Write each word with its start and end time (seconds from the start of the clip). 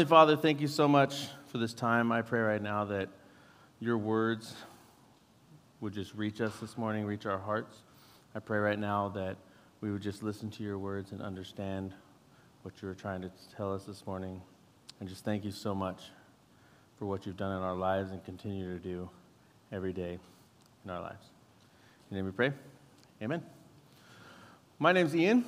Heavenly 0.00 0.16
Father, 0.16 0.36
thank 0.38 0.62
you 0.62 0.66
so 0.66 0.88
much 0.88 1.26
for 1.48 1.58
this 1.58 1.74
time. 1.74 2.10
I 2.10 2.22
pray 2.22 2.40
right 2.40 2.62
now 2.62 2.86
that 2.86 3.10
your 3.80 3.98
words 3.98 4.54
would 5.82 5.92
just 5.92 6.14
reach 6.14 6.40
us 6.40 6.56
this 6.58 6.78
morning, 6.78 7.04
reach 7.04 7.26
our 7.26 7.36
hearts. 7.36 7.82
I 8.34 8.38
pray 8.38 8.56
right 8.60 8.78
now 8.78 9.10
that 9.10 9.36
we 9.82 9.92
would 9.92 10.00
just 10.00 10.22
listen 10.22 10.50
to 10.52 10.62
your 10.62 10.78
words 10.78 11.12
and 11.12 11.20
understand 11.20 11.92
what 12.62 12.80
you 12.80 12.88
were 12.88 12.94
trying 12.94 13.20
to 13.20 13.30
tell 13.54 13.74
us 13.74 13.84
this 13.84 14.06
morning. 14.06 14.40
And 15.00 15.06
just 15.06 15.22
thank 15.22 15.44
you 15.44 15.50
so 15.50 15.74
much 15.74 16.04
for 16.98 17.04
what 17.04 17.26
you've 17.26 17.36
done 17.36 17.54
in 17.54 17.62
our 17.62 17.76
lives 17.76 18.10
and 18.10 18.24
continue 18.24 18.72
to 18.72 18.82
do 18.82 19.06
every 19.70 19.92
day 19.92 20.18
in 20.82 20.90
our 20.90 21.02
lives. 21.02 21.26
In 22.10 22.16
your 22.16 22.24
name 22.24 22.32
we 22.32 22.34
pray. 22.34 22.52
Amen. 23.20 23.42
My 24.78 24.92
name's 24.92 25.14
Ian. 25.14 25.44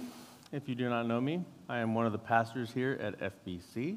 If 0.52 0.68
you 0.68 0.74
do 0.74 0.90
not 0.90 1.06
know 1.06 1.22
me, 1.22 1.42
I 1.70 1.78
am 1.78 1.94
one 1.94 2.04
of 2.04 2.12
the 2.12 2.18
pastors 2.18 2.70
here 2.70 2.98
at 3.00 3.18
FBC. 3.18 3.96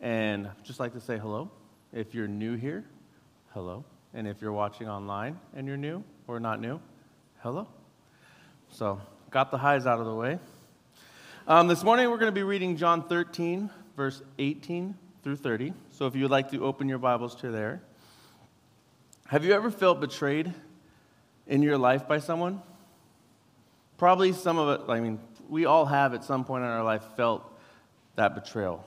And 0.00 0.46
I'd 0.46 0.64
just 0.64 0.80
like 0.80 0.94
to 0.94 1.00
say 1.00 1.18
hello. 1.18 1.50
If 1.92 2.14
you're 2.14 2.28
new 2.28 2.56
here, 2.56 2.84
hello. 3.52 3.84
And 4.14 4.26
if 4.26 4.40
you're 4.40 4.52
watching 4.52 4.88
online 4.88 5.38
and 5.54 5.66
you're 5.66 5.76
new 5.76 6.02
or 6.26 6.40
not 6.40 6.60
new, 6.60 6.80
hello. 7.42 7.68
So, 8.70 9.00
got 9.30 9.50
the 9.50 9.58
highs 9.58 9.86
out 9.86 10.00
of 10.00 10.06
the 10.06 10.14
way. 10.14 10.38
Um, 11.46 11.68
this 11.68 11.84
morning 11.84 12.08
we're 12.08 12.18
going 12.18 12.32
to 12.32 12.34
be 12.34 12.42
reading 12.42 12.76
John 12.76 13.06
13, 13.08 13.68
verse 13.96 14.22
18 14.38 14.94
through 15.22 15.36
30. 15.36 15.74
So, 15.90 16.06
if 16.06 16.14
you 16.16 16.22
would 16.22 16.30
like 16.30 16.50
to 16.52 16.64
open 16.64 16.88
your 16.88 16.98
Bibles 16.98 17.34
to 17.36 17.50
there. 17.50 17.82
Have 19.28 19.44
you 19.44 19.52
ever 19.52 19.70
felt 19.70 20.00
betrayed 20.00 20.52
in 21.46 21.62
your 21.62 21.76
life 21.76 22.08
by 22.08 22.18
someone? 22.18 22.62
Probably 23.98 24.32
some 24.32 24.58
of 24.58 24.80
it, 24.80 24.90
I 24.90 25.00
mean, 25.00 25.20
we 25.48 25.66
all 25.66 25.84
have 25.84 26.14
at 26.14 26.24
some 26.24 26.44
point 26.44 26.64
in 26.64 26.70
our 26.70 26.82
life 26.82 27.02
felt 27.16 27.44
that 28.16 28.34
betrayal. 28.34 28.84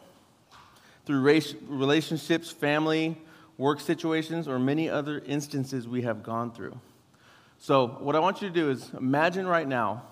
Through 1.06 1.22
race, 1.22 1.54
relationships, 1.68 2.50
family, 2.50 3.18
work 3.58 3.80
situations, 3.80 4.48
or 4.48 4.58
many 4.60 4.90
other 4.90 5.22
instances 5.26 5.88
we 5.88 6.04
have 6.04 6.24
gone 6.24 6.52
through. 6.52 6.80
So, 7.60 7.88
what 7.88 8.16
I 8.16 8.20
want 8.20 8.42
you 8.42 8.48
to 8.48 8.54
do 8.54 8.70
is 8.70 8.92
imagine 8.94 9.48
right 9.48 9.68
now 9.68 10.04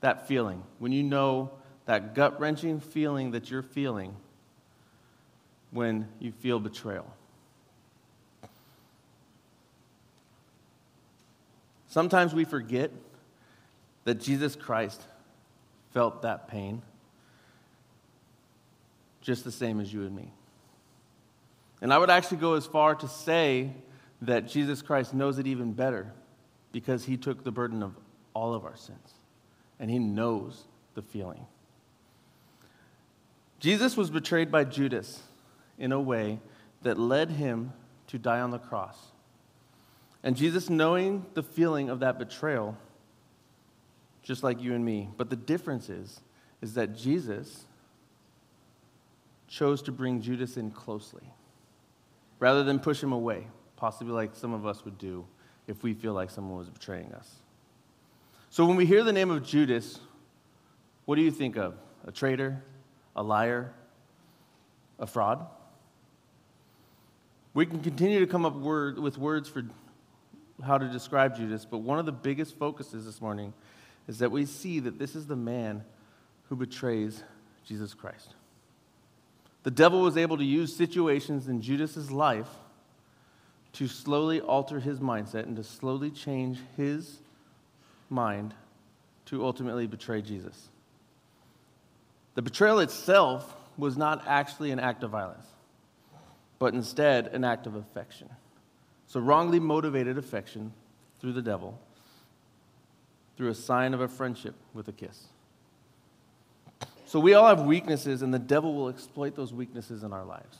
that 0.00 0.26
feeling 0.26 0.62
when 0.78 0.92
you 0.92 1.02
know 1.02 1.50
that 1.86 2.14
gut 2.14 2.40
wrenching 2.40 2.80
feeling 2.80 3.32
that 3.32 3.50
you're 3.50 3.62
feeling 3.62 4.16
when 5.70 6.08
you 6.20 6.32
feel 6.32 6.58
betrayal. 6.58 7.06
Sometimes 11.88 12.34
we 12.34 12.44
forget 12.44 12.90
that 14.04 14.20
Jesus 14.20 14.56
Christ 14.56 15.00
felt 15.92 16.22
that 16.22 16.48
pain 16.48 16.82
just 19.24 19.42
the 19.42 19.50
same 19.50 19.80
as 19.80 19.92
you 19.92 20.02
and 20.02 20.14
me. 20.14 20.30
And 21.80 21.92
I 21.92 21.98
would 21.98 22.10
actually 22.10 22.36
go 22.36 22.54
as 22.54 22.66
far 22.66 22.94
to 22.94 23.08
say 23.08 23.72
that 24.22 24.46
Jesus 24.46 24.82
Christ 24.82 25.12
knows 25.12 25.38
it 25.38 25.46
even 25.46 25.72
better 25.72 26.12
because 26.70 27.04
he 27.04 27.16
took 27.16 27.42
the 27.42 27.50
burden 27.50 27.82
of 27.82 27.96
all 28.34 28.54
of 28.54 28.64
our 28.64 28.76
sins 28.76 29.14
and 29.80 29.90
he 29.90 29.98
knows 29.98 30.64
the 30.94 31.02
feeling. 31.02 31.46
Jesus 33.58 33.96
was 33.96 34.10
betrayed 34.10 34.52
by 34.52 34.64
Judas 34.64 35.22
in 35.78 35.90
a 35.90 36.00
way 36.00 36.38
that 36.82 36.98
led 36.98 37.30
him 37.30 37.72
to 38.08 38.18
die 38.18 38.40
on 38.40 38.50
the 38.50 38.58
cross. 38.58 38.98
And 40.22 40.36
Jesus, 40.36 40.68
knowing 40.68 41.24
the 41.34 41.42
feeling 41.42 41.88
of 41.88 42.00
that 42.00 42.18
betrayal, 42.18 42.76
just 44.22 44.42
like 44.42 44.60
you 44.60 44.74
and 44.74 44.84
me, 44.84 45.08
but 45.16 45.30
the 45.30 45.36
difference 45.36 45.88
is, 45.88 46.20
is 46.60 46.74
that 46.74 46.94
Jesus 46.96 47.64
chose 49.54 49.82
to 49.82 49.92
bring 49.92 50.20
Judas 50.20 50.56
in 50.56 50.70
closely 50.72 51.22
rather 52.40 52.64
than 52.64 52.80
push 52.80 53.00
him 53.00 53.12
away, 53.12 53.46
possibly 53.76 54.12
like 54.12 54.34
some 54.34 54.52
of 54.52 54.66
us 54.66 54.84
would 54.84 54.98
do 54.98 55.24
if 55.68 55.84
we 55.84 55.94
feel 55.94 56.12
like 56.12 56.28
someone 56.28 56.58
was 56.58 56.68
betraying 56.68 57.12
us. 57.14 57.30
So 58.50 58.66
when 58.66 58.76
we 58.76 58.84
hear 58.84 59.04
the 59.04 59.12
name 59.12 59.30
of 59.30 59.44
Judas, 59.44 60.00
what 61.04 61.14
do 61.14 61.22
you 61.22 61.30
think 61.30 61.56
of? 61.56 61.76
A 62.04 62.10
traitor? 62.10 62.64
A 63.14 63.22
liar? 63.22 63.72
A 64.98 65.06
fraud? 65.06 65.46
We 67.54 67.64
can 67.64 67.80
continue 67.80 68.18
to 68.18 68.26
come 68.26 68.44
up 68.44 68.56
word, 68.56 68.98
with 68.98 69.18
words 69.18 69.48
for 69.48 69.62
how 70.64 70.78
to 70.78 70.88
describe 70.88 71.36
Judas, 71.36 71.64
but 71.64 71.78
one 71.78 72.00
of 72.00 72.06
the 72.06 72.12
biggest 72.12 72.58
focuses 72.58 73.04
this 73.06 73.20
morning 73.20 73.54
is 74.08 74.18
that 74.18 74.32
we 74.32 74.46
see 74.46 74.80
that 74.80 74.98
this 74.98 75.14
is 75.14 75.28
the 75.28 75.36
man 75.36 75.84
who 76.48 76.56
betrays 76.56 77.22
Jesus 77.64 77.94
Christ. 77.94 78.34
The 79.64 79.70
devil 79.70 80.02
was 80.02 80.16
able 80.16 80.36
to 80.36 80.44
use 80.44 80.76
situations 80.76 81.48
in 81.48 81.60
Judas's 81.60 82.10
life 82.10 82.48
to 83.72 83.88
slowly 83.88 84.40
alter 84.40 84.78
his 84.78 85.00
mindset 85.00 85.44
and 85.44 85.56
to 85.56 85.64
slowly 85.64 86.10
change 86.10 86.60
his 86.76 87.18
mind 88.08 88.54
to 89.26 89.44
ultimately 89.44 89.86
betray 89.86 90.22
Jesus. 90.22 90.68
The 92.34 92.42
betrayal 92.42 92.78
itself 92.80 93.56
was 93.76 93.96
not 93.96 94.22
actually 94.26 94.70
an 94.70 94.78
act 94.78 95.02
of 95.02 95.10
violence, 95.10 95.46
but 96.58 96.74
instead 96.74 97.28
an 97.28 97.42
act 97.42 97.66
of 97.66 97.74
affection. 97.74 98.28
So, 99.06 99.18
wrongly 99.18 99.60
motivated 99.60 100.18
affection 100.18 100.72
through 101.20 101.32
the 101.32 101.42
devil, 101.42 101.78
through 103.36 103.48
a 103.48 103.54
sign 103.54 103.94
of 103.94 104.00
a 104.00 104.08
friendship 104.08 104.54
with 104.74 104.88
a 104.88 104.92
kiss. 104.92 105.24
So 107.14 107.20
we 107.20 107.34
all 107.34 107.46
have 107.46 107.60
weaknesses, 107.60 108.22
and 108.22 108.34
the 108.34 108.40
devil 108.40 108.74
will 108.74 108.88
exploit 108.88 109.36
those 109.36 109.52
weaknesses 109.52 110.02
in 110.02 110.12
our 110.12 110.24
lives. 110.24 110.58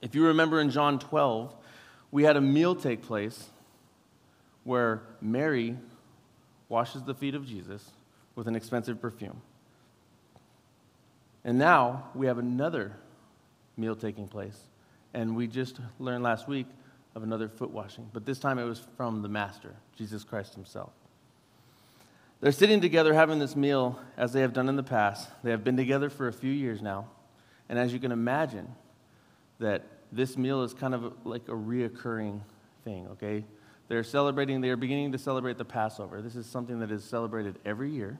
If 0.00 0.16
you 0.16 0.26
remember 0.26 0.60
in 0.60 0.70
John 0.70 0.98
12, 0.98 1.54
we 2.10 2.24
had 2.24 2.36
a 2.36 2.40
meal 2.40 2.74
take 2.74 3.00
place 3.00 3.50
where 4.64 5.02
Mary 5.20 5.76
washes 6.68 7.04
the 7.04 7.14
feet 7.14 7.36
of 7.36 7.46
Jesus 7.46 7.92
with 8.34 8.48
an 8.48 8.56
expensive 8.56 9.00
perfume. 9.00 9.40
And 11.44 11.60
now 11.60 12.08
we 12.12 12.26
have 12.26 12.38
another 12.38 12.96
meal 13.76 13.94
taking 13.94 14.26
place. 14.26 14.58
And 15.14 15.36
we 15.36 15.46
just 15.46 15.78
learned 16.00 16.24
last 16.24 16.48
week 16.48 16.66
of 17.14 17.22
another 17.22 17.48
foot 17.48 17.70
washing, 17.70 18.10
but 18.12 18.26
this 18.26 18.40
time 18.40 18.58
it 18.58 18.64
was 18.64 18.82
from 18.96 19.22
the 19.22 19.28
Master, 19.28 19.76
Jesus 19.96 20.24
Christ 20.24 20.54
Himself. 20.54 20.90
They're 22.42 22.50
sitting 22.50 22.80
together 22.80 23.14
having 23.14 23.38
this 23.38 23.54
meal 23.54 24.00
as 24.16 24.32
they 24.32 24.40
have 24.40 24.52
done 24.52 24.68
in 24.68 24.74
the 24.74 24.82
past. 24.82 25.30
They 25.44 25.52
have 25.52 25.62
been 25.62 25.76
together 25.76 26.10
for 26.10 26.26
a 26.26 26.32
few 26.32 26.50
years 26.50 26.82
now. 26.82 27.06
And 27.68 27.78
as 27.78 27.92
you 27.92 28.00
can 28.00 28.10
imagine, 28.10 28.74
that 29.60 29.84
this 30.10 30.36
meal 30.36 30.62
is 30.62 30.74
kind 30.74 30.92
of 30.92 31.14
like 31.24 31.46
a 31.46 31.52
reoccurring 31.52 32.40
thing, 32.84 33.06
okay? 33.12 33.44
They're 33.86 34.02
celebrating, 34.02 34.60
they 34.60 34.70
are 34.70 34.76
beginning 34.76 35.12
to 35.12 35.18
celebrate 35.18 35.56
the 35.56 35.64
Passover. 35.64 36.20
This 36.20 36.34
is 36.34 36.44
something 36.44 36.80
that 36.80 36.90
is 36.90 37.04
celebrated 37.04 37.60
every 37.64 37.92
year. 37.92 38.18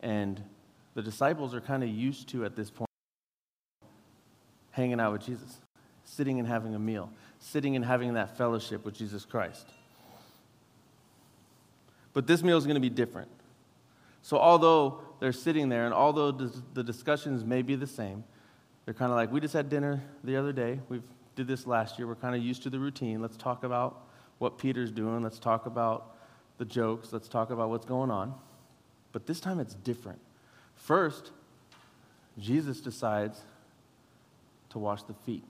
And 0.00 0.44
the 0.94 1.02
disciples 1.02 1.54
are 1.54 1.62
kind 1.62 1.82
of 1.82 1.88
used 1.88 2.28
to 2.28 2.44
at 2.44 2.56
this 2.56 2.68
point 2.68 2.90
hanging 4.72 5.00
out 5.00 5.12
with 5.12 5.24
Jesus, 5.24 5.62
sitting 6.04 6.38
and 6.38 6.46
having 6.46 6.74
a 6.74 6.78
meal, 6.78 7.10
sitting 7.38 7.74
and 7.74 7.86
having 7.86 8.12
that 8.14 8.36
fellowship 8.36 8.84
with 8.84 8.94
Jesus 8.94 9.24
Christ. 9.24 9.66
But 12.12 12.26
this 12.26 12.42
meal 12.42 12.58
is 12.58 12.64
going 12.64 12.74
to 12.74 12.80
be 12.80 12.90
different. 12.90 13.30
So, 14.22 14.38
although 14.38 15.00
they're 15.18 15.32
sitting 15.32 15.68
there 15.68 15.84
and 15.84 15.94
although 15.94 16.30
the 16.30 16.84
discussions 16.84 17.44
may 17.44 17.62
be 17.62 17.74
the 17.74 17.86
same, 17.86 18.24
they're 18.84 18.94
kind 18.94 19.10
of 19.10 19.16
like, 19.16 19.32
we 19.32 19.40
just 19.40 19.54
had 19.54 19.68
dinner 19.68 20.02
the 20.24 20.36
other 20.36 20.52
day. 20.52 20.80
We 20.88 21.00
did 21.36 21.46
this 21.46 21.66
last 21.66 21.98
year. 21.98 22.06
We're 22.06 22.14
kind 22.14 22.34
of 22.34 22.42
used 22.42 22.62
to 22.64 22.70
the 22.70 22.78
routine. 22.78 23.20
Let's 23.22 23.36
talk 23.36 23.64
about 23.64 24.04
what 24.38 24.58
Peter's 24.58 24.90
doing. 24.90 25.22
Let's 25.22 25.38
talk 25.38 25.66
about 25.66 26.16
the 26.58 26.64
jokes. 26.64 27.12
Let's 27.12 27.28
talk 27.28 27.50
about 27.50 27.70
what's 27.70 27.86
going 27.86 28.10
on. 28.10 28.34
But 29.12 29.26
this 29.26 29.40
time 29.40 29.60
it's 29.60 29.74
different. 29.74 30.20
First, 30.74 31.30
Jesus 32.38 32.80
decides 32.80 33.40
to 34.70 34.78
wash 34.78 35.02
the 35.04 35.14
feet. 35.14 35.44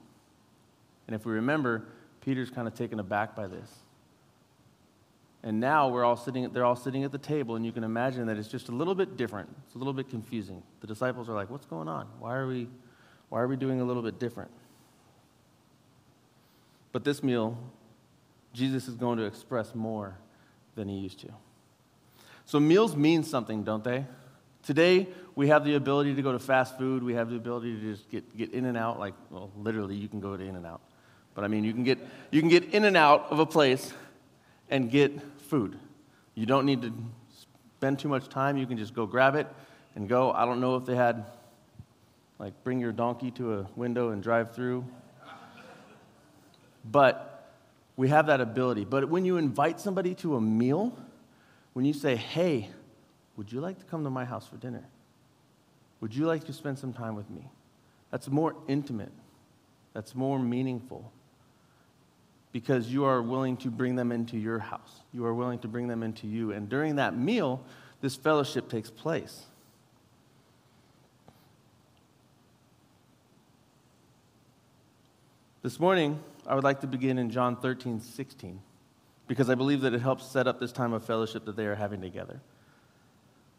And 1.07 1.15
if 1.15 1.25
we 1.25 1.33
remember, 1.33 1.85
Peter's 2.21 2.49
kind 2.49 2.67
of 2.67 2.75
taken 2.75 2.99
aback 2.99 3.35
by 3.35 3.47
this. 3.47 3.82
And 5.43 5.59
now 5.59 5.89
we're 5.89 6.05
all 6.05 6.15
sitting, 6.15 6.49
they're 6.53 6.63
all 6.63 6.75
sitting 6.75 7.03
at 7.03 7.11
the 7.11 7.17
table, 7.17 7.57
and 7.57 7.65
you 7.65 7.73
can 7.73 7.83
imagine 7.83 8.27
that 8.27 8.37
it's 8.37 8.47
just 8.47 8.69
a 8.69 8.71
little 8.71 8.95
bit 8.95 9.17
different. 9.17 9.49
It's 9.65 9.75
a 9.75 9.77
little 9.77 9.93
bit 9.93 10.09
confusing. 10.09 10.63
The 10.79 10.87
disciples 10.87 11.27
are 11.27 11.33
like, 11.33 11.49
what's 11.49 11.65
going 11.65 11.89
on? 11.89 12.07
Why 12.19 12.35
are 12.35 12.47
we, 12.47 12.69
why 13.27 13.41
are 13.41 13.47
we 13.47 13.57
doing 13.57 13.81
a 13.81 13.83
little 13.83 14.01
bit 14.01 14.19
different? 14.19 14.51
But 16.93 17.03
this 17.03 17.21
meal, 17.21 17.57
Jesus 18.53 18.87
is 18.87 18.95
going 18.95 19.17
to 19.17 19.25
express 19.25 19.75
more 19.75 20.15
than 20.75 20.87
he 20.87 20.95
used 20.95 21.19
to. 21.21 21.29
So 22.45 22.59
meals 22.59 22.95
mean 22.95 23.23
something, 23.23 23.63
don't 23.63 23.83
they? 23.83 24.05
Today, 24.63 25.07
we 25.35 25.49
have 25.49 25.65
the 25.65 25.75
ability 25.75 26.15
to 26.15 26.21
go 26.21 26.31
to 26.31 26.39
fast 26.39 26.77
food. 26.77 27.03
We 27.03 27.15
have 27.15 27.29
the 27.29 27.35
ability 27.35 27.75
to 27.75 27.81
just 27.81 28.09
get, 28.09 28.37
get 28.37 28.53
in 28.53 28.65
and 28.65 28.77
out. 28.77 28.97
Like, 28.97 29.13
well, 29.29 29.51
literally, 29.57 29.95
you 29.95 30.07
can 30.07 30.21
go 30.21 30.37
to 30.37 30.43
In-N-Out. 30.43 30.79
But 31.35 31.43
I 31.43 31.47
mean, 31.49 31.65
you 31.65 31.73
can, 31.73 31.83
get, 31.83 31.99
you 32.31 32.39
can 32.39 32.49
get 32.49 32.73
in 32.73 32.85
and 32.85 32.95
out 32.95 33.27
of 33.29 33.39
a 33.39 33.45
place 33.45 33.91
and 34.73 34.89
get 34.89 35.21
food. 35.43 35.77
You 36.33 36.47
don't 36.47 36.65
need 36.65 36.81
to 36.81 36.91
spend 37.77 37.99
too 37.99 38.07
much 38.09 38.27
time. 38.27 38.57
You 38.57 38.65
can 38.65 38.75
just 38.75 38.95
go 38.95 39.05
grab 39.05 39.35
it 39.35 39.45
and 39.95 40.09
go. 40.09 40.31
I 40.31 40.45
don't 40.45 40.59
know 40.59 40.75
if 40.77 40.85
they 40.85 40.95
had 40.95 41.25
like 42.39 42.53
bring 42.63 42.79
your 42.79 42.91
donkey 42.91 43.29
to 43.31 43.59
a 43.59 43.67
window 43.75 44.09
and 44.09 44.23
drive 44.23 44.55
through. 44.55 44.83
But 46.83 47.53
we 47.95 48.09
have 48.09 48.25
that 48.25 48.41
ability. 48.41 48.83
But 48.83 49.09
when 49.09 49.25
you 49.25 49.37
invite 49.37 49.79
somebody 49.79 50.15
to 50.15 50.37
a 50.37 50.41
meal, 50.41 50.97
when 51.73 51.85
you 51.85 51.93
say, 51.93 52.15
hey, 52.15 52.71
would 53.37 53.51
you 53.51 53.61
like 53.61 53.77
to 53.77 53.85
come 53.85 54.03
to 54.03 54.09
my 54.09 54.25
house 54.25 54.47
for 54.47 54.57
dinner? 54.57 54.83
Would 56.01 56.15
you 56.15 56.25
like 56.25 56.45
to 56.45 56.53
spend 56.53 56.79
some 56.79 56.93
time 56.93 57.15
with 57.15 57.29
me? 57.29 57.47
That's 58.09 58.27
more 58.27 58.55
intimate. 58.67 59.11
That's 59.93 60.15
more 60.15 60.39
meaningful. 60.39 61.11
Because 62.53 62.87
you 62.87 63.03
are 63.03 63.21
willing 63.21 63.57
to 63.57 63.69
bring 63.69 63.97
them 63.97 64.13
into 64.13 64.37
your 64.37 64.59
house. 64.59 65.01
You 65.11 65.25
are 65.25 65.33
willing 65.33 65.59
to 65.59 65.67
bring 65.67 65.89
them 65.89 66.03
into 66.03 66.27
you. 66.27 66.53
And 66.53 66.69
during 66.69 66.95
that 66.95 67.17
meal, 67.17 67.65
this 67.99 68.15
fellowship 68.15 68.69
takes 68.69 68.89
place. 68.89 69.47
This 75.63 75.79
morning, 75.79 76.19
I 76.45 76.55
would 76.55 76.65
like 76.65 76.81
to 76.81 76.87
begin 76.87 77.17
in 77.17 77.29
John 77.29 77.55
13, 77.55 78.01
16, 78.01 78.59
because 79.27 79.49
I 79.49 79.55
believe 79.55 79.79
that 79.81 79.93
it 79.93 80.01
helps 80.01 80.25
set 80.25 80.45
up 80.45 80.59
this 80.59 80.73
time 80.73 80.91
of 80.91 81.05
fellowship 81.05 81.45
that 81.45 81.55
they 81.55 81.65
are 81.65 81.75
having 81.75 82.01
together. 82.01 82.41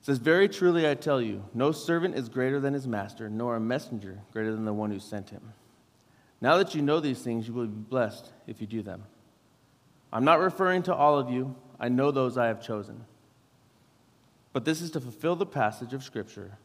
It 0.00 0.04
says, 0.04 0.18
Very 0.18 0.46
truly 0.46 0.86
I 0.86 0.96
tell 0.96 1.22
you, 1.22 1.42
no 1.54 1.72
servant 1.72 2.14
is 2.14 2.28
greater 2.28 2.60
than 2.60 2.74
his 2.74 2.86
master, 2.86 3.30
nor 3.30 3.56
a 3.56 3.60
messenger 3.60 4.20
greater 4.34 4.52
than 4.52 4.66
the 4.66 4.74
one 4.74 4.90
who 4.90 5.00
sent 5.00 5.30
him. 5.30 5.54
Now 6.44 6.58
that 6.58 6.74
you 6.74 6.82
know 6.82 7.00
these 7.00 7.22
things, 7.22 7.48
you 7.48 7.54
will 7.54 7.66
be 7.66 7.88
blessed 7.88 8.30
if 8.46 8.60
you 8.60 8.66
do 8.66 8.82
them. 8.82 9.04
I'm 10.12 10.26
not 10.26 10.40
referring 10.40 10.82
to 10.82 10.94
all 10.94 11.18
of 11.18 11.30
you, 11.30 11.56
I 11.80 11.88
know 11.88 12.10
those 12.10 12.36
I 12.36 12.48
have 12.48 12.60
chosen. 12.60 13.06
But 14.52 14.66
this 14.66 14.82
is 14.82 14.90
to 14.90 15.00
fulfill 15.00 15.36
the 15.36 15.46
passage 15.46 15.94
of 15.94 16.04
Scripture 16.04 16.58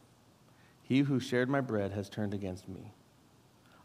He 0.84 1.00
who 1.00 1.22
shared 1.22 1.50
my 1.50 1.62
bread 1.62 1.94
has 1.94 2.10
turned 2.10 2.34
against 2.34 2.68
me. 2.68 2.92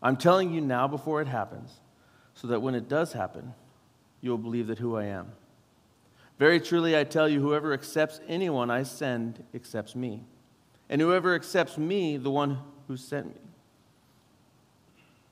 I'm 0.02 0.16
telling 0.16 0.52
you 0.52 0.60
now 0.60 0.88
before 0.88 1.22
it 1.22 1.28
happens, 1.28 1.70
so 2.34 2.48
that 2.48 2.60
when 2.60 2.74
it 2.74 2.88
does 2.88 3.12
happen, 3.12 3.54
you 4.20 4.30
will 4.30 4.38
believe 4.38 4.66
that 4.66 4.80
who 4.80 4.96
I 4.96 5.04
am. 5.04 5.30
Very 6.40 6.58
truly, 6.58 6.98
I 6.98 7.04
tell 7.04 7.28
you, 7.28 7.40
whoever 7.40 7.72
accepts 7.72 8.20
anyone 8.26 8.68
I 8.68 8.82
send 8.82 9.44
accepts 9.54 9.94
me. 9.94 10.24
And 10.88 11.00
whoever 11.00 11.36
accepts 11.36 11.78
me, 11.78 12.16
the 12.16 12.32
one 12.32 12.58
who 12.88 12.96
sent 12.96 13.28
me. 13.28 13.43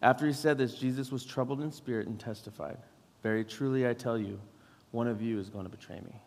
After 0.03 0.27
he 0.27 0.33
said 0.33 0.59
this, 0.59 0.75
Jesus 0.75 1.13
was 1.13 1.25
troubled 1.25 1.61
in 1.63 1.71
spirit 1.71 2.09
and 2.09 2.19
testified, 2.19 2.77
Very 3.23 3.45
truly, 3.45 3.89
I 3.89 3.95
tell 3.95 4.19
you, 4.19 4.41
one 4.91 5.07
of 5.07 5.23
you 5.23 5.39
is 5.39 5.49
going 5.49 5.65
to 5.65 5.71
betray 5.71 6.01
me. 6.01 6.21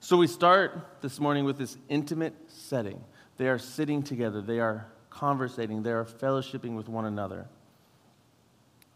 So 0.00 0.18
we 0.18 0.26
start 0.26 0.98
this 1.00 1.18
morning 1.18 1.44
with 1.44 1.56
this 1.56 1.78
intimate 1.88 2.34
setting. 2.48 3.02
They 3.38 3.48
are 3.48 3.58
sitting 3.58 4.02
together, 4.02 4.42
they 4.42 4.60
are 4.60 4.86
conversating, 5.08 5.82
they 5.82 5.92
are 5.92 6.04
fellowshipping 6.04 6.76
with 6.76 6.88
one 6.88 7.06
another. 7.06 7.46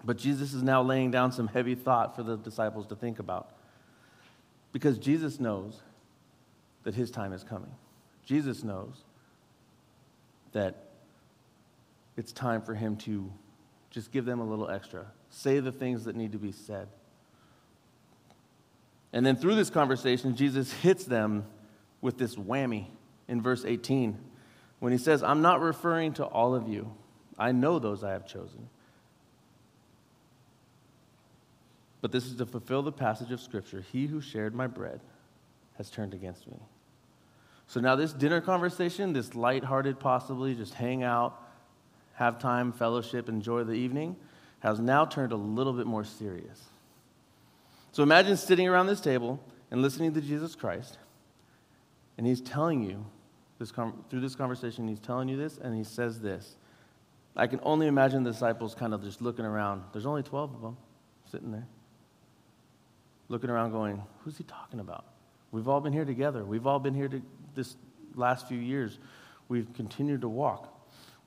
But 0.04 0.18
Jesus 0.18 0.52
is 0.52 0.62
now 0.62 0.82
laying 0.82 1.10
down 1.10 1.32
some 1.32 1.48
heavy 1.48 1.74
thought 1.74 2.14
for 2.14 2.22
the 2.22 2.36
disciples 2.36 2.86
to 2.88 2.96
think 2.96 3.18
about. 3.18 3.54
Because 4.72 4.98
Jesus 4.98 5.40
knows 5.40 5.80
that 6.84 6.94
his 6.94 7.10
time 7.10 7.32
is 7.32 7.42
coming. 7.42 7.72
Jesus 8.24 8.62
knows 8.62 9.04
that 10.52 10.90
it's 12.16 12.32
time 12.32 12.60
for 12.60 12.74
him 12.74 12.96
to 12.96 13.32
just 13.96 14.12
give 14.12 14.26
them 14.26 14.40
a 14.40 14.44
little 14.44 14.68
extra, 14.68 15.06
say 15.30 15.58
the 15.58 15.72
things 15.72 16.04
that 16.04 16.14
need 16.14 16.32
to 16.32 16.38
be 16.38 16.52
said. 16.52 16.86
And 19.10 19.24
then 19.24 19.36
through 19.36 19.54
this 19.54 19.70
conversation, 19.70 20.36
Jesus 20.36 20.70
hits 20.70 21.06
them 21.06 21.46
with 22.02 22.18
this 22.18 22.36
whammy 22.36 22.88
in 23.26 23.40
verse 23.40 23.64
18 23.64 24.18
when 24.80 24.92
he 24.92 24.98
says, 24.98 25.22
I'm 25.22 25.40
not 25.40 25.62
referring 25.62 26.12
to 26.14 26.26
all 26.26 26.54
of 26.54 26.68
you. 26.68 26.94
I 27.38 27.52
know 27.52 27.78
those 27.78 28.04
I 28.04 28.10
have 28.10 28.26
chosen. 28.26 28.68
But 32.02 32.12
this 32.12 32.26
is 32.26 32.36
to 32.36 32.44
fulfill 32.44 32.82
the 32.82 32.92
passage 32.92 33.32
of 33.32 33.40
Scripture 33.40 33.82
He 33.92 34.08
who 34.08 34.20
shared 34.20 34.54
my 34.54 34.66
bread 34.66 35.00
has 35.78 35.88
turned 35.88 36.12
against 36.12 36.46
me. 36.46 36.58
So 37.66 37.80
now, 37.80 37.96
this 37.96 38.12
dinner 38.12 38.42
conversation, 38.42 39.14
this 39.14 39.34
light-hearted, 39.34 39.98
possibly 39.98 40.54
just 40.54 40.74
hang 40.74 41.02
out, 41.02 41.42
have 42.16 42.38
time, 42.38 42.72
fellowship, 42.72 43.28
enjoy 43.28 43.64
the 43.64 43.74
evening, 43.74 44.16
has 44.60 44.80
now 44.80 45.04
turned 45.04 45.32
a 45.32 45.36
little 45.36 45.72
bit 45.72 45.86
more 45.86 46.04
serious. 46.04 46.64
So 47.92 48.02
imagine 48.02 48.36
sitting 48.36 48.66
around 48.68 48.86
this 48.86 49.00
table 49.00 49.42
and 49.70 49.82
listening 49.82 50.14
to 50.14 50.20
Jesus 50.20 50.54
Christ, 50.54 50.98
and 52.18 52.26
he's 52.26 52.40
telling 52.40 52.82
you 52.82 53.06
this 53.58 53.70
through 53.70 54.20
this 54.20 54.34
conversation, 54.34 54.88
he's 54.88 55.00
telling 55.00 55.28
you 55.28 55.36
this, 55.36 55.58
and 55.58 55.76
he 55.76 55.84
says 55.84 56.20
this. 56.20 56.56
I 57.36 57.46
can 57.46 57.60
only 57.62 57.86
imagine 57.86 58.22
the 58.22 58.32
disciples 58.32 58.74
kind 58.74 58.94
of 58.94 59.02
just 59.02 59.20
looking 59.20 59.44
around. 59.44 59.82
There's 59.92 60.06
only 60.06 60.22
12 60.22 60.54
of 60.54 60.62
them 60.62 60.76
sitting 61.30 61.52
there, 61.52 61.66
looking 63.28 63.50
around, 63.50 63.72
going, 63.72 64.02
Who's 64.24 64.38
he 64.38 64.44
talking 64.44 64.80
about? 64.80 65.04
We've 65.52 65.68
all 65.68 65.80
been 65.80 65.92
here 65.92 66.04
together. 66.04 66.44
We've 66.44 66.66
all 66.66 66.78
been 66.78 66.94
here 66.94 67.08
to, 67.08 67.22
this 67.54 67.76
last 68.14 68.48
few 68.48 68.58
years. 68.58 68.98
We've 69.48 69.72
continued 69.74 70.22
to 70.22 70.28
walk. 70.28 70.75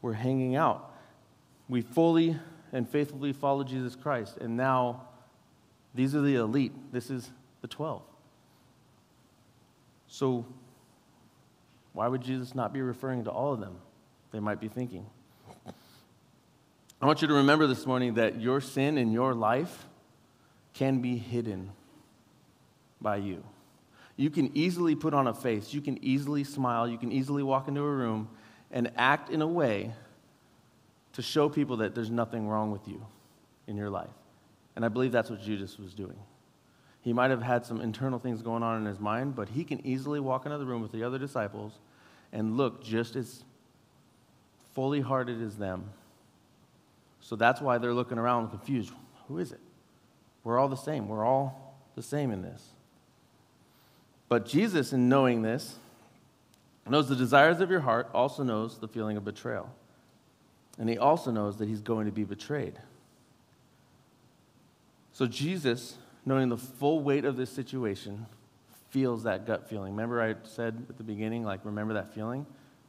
We're 0.01 0.13
hanging 0.13 0.55
out. 0.55 0.93
We 1.67 1.81
fully 1.81 2.37
and 2.71 2.87
faithfully 2.87 3.33
follow 3.33 3.63
Jesus 3.63 3.95
Christ. 3.95 4.37
And 4.37 4.55
now, 4.55 5.07
these 5.93 6.15
are 6.15 6.21
the 6.21 6.35
elite. 6.35 6.73
This 6.91 7.09
is 7.09 7.29
the 7.61 7.67
12. 7.67 8.01
So, 10.07 10.45
why 11.93 12.07
would 12.07 12.21
Jesus 12.21 12.55
not 12.55 12.73
be 12.73 12.81
referring 12.81 13.23
to 13.25 13.31
all 13.31 13.53
of 13.53 13.59
them? 13.59 13.77
They 14.31 14.39
might 14.39 14.59
be 14.59 14.67
thinking. 14.67 15.05
I 17.01 17.05
want 17.05 17.21
you 17.21 17.27
to 17.27 17.33
remember 17.33 17.65
this 17.67 17.85
morning 17.85 18.15
that 18.15 18.41
your 18.41 18.59
sin 18.61 18.97
in 18.97 19.11
your 19.11 19.33
life 19.33 19.85
can 20.73 21.01
be 21.01 21.17
hidden 21.17 21.71
by 23.01 23.17
you. 23.17 23.43
You 24.17 24.29
can 24.29 24.55
easily 24.55 24.95
put 24.95 25.13
on 25.13 25.27
a 25.27 25.33
face, 25.33 25.73
you 25.73 25.81
can 25.81 26.03
easily 26.03 26.43
smile, 26.43 26.87
you 26.87 26.97
can 26.97 27.11
easily 27.11 27.41
walk 27.41 27.69
into 27.69 27.81
a 27.81 27.89
room 27.89 28.29
and 28.71 28.91
act 28.95 29.29
in 29.29 29.41
a 29.41 29.47
way 29.47 29.93
to 31.13 31.21
show 31.21 31.49
people 31.49 31.77
that 31.77 31.95
there's 31.95 32.09
nothing 32.09 32.47
wrong 32.47 32.71
with 32.71 32.87
you 32.87 33.05
in 33.67 33.75
your 33.75 33.89
life. 33.89 34.09
And 34.75 34.85
I 34.85 34.87
believe 34.87 35.11
that's 35.11 35.29
what 35.29 35.41
Judas 35.41 35.77
was 35.77 35.93
doing. 35.93 36.17
He 37.01 37.13
might 37.13 37.31
have 37.31 37.41
had 37.41 37.65
some 37.65 37.81
internal 37.81 38.19
things 38.19 38.41
going 38.41 38.63
on 38.63 38.77
in 38.79 38.85
his 38.85 38.99
mind, 38.99 39.35
but 39.35 39.49
he 39.49 39.63
can 39.63 39.85
easily 39.85 40.19
walk 40.19 40.45
into 40.45 40.57
the 40.57 40.65
room 40.65 40.81
with 40.81 40.91
the 40.91 41.03
other 41.03 41.17
disciples 41.17 41.79
and 42.31 42.57
look 42.57 42.83
just 42.83 43.15
as 43.15 43.43
fully 44.73 45.01
hearted 45.01 45.41
as 45.41 45.57
them. 45.57 45.89
So 47.21 47.35
that's 47.35 47.61
why 47.61 47.77
they're 47.77 47.93
looking 47.93 48.17
around 48.17 48.49
confused. 48.49 48.93
Who 49.27 49.39
is 49.39 49.51
it? 49.51 49.59
We're 50.43 50.57
all 50.57 50.69
the 50.69 50.77
same. 50.77 51.07
We're 51.07 51.25
all 51.25 51.75
the 51.95 52.03
same 52.03 52.31
in 52.31 52.41
this. 52.41 52.63
But 54.27 54.45
Jesus, 54.45 54.93
in 54.93 55.09
knowing 55.09 55.41
this, 55.41 55.77
knows 56.87 57.07
the 57.07 57.15
desires 57.15 57.61
of 57.61 57.69
your 57.69 57.81
heart, 57.81 58.09
also 58.13 58.43
knows 58.43 58.79
the 58.79 58.87
feeling 58.87 59.17
of 59.17 59.23
betrayal. 59.23 59.69
And 60.77 60.89
he 60.89 60.97
also 60.97 61.31
knows 61.31 61.57
that 61.57 61.67
he's 61.67 61.81
going 61.81 62.05
to 62.05 62.11
be 62.11 62.23
betrayed. 62.23 62.79
So 65.11 65.27
Jesus 65.27 65.97
knowing 66.25 66.49
the 66.49 66.57
full 66.57 67.01
weight 67.01 67.25
of 67.25 67.37
this 67.37 67.49
situation, 67.49 68.25
feels 68.89 69.23
that 69.23 69.45
gut 69.45 69.69
feeling. 69.69 69.91
Remember, 69.91 70.21
I 70.21 70.35
said 70.43 70.85
at 70.89 70.97
the 70.97 71.03
beginning, 71.03 71.43
like, 71.43 71.61
remember 71.63 71.93
that 71.93 72.13
feeling? 72.13 72.45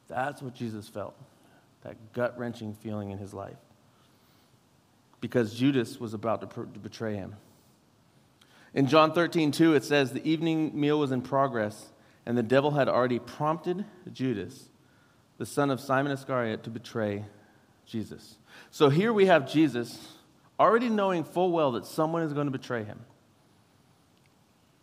That's 0.09 0.42
what 0.42 0.54
Jesus 0.54 0.88
felt 0.88 1.14
that 1.82 1.97
gut 2.12 2.38
wrenching 2.38 2.75
feeling 2.75 3.11
in 3.11 3.16
his 3.16 3.32
life. 3.32 3.56
Because 5.23 5.54
Judas 5.54 5.99
was 5.99 6.12
about 6.12 6.42
to, 6.42 6.47
to 6.47 6.78
betray 6.78 7.14
him. 7.14 7.37
In 8.75 8.87
John 8.87 9.14
13, 9.14 9.50
2, 9.50 9.75
it 9.75 9.85
says, 9.85 10.12
The 10.12 10.26
evening 10.28 10.78
meal 10.78 10.99
was 10.99 11.11
in 11.11 11.23
progress, 11.23 11.89
and 12.27 12.37
the 12.37 12.43
devil 12.43 12.73
had 12.73 12.89
already 12.89 13.19
prompted 13.19 13.85
Judas, 14.12 14.69
the 15.39 15.47
son 15.47 15.71
of 15.71 15.81
Simon 15.81 16.12
Iscariot, 16.12 16.62
to 16.65 16.71
betray 16.71 17.25
Jesus. 17.87 18.37
So 18.71 18.89
here 18.89 19.12
we 19.12 19.27
have 19.27 19.50
Jesus 19.50 20.17
already 20.59 20.89
knowing 20.89 21.25
full 21.25 21.50
well 21.50 21.73
that 21.73 21.87
someone 21.87 22.23
is 22.23 22.33
going 22.33 22.47
to 22.47 22.50
betray 22.50 22.85
him 22.85 23.00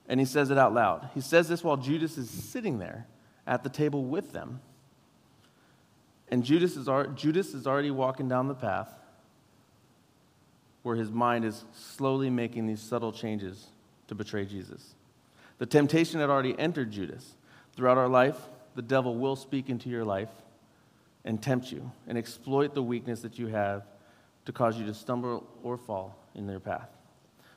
and 0.07 0.19
he 0.19 0.25
says 0.25 0.49
it 0.49 0.57
out 0.57 0.73
loud. 0.73 1.09
He 1.13 1.21
says 1.21 1.47
this 1.47 1.63
while 1.63 1.77
Judas 1.77 2.17
is 2.17 2.29
sitting 2.29 2.79
there 2.79 3.07
at 3.45 3.63
the 3.63 3.69
table 3.69 4.05
with 4.05 4.31
them. 4.31 4.61
And 6.29 6.43
Judas 6.43 6.75
is, 6.75 6.89
Judas 7.15 7.53
is 7.53 7.67
already 7.67 7.91
walking 7.91 8.27
down 8.27 8.47
the 8.47 8.55
path 8.55 8.89
where 10.83 10.95
his 10.95 11.11
mind 11.11 11.43
is 11.43 11.63
slowly 11.73 12.29
making 12.29 12.67
these 12.67 12.81
subtle 12.81 13.11
changes 13.11 13.67
to 14.07 14.15
betray 14.15 14.45
Jesus. 14.45 14.95
The 15.57 15.65
temptation 15.65 16.19
had 16.19 16.29
already 16.29 16.57
entered 16.57 16.91
Judas. 16.91 17.35
Throughout 17.75 17.97
our 17.97 18.07
life, 18.07 18.37
the 18.75 18.81
devil 18.81 19.15
will 19.15 19.35
speak 19.35 19.69
into 19.69 19.89
your 19.89 20.05
life 20.05 20.29
and 21.25 21.41
tempt 21.41 21.71
you 21.71 21.91
and 22.07 22.17
exploit 22.17 22.73
the 22.73 22.83
weakness 22.83 23.21
that 23.21 23.37
you 23.37 23.47
have 23.47 23.83
to 24.45 24.51
cause 24.51 24.77
you 24.77 24.85
to 24.85 24.93
stumble 24.93 25.47
or 25.63 25.77
fall 25.77 26.17
in 26.35 26.47
their 26.47 26.59
path. 26.59 26.89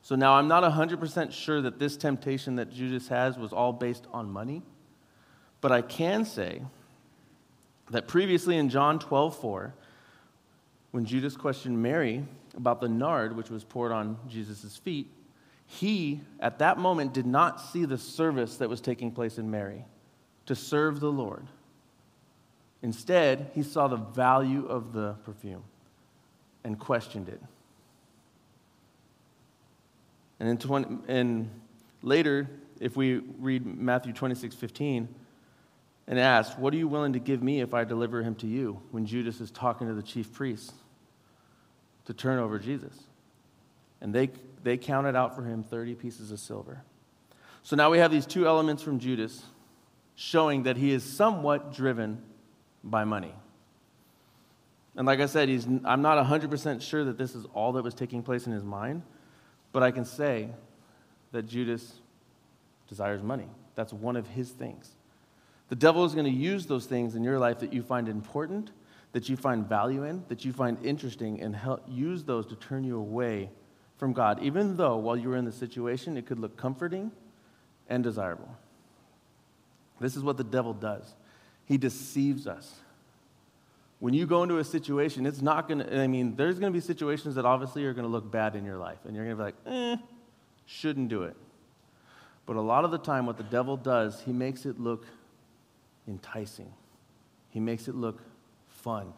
So 0.03 0.17
now 0.17 0.35
I'm 0.35 0.49
not 0.49 0.63
100% 0.65 1.33
sure 1.33 1.61
that 1.61 1.79
this 1.79 1.97
temptation 1.97 2.57
that 2.57 2.73
Judas 2.73 3.09
has 3.09 3.39
was 3.39 3.53
all 3.53 3.73
based 3.73 4.07
on 4.13 4.31
money, 4.31 4.63
but 5.61 5.71
I 5.71 5.83
can 5.83 6.25
say 6.25 6.63
that 7.91 8.09
previously 8.09 8.57
in 8.57 8.71
John 8.71 8.99
12 8.99 9.37
4, 9.37 9.75
when 10.93 11.05
Judas 11.05 11.37
questioned 11.37 11.81
Mary 11.81 12.25
about 12.57 12.81
the 12.81 12.89
nard 12.89 13.37
which 13.37 13.51
was 13.51 13.63
poured 13.63 13.93
on 13.93 14.17
Jesus' 14.29 14.77
feet, 14.77 15.09
he, 15.73 16.21
at 16.41 16.59
that 16.59 16.79
moment, 16.79 17.13
did 17.13 17.27
not 17.27 17.61
see 17.61 17.85
the 17.85 17.97
service 17.97 18.57
that 18.57 18.69
was 18.69 18.81
taking 18.81 19.13
place 19.13 19.39
in 19.39 19.53
Mary 19.53 19.85
to 20.47 20.57
serve 20.57 20.99
the 20.99 21.13
Lord. 21.13 21.47
Instead, 22.83 23.53
he 23.55 23.63
saw 23.63 23.87
the 23.87 23.97
value 23.97 24.67
of 24.67 24.93
the 24.93 25.13
perfume 25.25 25.63
and 26.65 26.77
questioned 26.77 27.29
it. 27.29 27.41
And, 30.41 30.49
in 30.49 30.59
20, 30.59 30.99
and 31.07 31.49
later, 32.03 32.51
if 32.81 32.97
we 32.97 33.19
read 33.39 33.65
Matthew 33.65 34.13
26 34.13 34.57
15, 34.57 35.09
and 36.09 36.19
asked, 36.19 36.59
What 36.59 36.75
are 36.75 36.79
you 36.79 36.89
willing 36.89 37.13
to 37.13 37.21
give 37.21 37.45
me 37.45 37.61
if 37.61 37.75
I 37.75 37.85
deliver 37.85 38.23
him 38.23 38.35
to 38.37 38.49
you? 38.49 38.83
when 38.91 39.07
Judas 39.07 39.41
is 39.41 39.53
talking 39.53 39.87
to 39.87 39.95
the 39.95 40.03
chief 40.03 40.33
priests 40.33 40.73
to 42.07 42.13
turn 42.13 42.41
over 42.41 42.59
Jesus. 42.59 43.05
And 44.01 44.15
they, 44.15 44.31
they 44.63 44.77
counted 44.77 45.17
out 45.17 45.35
for 45.35 45.43
him 45.43 45.63
30 45.63 45.95
pieces 45.95 46.31
of 46.31 46.41
silver. 46.41 46.83
So 47.63 47.77
now 47.77 47.91
we 47.91 47.99
have 47.99 48.11
these 48.11 48.27
two 48.27 48.47
elements 48.47 48.83
from 48.83 48.99
Judas 48.99 49.43
showing 50.15 50.65
that 50.65 50.77
he 50.77 50.93
is 50.93 51.05
somewhat 51.05 51.75
driven 51.75 52.23
by 52.83 53.05
money. 53.05 53.35
And 54.97 55.07
like 55.07 55.21
I 55.21 55.27
said, 55.27 55.49
he's, 55.49 55.67
I'm 55.85 56.03
not 56.03 56.25
100% 56.25 56.83
sure 56.83 57.05
that 57.05 57.17
this 57.17 57.35
is 57.35 57.47
all 57.55 57.73
that 57.73 57.85
was 57.85 57.95
taking 57.95 58.23
place 58.23 58.47
in 58.47 58.53
his 58.53 58.65
mind, 58.65 59.03
but 59.73 59.83
I 59.83 59.91
can 59.91 60.05
say 60.05 60.49
that 61.33 61.47
Judas 61.47 61.95
desires 62.89 63.23
money. 63.23 63.49
That's 63.77 63.93
one 63.93 64.17
of 64.17 64.27
his 64.27 64.51
things. 64.51 64.91
The 65.69 65.77
devil 65.77 66.05
is 66.05 66.13
going 66.15 66.27
to 66.27 66.31
use 66.31 66.67
those 66.67 66.87
things 66.87 67.15
in 67.15 67.23
your 67.23 67.39
life 67.39 67.61
that 67.61 67.73
you 67.73 67.83
find 67.83 68.09
important, 68.09 68.73
that 69.13 69.29
you 69.29 69.37
find 69.37 69.67
value 69.67 70.05
in, 70.05 70.25
that 70.29 70.45
you 70.45 70.53
find 70.53 70.77
interesting, 70.85 71.41
and 71.41 71.55
help 71.55 71.85
use 71.89 72.25
those 72.25 72.45
to 72.47 72.57
turn 72.57 72.83
you 72.83 72.99
away 72.99 73.51
from 74.01 74.15
God, 74.15 74.43
even 74.43 74.79
though 74.79 74.97
while 74.97 75.17
you 75.17 75.29
were 75.29 75.37
in 75.37 75.45
the 75.45 75.53
situation, 75.53 76.17
it 76.17 76.25
could 76.27 76.39
look 76.39 76.57
comforting 76.57 77.13
and 77.89 78.03
desirable. 78.03 78.49
This 80.01 80.17
is 80.17 80.23
what 80.23 80.39
the 80.39 80.45
devil 80.45 80.73
does 80.73 81.15
he 81.67 81.79
deceives 81.79 82.49
us. 82.49 82.81
When 84.01 84.13
you 84.13 84.27
go 84.27 84.43
into 84.43 84.59
a 84.59 84.65
situation, 84.65 85.25
it's 85.25 85.41
not 85.41 85.69
going 85.69 85.79
to, 85.79 86.01
I 86.01 86.09
mean, 86.09 86.35
there's 86.35 86.59
going 86.59 86.73
to 86.73 86.77
be 86.77 86.85
situations 86.85 87.37
that 87.37 87.45
obviously 87.45 87.85
are 87.85 87.93
going 87.93 88.07
to 88.07 88.11
look 88.11 88.29
bad 88.29 88.57
in 88.57 88.65
your 88.65 88.77
life, 88.77 88.99
and 89.05 89.15
you're 89.15 89.25
going 89.25 89.37
to 89.37 89.41
be 89.41 89.45
like, 89.45 89.55
eh, 90.01 90.03
shouldn't 90.67 91.11
do 91.11 91.23
it. 91.23 91.37
But 92.45 92.57
a 92.57 92.61
lot 92.61 92.85
of 92.85 92.91
the 92.91 92.99
time, 92.99 93.25
what 93.25 93.37
the 93.37 93.45
devil 93.45 93.77
does, 93.77 94.21
he 94.23 94.33
makes 94.33 94.67
it 94.67 94.81
look 94.81 95.07
enticing. 96.09 96.73
He 97.51 97.61
makes 97.61 97.87
it 97.87 97.95
look 97.95 98.21
fun. 98.67 99.13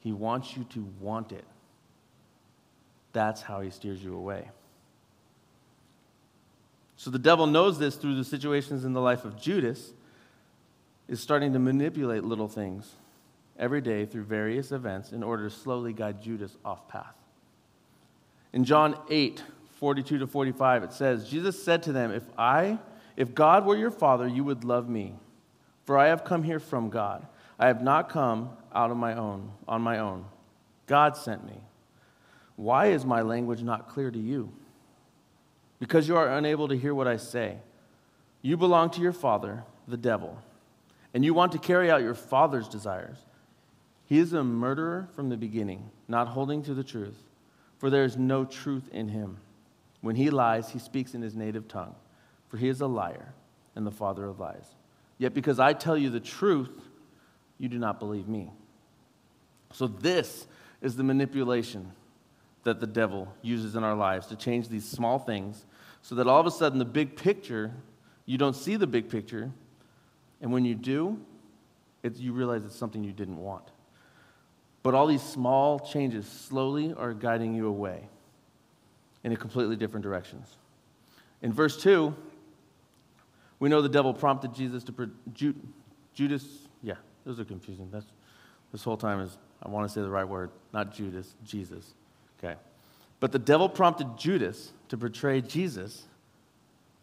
He 0.00 0.10
wants 0.10 0.56
you 0.56 0.64
to 0.70 0.88
want 0.98 1.30
it. 1.30 1.44
That's 3.12 3.42
how 3.42 3.60
he 3.60 3.70
steers 3.70 4.02
you 4.02 4.16
away. 4.16 4.48
So 6.96 7.10
the 7.10 7.18
devil 7.18 7.46
knows 7.46 7.78
this 7.78 7.96
through 7.96 8.16
the 8.16 8.24
situations 8.24 8.84
in 8.84 8.92
the 8.92 9.00
life 9.00 9.24
of 9.24 9.40
Judas, 9.40 9.92
is 11.08 11.20
starting 11.20 11.52
to 11.52 11.58
manipulate 11.58 12.24
little 12.24 12.48
things 12.48 12.92
every 13.58 13.80
day 13.80 14.06
through 14.06 14.24
various 14.24 14.72
events 14.72 15.12
in 15.12 15.22
order 15.22 15.48
to 15.48 15.54
slowly 15.54 15.92
guide 15.92 16.22
Judas 16.22 16.56
off 16.64 16.88
path. 16.88 17.16
In 18.52 18.64
John 18.64 18.96
8, 19.10 19.42
42 19.78 20.18
to 20.18 20.26
45, 20.26 20.84
it 20.84 20.92
says, 20.92 21.28
Jesus 21.28 21.62
said 21.62 21.82
to 21.82 21.92
them, 21.92 22.12
If 22.12 22.24
I, 22.38 22.78
if 23.16 23.34
God 23.34 23.66
were 23.66 23.76
your 23.76 23.90
father, 23.90 24.28
you 24.28 24.44
would 24.44 24.64
love 24.64 24.88
me 24.88 25.16
for 25.84 25.98
I 25.98 26.08
have 26.08 26.24
come 26.24 26.42
here 26.42 26.60
from 26.60 26.90
God. 26.90 27.26
I 27.58 27.66
have 27.66 27.82
not 27.82 28.08
come 28.08 28.50
out 28.74 28.90
of 28.90 28.96
my 28.96 29.14
own, 29.14 29.52
on 29.68 29.82
my 29.82 29.98
own. 29.98 30.24
God 30.86 31.16
sent 31.16 31.44
me. 31.44 31.60
Why 32.56 32.86
is 32.86 33.04
my 33.04 33.22
language 33.22 33.62
not 33.62 33.88
clear 33.88 34.10
to 34.10 34.18
you? 34.18 34.52
Because 35.78 36.06
you 36.06 36.16
are 36.16 36.36
unable 36.36 36.68
to 36.68 36.76
hear 36.76 36.94
what 36.94 37.08
I 37.08 37.16
say. 37.16 37.56
You 38.40 38.56
belong 38.56 38.90
to 38.90 39.00
your 39.00 39.12
father, 39.12 39.64
the 39.88 39.96
devil, 39.96 40.38
and 41.14 41.24
you 41.24 41.34
want 41.34 41.52
to 41.52 41.58
carry 41.58 41.90
out 41.90 42.02
your 42.02 42.14
father's 42.14 42.68
desires. 42.68 43.18
He 44.06 44.18
is 44.18 44.32
a 44.32 44.44
murderer 44.44 45.08
from 45.14 45.28
the 45.28 45.36
beginning, 45.36 45.90
not 46.08 46.28
holding 46.28 46.62
to 46.64 46.74
the 46.74 46.84
truth, 46.84 47.16
for 47.78 47.88
there 47.88 48.04
is 48.04 48.16
no 48.16 48.44
truth 48.44 48.88
in 48.92 49.08
him. 49.08 49.38
When 50.00 50.16
he 50.16 50.30
lies, 50.30 50.70
he 50.70 50.78
speaks 50.78 51.14
in 51.14 51.22
his 51.22 51.34
native 51.34 51.68
tongue, 51.68 51.94
for 52.48 52.56
he 52.58 52.68
is 52.68 52.80
a 52.80 52.86
liar 52.86 53.32
and 53.74 53.86
the 53.86 53.90
father 53.90 54.26
of 54.26 54.40
lies. 54.40 54.74
Yet 55.18 55.34
because 55.34 55.60
I 55.60 55.72
tell 55.72 55.96
you 55.96 56.10
the 56.10 56.20
truth, 56.20 56.82
you 57.58 57.68
do 57.68 57.78
not 57.78 58.00
believe 58.00 58.28
me. 58.28 58.50
So, 59.72 59.86
this 59.86 60.46
is 60.82 60.96
the 60.96 61.04
manipulation 61.04 61.92
that 62.64 62.80
the 62.80 62.86
devil 62.86 63.32
uses 63.42 63.74
in 63.76 63.84
our 63.84 63.94
lives 63.94 64.26
to 64.28 64.36
change 64.36 64.68
these 64.68 64.84
small 64.84 65.18
things 65.18 65.66
so 66.00 66.14
that 66.14 66.26
all 66.26 66.40
of 66.40 66.46
a 66.46 66.50
sudden 66.50 66.78
the 66.78 66.84
big 66.84 67.16
picture, 67.16 67.72
you 68.26 68.38
don't 68.38 68.56
see 68.56 68.76
the 68.76 68.86
big 68.86 69.08
picture. 69.08 69.50
And 70.40 70.52
when 70.52 70.64
you 70.64 70.74
do, 70.74 71.18
you 72.16 72.32
realize 72.32 72.64
it's 72.64 72.76
something 72.76 73.04
you 73.04 73.12
didn't 73.12 73.38
want. 73.38 73.64
But 74.82 74.94
all 74.94 75.06
these 75.06 75.22
small 75.22 75.78
changes 75.78 76.26
slowly 76.26 76.92
are 76.96 77.14
guiding 77.14 77.54
you 77.54 77.68
away 77.68 78.08
in 79.22 79.32
a 79.32 79.36
completely 79.36 79.76
different 79.76 80.02
directions. 80.02 80.56
In 81.40 81.52
verse 81.52 81.80
2, 81.80 82.14
we 83.60 83.68
know 83.68 83.80
the 83.80 83.88
devil 83.88 84.12
prompted 84.12 84.54
Jesus 84.54 84.82
to, 84.84 85.10
Ju, 85.32 85.54
Judas, 86.14 86.44
yeah, 86.82 86.94
those 87.24 87.38
are 87.38 87.44
confusing. 87.44 87.88
That's, 87.92 88.06
this 88.72 88.82
whole 88.82 88.96
time 88.96 89.20
is, 89.20 89.38
I 89.62 89.68
want 89.68 89.86
to 89.86 89.92
say 89.92 90.00
the 90.00 90.10
right 90.10 90.26
word, 90.26 90.50
not 90.72 90.92
Judas, 90.92 91.36
Jesus. 91.44 91.94
Okay. 92.42 92.58
But 93.20 93.32
the 93.32 93.38
devil 93.38 93.68
prompted 93.68 94.18
Judas 94.18 94.72
to 94.88 94.96
betray 94.96 95.40
Jesus. 95.40 96.04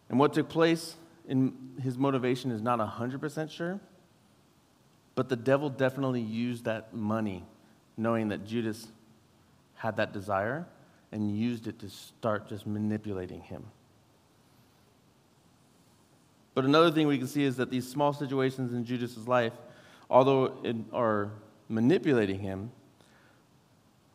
And 0.08 0.18
what 0.18 0.34
took 0.34 0.48
place 0.48 0.96
in 1.28 1.54
his 1.82 1.96
motivation 1.96 2.50
is 2.50 2.60
not 2.60 2.78
100% 2.78 3.50
sure. 3.50 3.80
But 5.14 5.28
the 5.28 5.36
devil 5.36 5.70
definitely 5.70 6.20
used 6.20 6.64
that 6.64 6.94
money, 6.94 7.44
knowing 7.96 8.28
that 8.28 8.44
Judas 8.44 8.88
had 9.74 9.96
that 9.96 10.12
desire, 10.12 10.66
and 11.12 11.36
used 11.36 11.66
it 11.66 11.78
to 11.80 11.88
start 11.88 12.48
just 12.48 12.66
manipulating 12.66 13.40
him. 13.40 13.64
But 16.54 16.64
another 16.64 16.90
thing 16.90 17.06
we 17.06 17.18
can 17.18 17.26
see 17.26 17.44
is 17.44 17.56
that 17.56 17.70
these 17.70 17.88
small 17.88 18.12
situations 18.12 18.74
in 18.74 18.84
Judas' 18.84 19.26
life, 19.26 19.54
although 20.10 20.58
it 20.62 20.76
are 20.92 21.30
manipulating 21.68 22.40
him, 22.40 22.70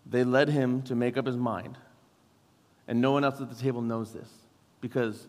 they 0.06 0.24
led 0.24 0.50
him 0.50 0.82
to 0.84 0.96
make 0.96 1.18
up 1.18 1.26
his 1.26 1.38
mind. 1.38 1.78
And 2.88 3.02
no 3.02 3.12
one 3.12 3.24
else 3.24 3.42
at 3.42 3.50
the 3.50 3.56
table 3.56 3.82
knows 3.82 4.14
this 4.14 4.30
because 4.82 5.28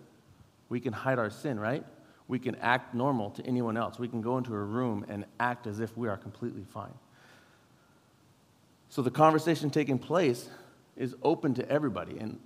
we 0.68 0.80
can 0.80 0.92
hide 0.92 1.18
our 1.18 1.30
sin, 1.30 1.59
right? 1.59 1.85
We 2.28 2.38
can 2.38 2.56
act 2.56 2.95
normal 2.95 3.30
to 3.30 3.47
anyone 3.47 3.76
else. 3.76 3.99
We 3.99 4.09
can 4.09 4.21
go 4.21 4.37
into 4.37 4.52
a 4.52 4.59
room 4.59 5.06
and 5.09 5.25
act 5.40 5.66
as 5.66 5.80
if 5.80 5.97
we 5.97 6.09
are 6.09 6.16
completely 6.16 6.64
fine. 6.64 6.92
So 8.88 9.02
the 9.02 9.11
conversation 9.11 9.71
taking 9.71 9.99
place 9.99 10.49
is 10.97 11.14
open 11.23 11.54
to 11.54 11.68
everybody. 11.71 12.18
And 12.18 12.38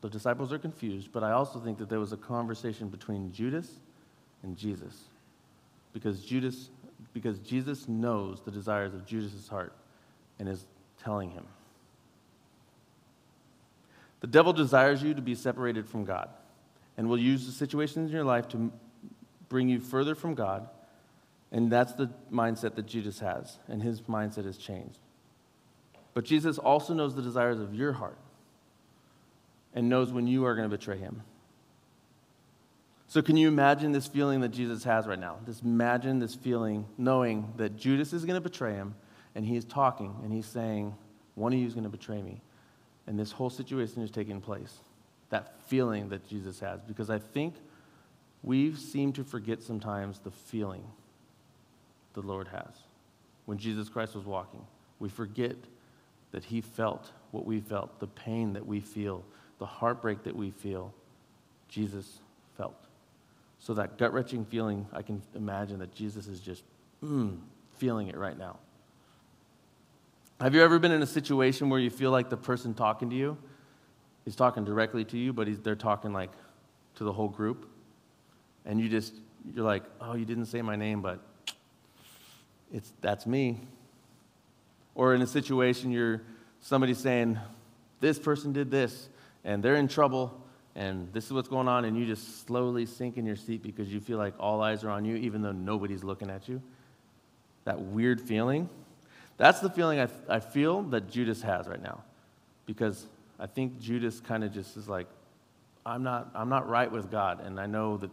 the 0.00 0.10
disciples 0.10 0.52
are 0.52 0.58
confused, 0.58 1.10
but 1.12 1.22
I 1.22 1.32
also 1.32 1.58
think 1.60 1.78
that 1.78 1.88
there 1.88 2.00
was 2.00 2.12
a 2.12 2.16
conversation 2.16 2.88
between 2.88 3.32
Judas 3.32 3.70
and 4.42 4.56
Jesus. 4.56 5.04
Because 5.92 6.24
Judas 6.24 6.70
because 7.12 7.38
Jesus 7.38 7.88
knows 7.88 8.40
the 8.40 8.50
desires 8.50 8.94
of 8.94 9.06
Judas's 9.06 9.48
heart 9.48 9.72
and 10.38 10.48
is 10.48 10.64
telling 11.02 11.30
him. 11.30 11.46
The 14.20 14.26
devil 14.26 14.52
desires 14.52 15.02
you 15.02 15.14
to 15.14 15.22
be 15.22 15.34
separated 15.34 15.88
from 15.88 16.04
God 16.04 16.28
and 16.96 17.08
will 17.08 17.18
use 17.18 17.46
the 17.46 17.52
situations 17.52 18.10
in 18.10 18.14
your 18.14 18.24
life 18.24 18.48
to 18.48 18.70
bring 19.48 19.68
you 19.68 19.80
further 19.80 20.14
from 20.14 20.34
God. 20.34 20.68
And 21.52 21.70
that's 21.70 21.92
the 21.94 22.10
mindset 22.32 22.76
that 22.76 22.86
Judas 22.86 23.18
has, 23.20 23.58
and 23.68 23.82
his 23.82 24.02
mindset 24.02 24.44
has 24.44 24.56
changed. 24.56 25.00
But 26.14 26.24
Jesus 26.24 26.58
also 26.58 26.94
knows 26.94 27.14
the 27.14 27.22
desires 27.22 27.58
of 27.58 27.74
your 27.74 27.92
heart 27.92 28.18
and 29.74 29.88
knows 29.88 30.12
when 30.12 30.26
you 30.26 30.44
are 30.44 30.54
going 30.54 30.68
to 30.68 30.76
betray 30.76 30.98
him. 30.98 31.22
So, 33.06 33.22
can 33.22 33.36
you 33.36 33.48
imagine 33.48 33.90
this 33.90 34.06
feeling 34.06 34.40
that 34.42 34.50
Jesus 34.50 34.84
has 34.84 35.06
right 35.06 35.18
now? 35.18 35.38
Just 35.44 35.64
imagine 35.64 36.20
this 36.20 36.36
feeling 36.36 36.86
knowing 36.96 37.52
that 37.56 37.76
Judas 37.76 38.12
is 38.12 38.24
going 38.24 38.36
to 38.36 38.40
betray 38.40 38.74
him, 38.74 38.94
and 39.34 39.44
he 39.44 39.56
is 39.56 39.64
talking, 39.64 40.14
and 40.22 40.32
he's 40.32 40.46
saying, 40.46 40.94
One 41.34 41.52
of 41.52 41.58
you 41.58 41.66
is 41.66 41.74
going 41.74 41.84
to 41.84 41.90
betray 41.90 42.22
me. 42.22 42.40
And 43.10 43.18
this 43.18 43.32
whole 43.32 43.50
situation 43.50 44.02
is 44.02 44.10
taking 44.12 44.40
place. 44.40 44.72
That 45.30 45.60
feeling 45.66 46.10
that 46.10 46.28
Jesus 46.28 46.60
has. 46.60 46.80
Because 46.80 47.10
I 47.10 47.18
think 47.18 47.56
we 48.44 48.72
seem 48.76 49.12
to 49.14 49.24
forget 49.24 49.64
sometimes 49.64 50.20
the 50.20 50.30
feeling 50.30 50.84
the 52.14 52.20
Lord 52.20 52.46
has. 52.46 52.72
When 53.46 53.58
Jesus 53.58 53.88
Christ 53.88 54.14
was 54.14 54.24
walking, 54.24 54.64
we 55.00 55.08
forget 55.08 55.56
that 56.30 56.44
he 56.44 56.60
felt 56.60 57.10
what 57.32 57.44
we 57.44 57.58
felt, 57.58 57.98
the 57.98 58.06
pain 58.06 58.52
that 58.52 58.64
we 58.64 58.78
feel, 58.78 59.24
the 59.58 59.66
heartbreak 59.66 60.22
that 60.22 60.36
we 60.36 60.52
feel. 60.52 60.94
Jesus 61.68 62.20
felt. 62.56 62.86
So 63.58 63.74
that 63.74 63.98
gut 63.98 64.12
wrenching 64.12 64.44
feeling, 64.44 64.86
I 64.92 65.02
can 65.02 65.20
imagine 65.34 65.80
that 65.80 65.92
Jesus 65.92 66.28
is 66.28 66.38
just 66.38 66.62
mm, 67.02 67.38
feeling 67.76 68.06
it 68.06 68.16
right 68.16 68.38
now. 68.38 68.60
Have 70.40 70.54
you 70.54 70.62
ever 70.62 70.78
been 70.78 70.90
in 70.90 71.02
a 71.02 71.06
situation 71.06 71.68
where 71.68 71.78
you 71.78 71.90
feel 71.90 72.10
like 72.10 72.30
the 72.30 72.36
person 72.36 72.72
talking 72.72 73.10
to 73.10 73.16
you 73.16 73.36
is 74.24 74.34
talking 74.34 74.64
directly 74.64 75.04
to 75.04 75.18
you, 75.18 75.34
but 75.34 75.62
they're 75.62 75.74
talking 75.74 76.14
like 76.14 76.30
to 76.94 77.04
the 77.04 77.12
whole 77.12 77.28
group? 77.28 77.68
And 78.64 78.80
you 78.80 78.88
just, 78.88 79.12
you're 79.54 79.66
like, 79.66 79.82
oh, 80.00 80.14
you 80.14 80.24
didn't 80.24 80.46
say 80.46 80.62
my 80.62 80.76
name, 80.76 81.02
but 81.02 81.20
it's, 82.72 82.90
that's 83.02 83.26
me. 83.26 83.60
Or 84.94 85.14
in 85.14 85.20
a 85.20 85.26
situation, 85.26 85.90
you're 85.90 86.22
somebody 86.62 86.94
saying, 86.94 87.38
this 88.00 88.18
person 88.18 88.54
did 88.54 88.70
this, 88.70 89.10
and 89.44 89.62
they're 89.62 89.76
in 89.76 89.88
trouble, 89.88 90.42
and 90.74 91.12
this 91.12 91.26
is 91.26 91.34
what's 91.34 91.48
going 91.48 91.68
on, 91.68 91.84
and 91.84 91.98
you 91.98 92.06
just 92.06 92.46
slowly 92.46 92.86
sink 92.86 93.18
in 93.18 93.26
your 93.26 93.36
seat 93.36 93.62
because 93.62 93.92
you 93.92 94.00
feel 94.00 94.16
like 94.16 94.32
all 94.40 94.62
eyes 94.62 94.84
are 94.84 94.90
on 94.90 95.04
you, 95.04 95.16
even 95.16 95.42
though 95.42 95.52
nobody's 95.52 96.02
looking 96.02 96.30
at 96.30 96.48
you. 96.48 96.62
That 97.64 97.78
weird 97.78 98.22
feeling. 98.22 98.70
That's 99.40 99.60
the 99.60 99.70
feeling 99.70 99.98
I, 99.98 100.08
I 100.28 100.38
feel 100.38 100.82
that 100.82 101.10
Judas 101.10 101.40
has 101.40 101.66
right 101.66 101.82
now. 101.82 102.02
Because 102.66 103.06
I 103.38 103.46
think 103.46 103.80
Judas 103.80 104.20
kind 104.20 104.44
of 104.44 104.52
just 104.52 104.76
is 104.76 104.86
like, 104.86 105.06
I'm 105.86 106.02
not, 106.02 106.28
I'm 106.34 106.50
not 106.50 106.68
right 106.68 106.92
with 106.92 107.10
God. 107.10 107.40
And 107.42 107.58
I 107.58 107.64
know 107.64 107.96
that 107.96 108.10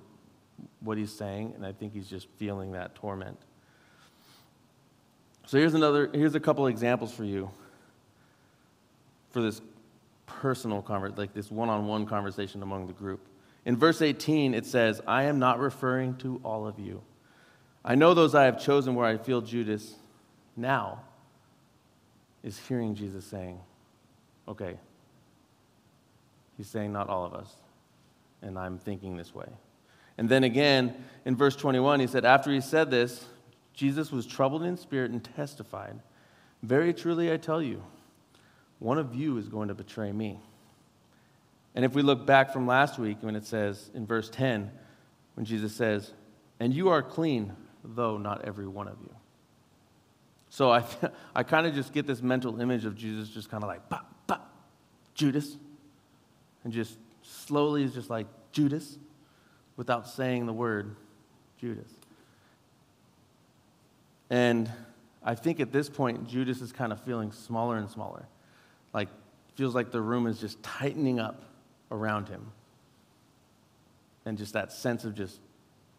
what 0.80 0.98
he's 0.98 1.12
saying, 1.12 1.52
and 1.58 1.66
I 1.66 1.74
think 1.74 1.92
he's 1.92 2.10
just 2.10 2.30
feeling 2.38 2.72
that 2.72 2.96
torment. 2.96 3.38
So 5.48 5.58
here's 5.58 5.74
another, 5.74 6.10
here's 6.14 6.34
a 6.34 6.40
couple 6.40 6.66
examples 6.68 7.14
for 7.14 7.26
you 7.26 7.52
for 9.32 9.42
this 9.42 9.62
personal 10.28 10.82
conversation, 10.82 11.20
like 11.20 11.34
this 11.34 11.52
one-on-one 11.52 12.06
conversation 12.06 12.64
among 12.64 12.88
the 12.88 12.94
group. 12.94 13.28
In 13.66 13.76
verse 13.76 14.02
18, 14.02 14.54
it 14.54 14.66
says, 14.66 15.02
I 15.06 15.24
am 15.24 15.40
not 15.40 15.60
referring 15.60 16.16
to 16.20 16.40
all 16.46 16.66
of 16.66 16.80
you. 16.80 17.02
I 17.84 17.96
know 17.96 18.14
those 18.14 18.34
I 18.34 18.46
have 18.46 18.64
chosen 18.64 18.96
where 18.96 19.06
I 19.06 19.18
feel 19.18 19.42
Judas 19.42 19.96
now 20.56 21.02
is 22.48 22.58
hearing 22.58 22.96
Jesus 22.96 23.26
saying, 23.26 23.60
okay, 24.48 24.78
he's 26.56 26.68
saying 26.68 26.94
not 26.94 27.10
all 27.10 27.26
of 27.26 27.34
us, 27.34 27.54
and 28.42 28.58
I'm 28.58 28.78
thinking 28.78 29.18
this 29.18 29.36
way. 29.36 29.50
And 30.18 30.30
then 30.30 30.46
again, 30.46 30.96
in 31.26 31.36
verse 31.36 31.58
21, 31.58 32.00
he 32.00 32.08
said, 32.08 32.24
After 32.24 32.50
he 32.50 32.62
said 32.62 32.90
this, 32.90 33.26
Jesus 33.74 34.14
was 34.14 34.26
troubled 34.26 34.64
in 34.64 34.78
spirit 34.78 35.12
and 35.12 35.22
testified, 35.36 36.00
Very 36.64 36.94
truly 36.94 37.32
I 37.34 37.38
tell 37.38 37.62
you, 37.62 37.84
one 38.80 38.98
of 38.98 39.14
you 39.14 39.38
is 39.38 39.50
going 39.50 39.68
to 39.68 39.76
betray 39.76 40.14
me. 40.14 40.40
And 41.76 41.84
if 41.84 41.94
we 41.94 42.02
look 42.02 42.26
back 42.26 42.54
from 42.54 42.66
last 42.66 42.98
week, 42.98 43.18
when 43.20 43.36
it 43.36 43.46
says 43.46 43.92
in 43.94 44.08
verse 44.08 44.30
10, 44.30 44.72
when 45.36 45.46
Jesus 45.46 45.76
says, 45.76 46.14
And 46.62 46.74
you 46.74 46.90
are 46.90 47.04
clean, 47.04 47.54
though 47.84 48.18
not 48.18 48.46
every 48.46 48.68
one 48.68 48.88
of 48.88 48.96
you. 49.02 49.17
So 50.58 50.72
I, 50.72 50.84
I 51.36 51.44
kind 51.44 51.68
of 51.68 51.76
just 51.76 51.94
get 51.94 52.08
this 52.08 52.24
mental 52.24 52.60
image 52.60 52.84
of 52.84 52.96
Jesus 52.96 53.30
just 53.30 53.48
kind 53.52 53.64
of 53.64 53.68
like, 53.68 53.82
Judas. 55.14 55.56
And 56.64 56.74
just 56.74 56.98
slowly 57.22 57.84
is 57.84 57.94
just 57.94 58.10
like, 58.10 58.26
Judas, 58.52 58.98
without 59.76 60.08
saying 60.08 60.48
the 60.48 60.54
word 60.54 60.96
Judas. 61.62 61.92
And 64.32 64.72
I 65.24 65.36
think 65.36 65.60
at 65.60 65.72
this 65.72 65.90
point, 65.90 66.28
Judas 66.28 66.60
is 66.62 66.72
kind 66.72 66.92
of 66.92 67.00
feeling 67.02 67.32
smaller 67.32 67.78
and 67.78 67.88
smaller. 67.88 68.26
Like, 68.94 69.10
feels 69.54 69.76
like 69.76 69.92
the 69.92 70.02
room 70.02 70.26
is 70.26 70.42
just 70.42 70.64
tightening 70.64 71.20
up 71.20 71.44
around 71.92 72.30
him. 72.30 72.52
And 74.26 74.40
just 74.40 74.54
that 74.54 74.72
sense 74.72 75.06
of 75.06 75.14
just 75.14 75.40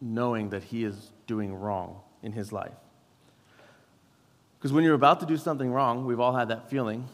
knowing 0.01 0.49
that 0.49 0.65
he 0.65 0.83
is 0.83 1.13
doing 1.27 1.53
wrong 1.53 2.01
in 2.21 2.33
his 2.33 2.51
life. 2.51 2.73
Because 4.59 4.73
when 4.73 4.83
you're 4.83 4.93
about 4.93 5.21
to 5.21 5.25
do 5.25 5.37
something 5.37 5.71
wrong, 5.71 6.05
we've 6.05 6.19
all 6.19 6.35
had 6.35 6.49
that 6.49 6.69
feeling. 6.69 7.07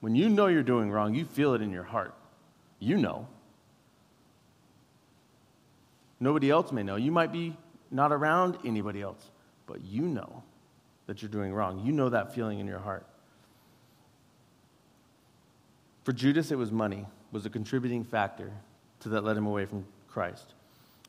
When 0.00 0.14
you 0.14 0.30
know 0.30 0.46
you're 0.46 0.62
doing 0.62 0.90
wrong, 0.90 1.14
you 1.14 1.26
feel 1.26 1.52
it 1.52 1.60
in 1.60 1.70
your 1.70 1.82
heart. 1.82 2.14
You 2.78 2.96
know. 2.96 3.28
Nobody 6.18 6.50
else 6.50 6.72
may 6.72 6.82
know. 6.82 6.96
You 6.96 7.12
might 7.12 7.30
be 7.30 7.56
not 7.90 8.10
around 8.10 8.56
anybody 8.64 9.02
else, 9.02 9.30
but 9.66 9.84
you 9.84 10.02
know 10.02 10.42
that 11.06 11.20
you're 11.20 11.30
doing 11.30 11.52
wrong. 11.52 11.84
You 11.84 11.92
know 11.92 12.08
that 12.08 12.34
feeling 12.34 12.58
in 12.58 12.66
your 12.66 12.78
heart. 12.78 13.06
For 16.04 16.12
Judas, 16.12 16.50
it 16.50 16.56
was 16.56 16.72
money, 16.72 17.06
was 17.32 17.44
a 17.44 17.50
contributing 17.50 18.02
factor 18.02 18.50
to 19.00 19.08
that 19.10 19.24
led 19.24 19.36
him 19.36 19.46
away 19.46 19.66
from 19.66 19.84
Christ. 20.08 20.54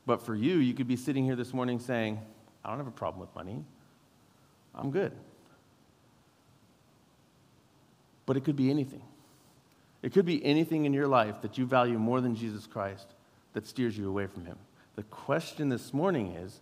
But 0.05 0.25
for 0.25 0.35
you, 0.35 0.57
you 0.57 0.73
could 0.73 0.87
be 0.87 0.95
sitting 0.95 1.23
here 1.23 1.35
this 1.35 1.53
morning 1.53 1.79
saying, 1.79 2.19
I 2.65 2.69
don't 2.69 2.79
have 2.79 2.87
a 2.87 2.91
problem 2.91 3.21
with 3.21 3.33
money. 3.35 3.63
I'm 4.75 4.91
good. 4.91 5.13
But 8.27 8.37
it 8.37 8.43
could 8.43 8.55
be 8.55 8.69
anything. 8.69 9.01
It 10.03 10.13
could 10.13 10.25
be 10.25 10.45
anything 10.45 10.85
in 10.85 10.93
your 10.93 11.07
life 11.07 11.41
that 11.41 11.57
you 11.57 11.65
value 11.65 11.97
more 11.97 12.21
than 12.21 12.35
Jesus 12.35 12.67
Christ 12.67 13.07
that 13.53 13.65
steers 13.65 13.97
you 13.97 14.07
away 14.07 14.27
from 14.27 14.45
Him. 14.45 14.57
The 14.95 15.03
question 15.03 15.69
this 15.69 15.93
morning 15.93 16.35
is 16.35 16.59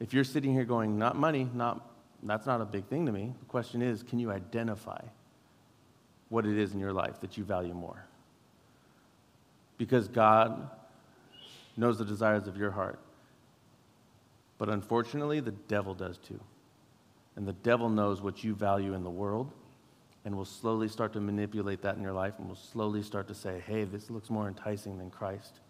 if 0.00 0.14
you're 0.14 0.24
sitting 0.24 0.54
here 0.54 0.64
going, 0.64 0.98
not 0.98 1.16
money, 1.16 1.50
not, 1.52 1.90
that's 2.22 2.46
not 2.46 2.60
a 2.60 2.64
big 2.64 2.86
thing 2.86 3.04
to 3.06 3.12
me, 3.12 3.34
the 3.38 3.46
question 3.46 3.82
is, 3.82 4.02
can 4.02 4.18
you 4.18 4.30
identify 4.30 5.00
what 6.28 6.46
it 6.46 6.56
is 6.56 6.72
in 6.72 6.78
your 6.78 6.92
life 6.92 7.20
that 7.20 7.36
you 7.36 7.44
value 7.44 7.74
more? 7.74 8.06
Because 9.76 10.08
God 10.08 10.70
knows 11.76 11.98
the 11.98 12.04
desires 12.04 12.46
of 12.46 12.56
your 12.56 12.70
heart. 12.70 12.98
But 14.58 14.68
unfortunately, 14.68 15.40
the 15.40 15.52
devil 15.52 15.94
does 15.94 16.18
too. 16.18 16.40
And 17.36 17.46
the 17.46 17.52
devil 17.52 17.88
knows 17.88 18.20
what 18.20 18.42
you 18.42 18.54
value 18.54 18.94
in 18.94 19.04
the 19.04 19.10
world 19.10 19.52
and 20.24 20.34
we'll 20.34 20.44
slowly 20.44 20.88
start 20.88 21.12
to 21.14 21.20
manipulate 21.20 21.82
that 21.82 21.96
in 21.96 22.02
your 22.02 22.12
life 22.12 22.34
and 22.38 22.46
we'll 22.46 22.56
slowly 22.56 23.02
start 23.02 23.28
to 23.28 23.34
say, 23.34 23.62
hey, 23.66 23.84
this 23.84 24.10
looks 24.10 24.30
more 24.30 24.48
enticing 24.48 24.98
than 24.98 25.10
Christ. 25.10 25.60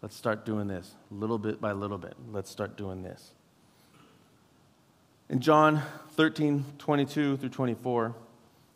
Let's 0.00 0.16
start 0.16 0.46
doing 0.46 0.68
this 0.68 0.94
little 1.10 1.38
bit 1.38 1.60
by 1.60 1.72
little 1.72 1.98
bit. 1.98 2.14
Let's 2.30 2.50
start 2.50 2.76
doing 2.76 3.02
this. 3.02 3.32
In 5.28 5.40
John 5.40 5.82
13, 6.12 6.64
22 6.78 7.36
through 7.36 7.48
24, 7.48 8.14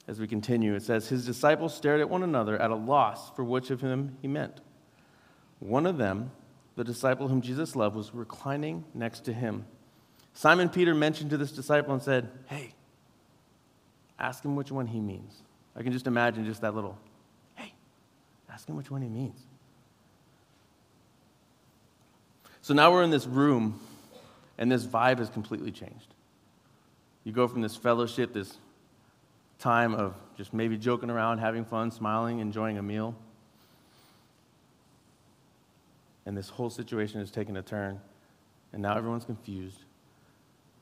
as 0.09 0.21
we 0.21 0.27
continue, 0.27 0.75
it 0.75 0.83
says, 0.83 1.09
His 1.09 1.25
disciples 1.25 1.75
stared 1.75 2.01
at 2.01 2.11
one 2.11 2.23
another 2.23 2.61
at 2.61 2.71
a 2.71 2.75
loss 2.75 3.31
for 3.35 3.45
which 3.45 3.71
of 3.71 3.81
him 3.81 4.19
he 4.21 4.29
meant. 4.29 4.61
One 5.61 5.87
of 5.87 5.97
them, 5.97 6.33
the 6.77 6.85
disciple 6.85 7.29
whom 7.29 7.41
Jesus 7.41 7.77
loved, 7.77 7.95
was 7.95 8.13
reclining 8.13 8.85
next 8.95 9.21
to 9.27 9.33
him. 9.33 9.65
Simon 10.35 10.69
Peter 10.69 10.95
mentioned 10.95 11.31
to 11.31 11.37
this 11.37 11.53
disciple 11.53 11.95
and 11.95 12.03
said, 12.03 12.31
Hey, 12.47 12.75
ask 14.23 14.45
him 14.45 14.57
which 14.57 14.71
one 14.71 14.87
he 14.87 15.01
means. 15.01 15.43
I 15.77 15.83
can 15.83 15.93
just 15.93 16.07
imagine 16.07 16.47
just 16.47 16.61
that 16.63 16.75
little, 16.75 16.97
hey, 17.57 17.75
ask 18.49 18.69
him 18.69 18.77
which 18.77 18.91
one 18.91 19.03
he 19.03 19.09
means. 19.09 19.41
So 22.63 22.73
now 22.73 22.93
we're 22.93 23.03
in 23.03 23.11
this 23.11 23.27
room, 23.27 23.81
and 24.57 24.71
this 24.71 24.87
vibe 24.87 25.19
has 25.19 25.29
completely 25.29 25.73
changed. 25.73 26.15
You 27.25 27.33
go 27.33 27.49
from 27.49 27.61
this 27.61 27.75
fellowship, 27.75 28.33
this 28.33 28.57
time 29.59 29.95
of 29.95 30.15
just 30.37 30.55
maybe 30.55 30.77
joking 30.77 31.11
around, 31.11 31.39
having 31.39 31.65
fun, 31.65 31.91
smiling, 31.91 32.39
enjoying 32.39 32.79
a 32.79 32.83
meal. 32.83 33.17
And 36.25 36.37
this 36.37 36.49
whole 36.49 36.71
situation 36.71 37.19
has 37.19 37.33
taken 37.33 37.57
a 37.57 37.63
turn, 37.63 38.01
and 38.73 38.83
now 38.83 38.97
everyone's 38.97 39.25
confused. 39.25 39.79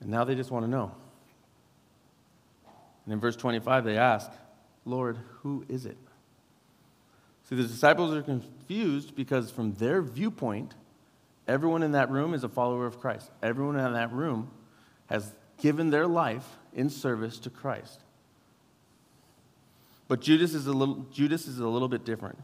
And 0.01 0.11
now 0.11 0.25
they 0.25 0.35
just 0.35 0.51
want 0.51 0.67
to 0.67 0.71
know. 0.71 0.95
And 3.05 3.15
in 3.15 3.21
verse 3.21 3.37
25, 3.37 3.85
they 3.85 3.97
ask, 3.97 4.31
Lord, 4.85 5.19
who 5.43 5.65
is 5.69 5.87
it? 5.87 5.99
See, 7.49 7.57
the 7.57 7.63
disciples 7.63 8.15
are 8.15 8.23
confused 8.23 9.17
because, 9.17 9.51
from 9.51 9.75
their 9.75 10.03
viewpoint, 10.03 10.75
everyone 11.49 11.83
in 11.83 11.93
that 11.93 12.11
room 12.11 12.35
is 12.35 12.45
a 12.45 12.49
follower 12.49 12.87
of 12.87 13.01
Christ. 13.01 13.31
Everyone 13.43 13.77
in 13.77 13.93
that 13.93 14.13
room 14.13 14.51
has 15.07 15.35
given 15.59 15.91
their 15.91 16.07
life 16.07 16.47
in 16.73 16.89
service 16.89 17.39
to 17.41 17.51
Christ. 17.51 18.01
But 20.07 20.21
Judas 20.21 20.55
is 20.55 20.67
a 20.67 20.73
little, 20.73 21.07
Judas 21.13 21.47
is 21.47 21.59
a 21.59 21.69
little 21.69 21.89
bit 21.89 22.05
different. 22.05 22.39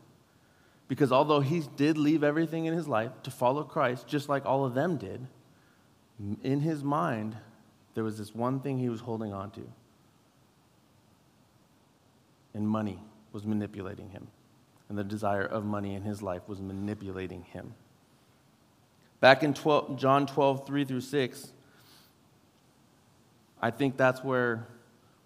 Because 0.89 1.11
although 1.11 1.41
he 1.41 1.63
did 1.77 1.99
leave 1.99 2.23
everything 2.23 2.67
in 2.67 2.75
his 2.75 2.87
life 2.87 3.11
to 3.25 3.31
follow 3.31 3.65
Christ, 3.65 4.07
just 4.07 4.29
like 4.29 4.47
all 4.47 4.65
of 4.65 4.75
them 4.75 4.97
did, 4.97 5.27
in 6.43 6.61
his 6.61 6.85
mind, 6.85 7.37
there 7.95 8.05
was 8.05 8.19
this 8.19 8.35
one 8.35 8.61
thing 8.61 8.79
he 8.79 8.89
was 8.89 9.01
holding 9.01 9.33
on 9.33 9.51
to. 9.53 9.63
And 12.57 12.67
money 12.67 12.99
was 13.33 13.45
manipulating 13.45 14.09
him. 14.09 14.29
And 14.89 14.97
the 14.97 15.05
desire 15.05 15.45
of 15.45 15.67
money 15.67 15.95
in 15.95 16.03
his 16.03 16.23
life 16.23 16.49
was 16.49 16.59
manipulating 16.59 17.43
him. 17.43 17.75
Back 19.21 19.43
in 19.43 19.53
12, 19.53 19.99
John 19.99 20.27
12, 20.27 20.67
3 20.67 20.85
through 20.87 21.03
6, 21.03 21.53
I 23.61 23.71
think 23.71 23.99
that's 23.99 24.25
where 24.25 24.67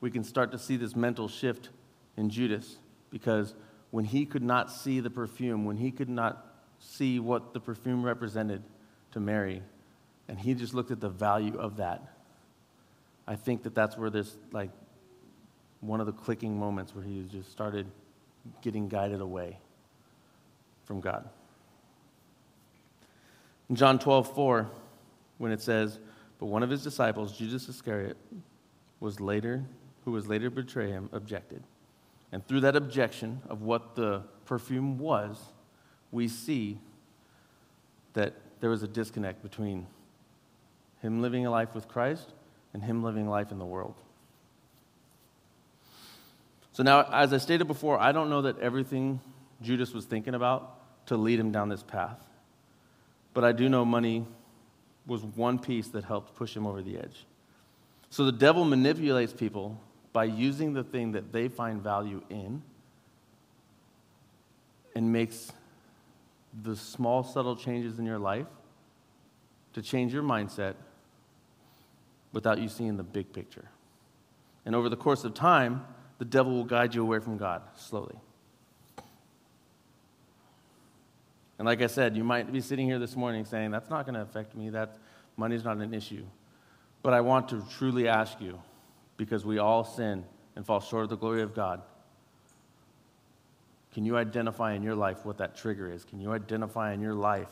we 0.01 0.11
can 0.11 0.25
start 0.25 0.51
to 0.51 0.59
see 0.59 0.77
this 0.77 0.97
mental 0.97 1.29
shift 1.29 1.69
in 2.17 2.31
Judas. 2.31 2.79
Because 3.11 3.55
when 3.93 4.05
he 4.05 4.27
could 4.27 4.43
not 4.43 4.73
see 4.73 4.99
the 4.99 5.11
perfume, 5.11 5.65
when 5.65 5.77
he 5.77 5.93
could 5.93 6.09
not 6.09 6.47
see 6.81 7.21
what 7.21 7.55
the 7.55 7.61
perfume 7.61 8.03
represented 8.03 8.65
to 9.13 9.21
Mary, 9.21 9.63
and 10.27 10.37
he 10.37 10.55
just 10.55 10.75
looked 10.75 10.91
at 10.91 11.01
the 11.01 11.09
value 11.09 11.57
of 11.57 11.77
that, 11.77 12.03
I 13.29 13.37
think 13.37 13.63
that 13.63 13.75
that's 13.77 13.97
where 13.97 14.11
this, 14.11 14.37
like, 14.51 14.71
one 15.81 16.01
of 16.01 16.07
the 16.07 16.13
clicking 16.13 16.59
moments 16.59 16.95
where 16.95 17.05
he 17.05 17.25
just 17.31 17.51
started 17.51 17.87
getting 18.63 18.89
guided 18.89 19.21
away 19.21 19.59
from 20.85 21.01
God. 21.01 21.29
In 23.69 23.77
John 23.77 23.99
12, 23.99 24.35
4, 24.35 24.69
when 25.39 25.53
it 25.53 25.63
says, 25.63 25.99
But 26.39 26.47
one 26.47 26.63
of 26.63 26.71
his 26.71 26.83
disciples, 26.83 27.37
Judas 27.37 27.69
Iscariot, 27.69 28.17
was 28.99 29.21
later, 29.21 29.65
who 30.05 30.11
was 30.13 30.27
later 30.27 30.51
to 30.51 30.55
betray 30.55 30.91
him, 30.91 31.09
objected. 31.13 31.63
And 32.33 32.47
through 32.47 32.61
that 32.61 32.77
objection 32.77 33.41
of 33.49 33.63
what 33.63 33.95
the 33.95 34.23
perfume 34.45 34.99
was, 34.99 35.39
we 36.13 36.29
see 36.29 36.79
that 38.13 38.35
there 38.61 38.71
was 38.71 38.83
a 38.83 38.89
disconnect 38.89 39.43
between 39.43 39.87
him 41.01 41.23
living 41.23 41.47
a 41.47 41.51
life 41.51 41.75
with 41.75 41.89
Christ 41.89 42.33
and 42.75 42.83
him 42.83 43.03
living 43.03 43.29
life 43.29 43.51
in 43.51 43.59
the 43.59 43.65
world. 43.65 43.95
So 46.73 46.83
now, 46.83 47.03
as 47.13 47.33
I 47.33 47.39
stated 47.39 47.67
before, 47.67 47.99
I 47.99 48.13
don't 48.13 48.31
know 48.31 48.43
that 48.43 48.59
everything 48.61 49.21
Judas 49.61 49.93
was 49.93 50.05
thinking 50.05 50.35
about 50.35 51.07
to 51.07 51.17
lead 51.17 51.41
him 51.41 51.51
down 51.51 51.69
this 51.69 51.83
path. 51.83 52.19
But 53.35 53.45
I 53.45 53.53
do 53.53 53.69
know 53.69 53.85
money 53.85 54.27
was 55.07 55.23
one 55.23 55.59
piece 55.59 55.89
that 55.89 56.05
helped 56.05 56.37
push 56.37 56.57
him 56.57 56.67
over 56.67 56.83
the 56.83 56.97
edge. 56.99 57.27
So 58.11 58.25
the 58.25 58.33
devil 58.33 58.65
manipulates 58.65 59.33
people 59.33 59.81
by 60.13 60.25
using 60.25 60.73
the 60.73 60.83
thing 60.83 61.13
that 61.13 61.33
they 61.33 61.49
find 61.49 61.81
value 61.81 62.23
in 62.29 62.63
and 64.95 65.13
makes 65.13 65.53
the 66.63 66.75
small, 66.75 67.23
subtle 67.23 67.55
changes 67.55 67.99
in 67.99 68.07
your 68.07 68.19
life 68.19 68.47
to 69.73 69.83
change 69.83 70.13
your 70.13 70.25
mindset 70.25 70.75
without 72.33 72.59
you 72.59 72.69
seeing 72.69 72.97
the 72.97 73.03
big 73.03 73.33
picture. 73.33 73.69
And 74.67 74.75
over 74.75 74.89
the 74.89 74.97
course 74.97 75.25
of 75.25 75.35
time, 75.35 75.85
the 76.21 76.27
devil 76.27 76.53
will 76.53 76.65
guide 76.65 76.95
you 76.95 77.01
away 77.01 77.19
from 77.19 77.39
God 77.39 77.63
slowly. 77.77 78.15
And 81.59 81.65
like 81.65 81.81
I 81.81 81.87
said, 81.87 82.15
you 82.15 82.23
might 82.23 82.53
be 82.53 82.61
sitting 82.61 82.87
here 82.87 82.99
this 82.99 83.17
morning 83.17 83.47
saying, 83.47 83.71
That's 83.71 83.89
not 83.89 84.05
going 84.05 84.17
to 84.17 84.21
affect 84.21 84.55
me. 84.55 84.69
That 84.69 84.99
money's 85.39 85.65
not 85.65 85.79
an 85.79 85.95
issue. 85.95 86.25
But 87.03 87.15
I 87.15 87.23
want 87.23 87.49
to 87.49 87.65
truly 87.79 88.07
ask 88.07 88.39
you, 88.39 88.61
because 89.17 89.47
we 89.47 89.59
all 89.59 89.83
sin 89.83 90.25
and 90.57 90.67
fall 90.67 90.81
short 90.81 91.05
of 91.05 91.09
the 91.11 91.17
glory 91.17 91.41
of 91.41 91.55
God. 91.55 91.81
Can 93.95 94.05
you 94.05 94.19
identify 94.19 94.75
in 94.75 94.83
your 94.83 94.95
life 94.95 95.25
what 95.25 95.39
that 95.39 95.57
trigger 95.57 95.91
is? 95.91 96.05
Can 96.05 96.21
you 96.21 96.33
identify 96.33 96.93
in 96.93 97.01
your 97.01 97.15
life 97.15 97.51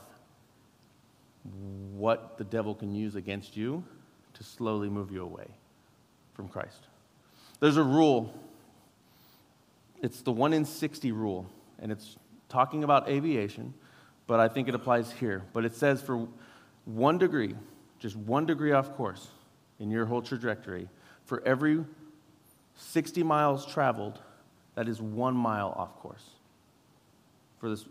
what 1.95 2.37
the 2.37 2.45
devil 2.45 2.75
can 2.75 2.95
use 2.95 3.17
against 3.17 3.57
you 3.57 3.83
to 4.35 4.45
slowly 4.45 4.91
move 4.91 5.11
you 5.11 5.23
away 5.23 5.47
from 6.35 6.49
Christ? 6.49 6.87
There's 7.61 7.79
a 7.79 7.83
rule. 7.83 8.33
It's 10.01 10.23
the 10.23 10.33
1 10.33 10.53
in 10.53 10.65
60 10.65 11.13
rule, 11.13 11.47
and 11.79 11.91
it's 11.91 12.17
talking 12.49 12.85
about 12.85 13.09
aviation, 13.09 13.75
but 14.27 14.41
I 14.41 14.49
think 14.49 14.69
it 14.69 14.75
applies 14.75 15.11
here. 15.13 15.45
But 15.53 15.65
it 15.65 15.75
says 15.75 16.01
for 16.01 16.29
one 16.85 17.19
degree, 17.19 17.55
just 17.99 18.17
one 18.17 18.47
degree 18.47 18.73
off 18.73 18.95
course 18.95 19.29
in 19.81 19.91
your 19.91 20.07
whole 20.07 20.23
trajectory, 20.23 20.89
for 21.25 21.43
every 21.45 21.85
60 22.77 23.23
miles 23.23 23.67
traveled, 23.67 24.21
that 24.75 24.89
is 24.89 25.01
one 25.03 25.35
mile 25.35 25.75
off 25.77 25.97
course. 25.97 26.25
For 27.59 27.69
this, 27.69 27.85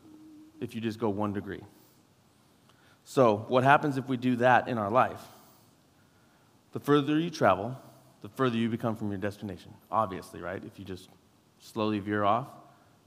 if 0.61 0.73
you 0.73 0.81
just 0.81 0.99
go 0.99 1.09
one 1.09 1.33
degree. 1.33 1.61
So, 3.03 3.45
what 3.47 3.63
happens 3.63 3.97
if 3.97 4.07
we 4.07 4.17
do 4.17 4.37
that 4.37 4.67
in 4.67 4.77
our 4.77 4.89
life? 4.89 5.21
The 6.71 6.79
further 6.79 7.19
you 7.19 7.29
travel, 7.29 7.77
the 8.21 8.29
further 8.29 8.57
you 8.57 8.69
become 8.69 8.95
from 8.95 9.09
your 9.09 9.17
destination. 9.17 9.73
Obviously, 9.91 10.41
right? 10.41 10.61
If 10.65 10.79
you 10.79 10.85
just 10.85 11.09
slowly 11.59 11.99
veer 11.99 12.23
off, 12.23 12.47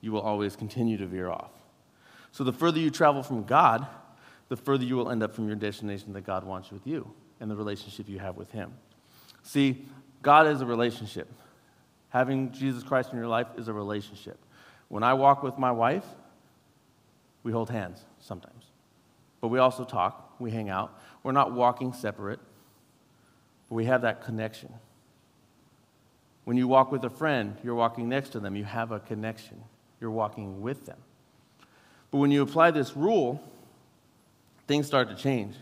you 0.01 0.13
will 0.13 0.21
always 0.21 0.57
continue 0.57 0.97
to 0.97 1.07
veer 1.07 1.31
off. 1.31 1.51
So, 2.33 2.45
the 2.45 2.53
further 2.53 2.79
you 2.79 2.91
travel 2.91 3.23
from 3.23 3.45
God, 3.45 3.87
the 4.49 4.57
further 4.57 4.85
you 4.85 4.97
will 4.97 5.11
end 5.11 5.23
up 5.23 5.35
from 5.35 5.47
your 5.47 5.57
destination 5.57 6.13
that 6.13 6.23
God 6.23 6.45
wants 6.45 6.71
with 6.71 6.87
you 6.87 7.13
and 7.41 7.51
the 7.51 7.57
relationship 7.57 8.09
you 8.09 8.19
have 8.19 8.37
with 8.37 8.51
Him. 8.51 8.73
See, 9.43 9.87
God 10.23 10.47
is 10.47 10.61
a 10.61 10.67
relationship. 10.67 11.29
Having 12.11 12.53
Jesus 12.53 12.83
Christ 12.83 13.13
in 13.13 13.19
your 13.19 13.29
life 13.29 13.47
is 13.57 13.69
a 13.69 13.73
relationship. 13.73 14.39
When 14.89 15.03
I 15.03 15.15
walk 15.15 15.43
with 15.43 15.57
my 15.59 15.71
wife, 15.71 16.05
we 17.43 17.53
hold 17.53 17.71
hands 17.71 18.05
sometimes. 18.19 18.65
But 19.41 19.49
we 19.49 19.59
also 19.59 19.85
talk, 19.85 20.35
we 20.39 20.51
hang 20.51 20.69
out. 20.69 20.99
We're 21.23 21.33
not 21.33 21.53
walking 21.53 21.93
separate, 21.93 22.41
but 23.69 23.75
we 23.75 23.87
have 23.87 24.03
that 24.03 24.23
connection. 24.23 24.73
When 26.51 26.57
you 26.57 26.67
walk 26.67 26.91
with 26.91 27.05
a 27.05 27.11
friend, 27.11 27.57
you're 27.63 27.77
walking 27.77 28.09
next 28.09 28.31
to 28.31 28.41
them, 28.41 28.57
you 28.57 28.65
have 28.65 28.91
a 28.91 28.99
connection. 28.99 29.63
You're 30.01 30.11
walking 30.11 30.61
with 30.61 30.85
them. 30.85 30.99
But 32.11 32.19
when 32.19 32.33
you 32.33 32.43
apply 32.43 32.73
this 32.73 32.97
rule, 32.97 33.41
things 34.67 34.89
start 34.89 35.09
to 35.11 35.15
change. 35.15 35.55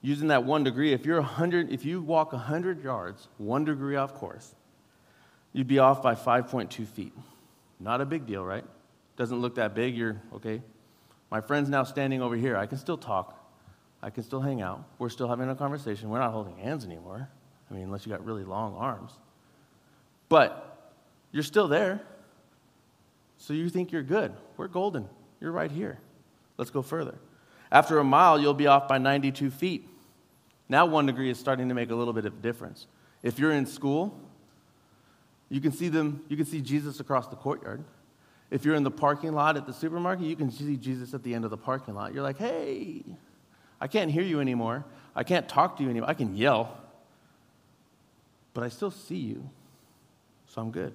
Using 0.00 0.28
that 0.28 0.42
one 0.42 0.64
degree, 0.64 0.94
if 0.94 1.04
you're 1.04 1.20
100, 1.20 1.70
if 1.70 1.84
you 1.84 2.00
walk 2.00 2.32
100 2.32 2.82
yards, 2.82 3.28
one 3.36 3.66
degree 3.66 3.94
off 3.94 4.14
course, 4.14 4.54
you'd 5.52 5.68
be 5.68 5.80
off 5.80 6.02
by 6.02 6.14
5.2 6.14 6.86
feet. 6.86 7.12
Not 7.78 8.00
a 8.00 8.06
big 8.06 8.24
deal, 8.24 8.42
right? 8.42 8.64
Doesn't 9.18 9.38
look 9.38 9.56
that 9.56 9.74
big. 9.74 9.94
You're 9.94 10.18
okay. 10.36 10.62
My 11.30 11.42
friend's 11.42 11.68
now 11.68 11.84
standing 11.84 12.22
over 12.22 12.36
here. 12.36 12.56
I 12.56 12.64
can 12.64 12.78
still 12.78 12.96
talk. 12.96 13.38
I 14.02 14.08
can 14.08 14.22
still 14.22 14.40
hang 14.40 14.62
out. 14.62 14.82
We're 14.98 15.10
still 15.10 15.28
having 15.28 15.50
a 15.50 15.54
conversation. 15.54 16.08
We're 16.08 16.20
not 16.20 16.32
holding 16.32 16.56
hands 16.56 16.86
anymore. 16.86 17.28
I 17.70 17.74
mean, 17.74 17.82
unless 17.82 18.06
you 18.06 18.12
got 18.12 18.24
really 18.24 18.44
long 18.44 18.76
arms. 18.76 19.18
But 20.28 20.92
you're 21.32 21.42
still 21.42 21.68
there. 21.68 22.00
So 23.38 23.52
you 23.52 23.68
think 23.68 23.92
you're 23.92 24.02
good. 24.02 24.32
We're 24.56 24.68
golden. 24.68 25.08
You're 25.40 25.52
right 25.52 25.70
here. 25.70 25.98
Let's 26.56 26.70
go 26.70 26.82
further. 26.82 27.16
After 27.70 27.98
a 27.98 28.04
mile, 28.04 28.40
you'll 28.40 28.54
be 28.54 28.66
off 28.66 28.88
by 28.88 28.98
92 28.98 29.50
feet. 29.50 29.88
Now, 30.68 30.86
one 30.86 31.06
degree 31.06 31.30
is 31.30 31.38
starting 31.38 31.68
to 31.68 31.74
make 31.74 31.90
a 31.90 31.94
little 31.94 32.12
bit 32.12 32.24
of 32.24 32.40
difference. 32.40 32.86
If 33.22 33.38
you're 33.38 33.52
in 33.52 33.66
school, 33.66 34.18
you 35.48 35.60
can 35.60 35.72
see 35.72 35.88
them, 35.88 36.24
you 36.28 36.36
can 36.36 36.46
see 36.46 36.60
Jesus 36.60 37.00
across 37.00 37.28
the 37.28 37.36
courtyard. 37.36 37.84
If 38.50 38.64
you're 38.64 38.74
in 38.74 38.84
the 38.84 38.90
parking 38.90 39.32
lot 39.32 39.56
at 39.56 39.66
the 39.66 39.72
supermarket, 39.72 40.26
you 40.26 40.36
can 40.36 40.50
see 40.50 40.76
Jesus 40.76 41.14
at 41.14 41.22
the 41.22 41.34
end 41.34 41.44
of 41.44 41.50
the 41.50 41.56
parking 41.56 41.94
lot. 41.94 42.14
You're 42.14 42.22
like, 42.22 42.38
hey, 42.38 43.02
I 43.80 43.88
can't 43.88 44.10
hear 44.10 44.22
you 44.22 44.40
anymore. 44.40 44.84
I 45.16 45.24
can't 45.24 45.48
talk 45.48 45.76
to 45.76 45.82
you 45.82 45.90
anymore. 45.90 46.08
I 46.08 46.14
can 46.14 46.36
yell, 46.36 46.76
but 48.52 48.64
I 48.64 48.68
still 48.68 48.90
see 48.90 49.16
you, 49.16 49.48
so 50.54 50.62
I'm 50.62 50.70
good. 50.70 50.94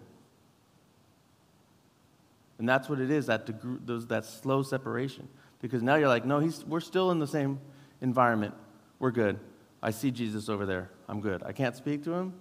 And 2.60 2.67
that's 2.67 2.88
what 2.88 3.00
it 3.00 3.12
is, 3.12 3.26
that, 3.26 3.50
those, 3.86 4.08
that 4.08 4.26
slow 4.26 4.63
separation. 4.63 5.28
Because 5.62 5.84
now 5.84 5.95
you're 5.95 6.08
like, 6.08 6.26
no, 6.26 6.39
he's, 6.39 6.63
we're 6.63 6.80
still 6.80 7.12
in 7.12 7.19
the 7.19 7.28
same 7.28 7.60
environment. 8.02 8.54
We're 9.00 9.12
good. 9.12 9.38
I 9.84 9.91
see 9.91 10.12
Jesus 10.12 10.48
over 10.48 10.65
there. 10.65 10.89
I'm 11.10 11.19
good. 11.19 11.43
I 11.43 11.52
can't 11.52 11.76
speak 11.76 12.04
to 12.06 12.13
him, 12.13 12.34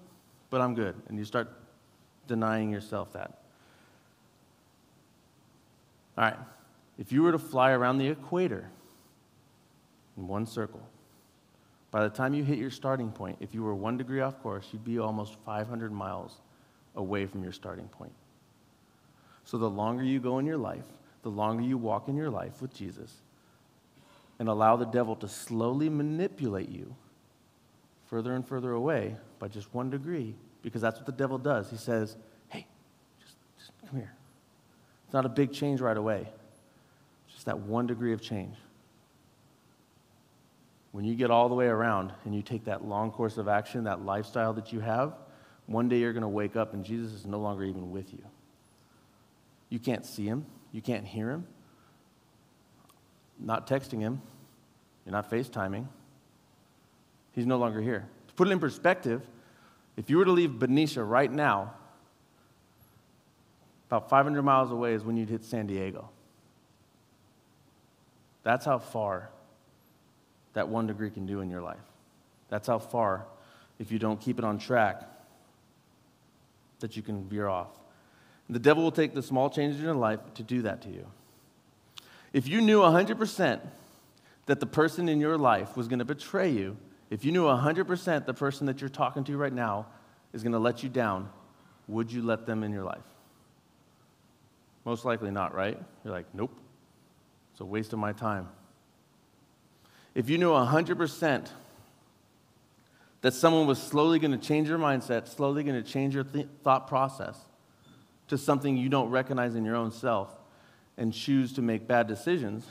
but 0.50 0.60
I'm 0.60 0.74
good. 0.74 0.94
And 1.08 1.18
you 1.18 1.24
start 1.24 1.48
denying 2.28 2.70
yourself 2.70 3.12
that. 3.14 3.42
All 6.16 6.24
right. 6.24 6.36
If 6.98 7.10
you 7.10 7.22
were 7.22 7.32
to 7.32 7.38
fly 7.38 7.72
around 7.72 7.98
the 7.98 8.08
equator 8.08 8.70
in 10.16 10.28
one 10.28 10.46
circle, 10.46 10.82
by 11.90 12.02
the 12.02 12.10
time 12.10 12.34
you 12.34 12.44
hit 12.44 12.58
your 12.58 12.70
starting 12.70 13.10
point, 13.10 13.38
if 13.40 13.54
you 13.54 13.62
were 13.62 13.74
one 13.74 13.96
degree 13.96 14.20
off 14.20 14.40
course, 14.40 14.68
you'd 14.72 14.84
be 14.84 14.98
almost 14.98 15.36
500 15.44 15.90
miles 15.90 16.40
away 16.96 17.26
from 17.26 17.42
your 17.42 17.52
starting 17.52 17.88
point. 17.88 18.12
So 19.44 19.56
the 19.58 19.70
longer 19.70 20.02
you 20.02 20.20
go 20.20 20.38
in 20.38 20.46
your 20.46 20.56
life, 20.58 20.84
the 21.22 21.30
longer 21.30 21.62
you 21.62 21.78
walk 21.78 22.08
in 22.08 22.16
your 22.16 22.30
life 22.30 22.60
with 22.60 22.74
Jesus, 22.74 23.14
and 24.38 24.48
allow 24.48 24.76
the 24.76 24.84
devil 24.84 25.16
to 25.16 25.28
slowly 25.28 25.88
manipulate 25.88 26.68
you 26.68 26.94
further 28.06 28.34
and 28.34 28.46
further 28.46 28.72
away 28.72 29.16
by 29.38 29.48
just 29.48 29.72
one 29.74 29.90
degree, 29.90 30.34
because 30.62 30.80
that's 30.80 30.96
what 30.96 31.06
the 31.06 31.12
devil 31.12 31.38
does. 31.38 31.70
He 31.70 31.76
says, 31.76 32.16
hey, 32.48 32.66
just, 33.20 33.34
just 33.58 33.72
come 33.86 33.98
here. 33.98 34.12
It's 35.04 35.12
not 35.12 35.24
a 35.24 35.28
big 35.28 35.52
change 35.52 35.80
right 35.80 35.96
away, 35.96 36.28
just 37.32 37.46
that 37.46 37.58
one 37.58 37.86
degree 37.86 38.12
of 38.12 38.20
change. 38.20 38.54
When 40.92 41.04
you 41.04 41.14
get 41.14 41.30
all 41.30 41.48
the 41.48 41.54
way 41.54 41.66
around 41.66 42.12
and 42.24 42.34
you 42.34 42.42
take 42.42 42.64
that 42.64 42.84
long 42.84 43.10
course 43.10 43.38
of 43.38 43.48
action, 43.48 43.84
that 43.84 44.04
lifestyle 44.04 44.52
that 44.54 44.72
you 44.72 44.80
have, 44.80 45.14
one 45.68 45.88
day 45.88 45.98
you're 45.98 46.14
going 46.14 46.22
to 46.22 46.28
wake 46.28 46.56
up 46.56 46.72
and 46.72 46.84
Jesus 46.84 47.12
is 47.12 47.26
no 47.26 47.38
longer 47.38 47.62
even 47.62 47.92
with 47.92 48.12
you. 48.12 48.24
You 49.68 49.78
can't 49.78 50.04
see 50.04 50.24
him, 50.24 50.46
you 50.72 50.80
can't 50.80 51.06
hear 51.06 51.30
him, 51.30 51.46
not 53.38 53.68
texting 53.68 54.00
him, 54.00 54.22
you're 55.04 55.12
not 55.12 55.30
FaceTiming. 55.30 55.86
He's 57.32 57.46
no 57.46 57.58
longer 57.58 57.82
here. 57.82 58.08
To 58.28 58.34
put 58.34 58.48
it 58.48 58.50
in 58.50 58.58
perspective, 58.58 59.22
if 59.96 60.08
you 60.08 60.16
were 60.16 60.24
to 60.24 60.32
leave 60.32 60.58
Benicia 60.58 61.04
right 61.04 61.30
now, 61.30 61.74
about 63.88 64.08
500 64.08 64.42
miles 64.42 64.70
away 64.70 64.94
is 64.94 65.04
when 65.04 65.16
you'd 65.16 65.28
hit 65.28 65.44
San 65.44 65.66
Diego. 65.66 66.08
That's 68.42 68.64
how 68.64 68.78
far 68.78 69.28
that 70.54 70.68
one 70.68 70.86
degree 70.86 71.10
can 71.10 71.26
do 71.26 71.40
in 71.40 71.50
your 71.50 71.60
life. 71.60 71.76
That's 72.48 72.66
how 72.66 72.78
far, 72.78 73.26
if 73.78 73.92
you 73.92 73.98
don't 73.98 74.18
keep 74.18 74.38
it 74.38 74.44
on 74.44 74.58
track, 74.58 75.02
that 76.80 76.96
you 76.96 77.02
can 77.02 77.24
veer 77.28 77.48
off. 77.48 77.68
The 78.50 78.58
devil 78.58 78.82
will 78.82 78.92
take 78.92 79.14
the 79.14 79.22
small 79.22 79.50
changes 79.50 79.78
in 79.78 79.84
your 79.84 79.94
life 79.94 80.20
to 80.34 80.42
do 80.42 80.62
that 80.62 80.82
to 80.82 80.88
you. 80.88 81.06
If 82.32 82.48
you 82.48 82.60
knew 82.60 82.80
100% 82.80 83.60
that 84.46 84.60
the 84.60 84.66
person 84.66 85.08
in 85.08 85.20
your 85.20 85.36
life 85.36 85.76
was 85.76 85.88
going 85.88 85.98
to 85.98 86.04
betray 86.04 86.50
you, 86.50 86.76
if 87.10 87.24
you 87.24 87.32
knew 87.32 87.44
100% 87.44 88.26
the 88.26 88.34
person 88.34 88.66
that 88.66 88.80
you're 88.80 88.90
talking 88.90 89.24
to 89.24 89.36
right 89.36 89.52
now 89.52 89.86
is 90.32 90.42
going 90.42 90.52
to 90.52 90.58
let 90.58 90.82
you 90.82 90.88
down, 90.88 91.28
would 91.86 92.10
you 92.12 92.22
let 92.22 92.46
them 92.46 92.64
in 92.64 92.72
your 92.72 92.84
life? 92.84 93.04
Most 94.84 95.04
likely 95.04 95.30
not, 95.30 95.54
right? 95.54 95.78
You're 96.04 96.14
like, 96.14 96.26
nope. 96.34 96.58
It's 97.52 97.60
a 97.60 97.64
waste 97.64 97.92
of 97.92 97.98
my 97.98 98.12
time. 98.12 98.48
If 100.14 100.30
you 100.30 100.38
knew 100.38 100.50
100% 100.50 101.48
that 103.20 103.34
someone 103.34 103.66
was 103.66 103.82
slowly 103.82 104.18
going 104.18 104.30
to 104.30 104.38
change 104.38 104.68
your 104.68 104.78
mindset, 104.78 105.28
slowly 105.28 105.64
going 105.64 105.82
to 105.82 105.88
change 105.88 106.14
your 106.14 106.24
th- 106.24 106.46
thought 106.62 106.86
process 106.86 107.38
to 108.28 108.38
something 108.38 108.76
you 108.76 108.88
don't 108.88 109.10
recognize 109.10 109.54
in 109.54 109.64
your 109.64 109.74
own 109.74 109.90
self 109.90 110.30
and 110.96 111.12
choose 111.12 111.52
to 111.54 111.62
make 111.62 111.88
bad 111.88 112.06
decisions, 112.06 112.66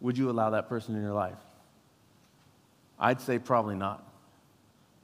would 0.00 0.18
you 0.18 0.30
allow 0.30 0.50
that 0.50 0.68
person 0.68 0.94
in 0.94 1.02
your 1.02 1.12
life? 1.12 1.38
I'd 2.98 3.20
say 3.20 3.38
probably 3.38 3.74
not. 3.74 4.06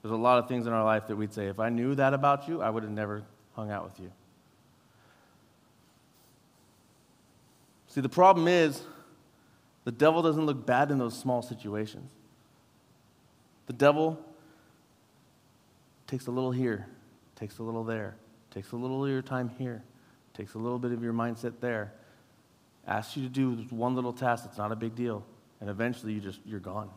There's 0.02 0.12
a 0.12 0.16
lot 0.16 0.38
of 0.38 0.48
things 0.48 0.66
in 0.66 0.72
our 0.72 0.84
life 0.84 1.06
that 1.08 1.16
we'd 1.16 1.32
say, 1.32 1.46
if 1.46 1.58
I 1.58 1.68
knew 1.68 1.94
that 1.94 2.14
about 2.14 2.48
you, 2.48 2.62
I 2.62 2.70
would 2.70 2.82
have 2.82 2.92
never 2.92 3.22
hung 3.54 3.70
out 3.70 3.84
with 3.84 4.00
you. 4.00 4.12
See, 7.88 8.00
the 8.00 8.08
problem 8.08 8.46
is 8.46 8.82
the 9.84 9.92
devil 9.92 10.22
doesn't 10.22 10.46
look 10.46 10.64
bad 10.64 10.90
in 10.90 10.98
those 10.98 11.18
small 11.18 11.42
situations. 11.42 12.10
The 13.70 13.76
devil 13.76 14.18
takes 16.08 16.26
a 16.26 16.32
little 16.32 16.50
here, 16.50 16.88
takes 17.36 17.58
a 17.58 17.62
little 17.62 17.84
there, 17.84 18.16
takes 18.50 18.72
a 18.72 18.76
little 18.76 19.04
of 19.04 19.08
your 19.08 19.22
time 19.22 19.48
here, 19.58 19.84
takes 20.34 20.54
a 20.54 20.58
little 20.58 20.80
bit 20.80 20.90
of 20.90 21.04
your 21.04 21.12
mindset 21.12 21.52
there, 21.60 21.92
asks 22.84 23.16
you 23.16 23.22
to 23.22 23.28
do 23.28 23.64
one 23.70 23.94
little 23.94 24.12
task 24.12 24.42
that's 24.42 24.58
not 24.58 24.72
a 24.72 24.74
big 24.74 24.96
deal, 24.96 25.24
and 25.60 25.70
eventually 25.70 26.12
you 26.14 26.20
just 26.20 26.40
you're 26.44 26.58
gone. 26.58 26.90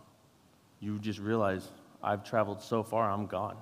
You 0.80 0.98
just 0.98 1.20
realize 1.20 1.68
I've 2.02 2.24
traveled 2.24 2.64
so 2.64 2.82
far, 2.82 3.08
I'm 3.08 3.28
gone. 3.28 3.58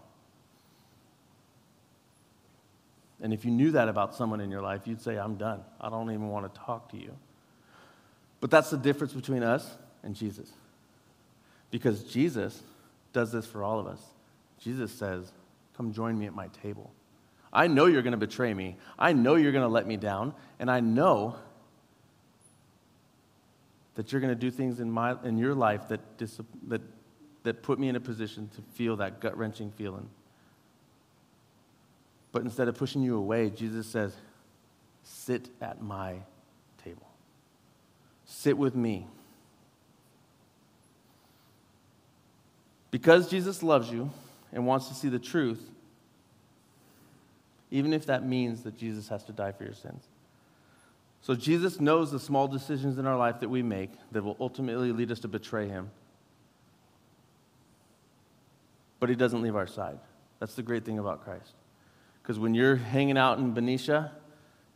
And 3.21 3.34
if 3.34 3.43
you 3.43 3.52
knew 3.52 3.71
that 3.71 3.89
about 3.89 4.15
someone 4.15 4.39
in 4.39 4.50
your 4.50 4.62
life, 4.62 4.84
you'd 4.88 5.02
say, 5.02 5.17
I'm 5.17 5.36
done. 5.36 5.65
I 5.82 5.89
don't 5.89 6.10
even 6.12 6.30
want 6.30 6.54
to 6.54 6.62
talk 6.62 6.89
to 6.91 6.97
you. 6.97 7.13
But 8.39 8.52
that's 8.52 8.69
the 8.69 8.78
difference 8.78 9.12
between 9.12 9.43
us 9.43 9.69
and 10.02 10.15
Jesus. 10.15 10.50
Because 11.71 12.04
Jesus 12.04 12.63
does 13.13 13.32
this 13.32 13.45
for 13.45 13.63
all 13.63 13.80
of 13.80 13.88
us. 13.88 14.02
Jesus 14.60 14.91
says, 14.91 15.32
Come 15.76 15.93
join 15.93 16.17
me 16.17 16.26
at 16.26 16.36
my 16.36 16.47
table. 16.47 16.91
I 17.54 17.67
know 17.67 17.86
you're 17.86 18.02
going 18.02 18.12
to 18.12 18.17
betray 18.17 18.54
me. 18.54 18.78
I 18.97 19.13
know 19.13 19.36
you're 19.36 19.52
going 19.52 19.63
to 19.63 19.67
let 19.67 19.86
me 19.88 19.97
down. 19.97 20.34
And 20.60 20.69
I 20.69 20.80
know 20.80 21.36
that 23.95 24.12
you're 24.12 24.21
going 24.21 24.34
to 24.34 24.39
do 24.39 24.52
things 24.52 24.80
in, 24.80 24.89
my, 24.89 25.15
in 25.24 25.38
your 25.38 25.54
life 25.54 25.88
that, 25.89 26.17
dis, 26.17 26.39
that, 26.67 26.82
that 27.43 27.62
put 27.62 27.80
me 27.80 27.89
in 27.89 27.95
a 27.95 28.00
position 28.00 28.50
to 28.56 28.62
feel 28.74 28.95
that 28.97 29.19
gut 29.19 29.38
wrenching 29.38 29.71
feeling. 29.71 30.10
But 32.32 32.43
instead 32.43 32.67
of 32.67 32.78
pushing 32.78 33.02
you 33.02 33.17
away, 33.17 33.50
Jesus 33.50 33.88
says, 33.88 34.15
Sit 35.04 35.50
at 35.60 35.82
my 35.82 36.17
table. 36.84 37.08
Sit 38.26 38.58
with 38.58 38.76
me. 38.76 39.08
Because 42.91 43.30
Jesus 43.30 43.63
loves 43.63 43.89
you 43.89 44.12
and 44.51 44.67
wants 44.67 44.89
to 44.89 44.93
see 44.93 45.08
the 45.08 45.19
truth, 45.19 45.63
even 47.71 47.93
if 47.93 48.06
that 48.06 48.25
means 48.25 48.63
that 48.63 48.77
Jesus 48.77 49.08
has 49.08 49.23
to 49.23 49.32
die 49.32 49.54
for 49.54 49.63
your 49.63 49.73
sins. 49.73 50.04
So 51.21 51.36
Jesus 51.36 51.80
knows 51.80 52.12
the 52.12 52.19
small 52.19 52.47
decisions 52.47 52.97
in 52.97 53.06
our 53.06 53.17
life 53.17 53.39
that 53.39 53.49
we 53.49 53.63
make 53.63 53.91
that 54.12 54.23
will 54.23 54.36
ultimately 54.39 54.91
lead 54.91 55.12
us 55.12 55.19
to 55.21 55.27
betray 55.27 55.67
him. 55.67 55.89
But 58.99 59.10
he 59.10 59.15
doesn't 59.15 59.41
leave 59.41 59.56
our 59.56 59.67
side. 59.67 59.99
That's 60.39 60.56
the 60.56 60.63
great 60.63 60.84
thing 60.84 60.99
about 60.99 61.23
Christ. 61.23 61.54
Because 62.21 62.39
when 62.39 62.54
you're 62.54 62.75
hanging 62.75 63.17
out 63.17 63.38
in 63.38 63.54
Benicia 63.54 64.12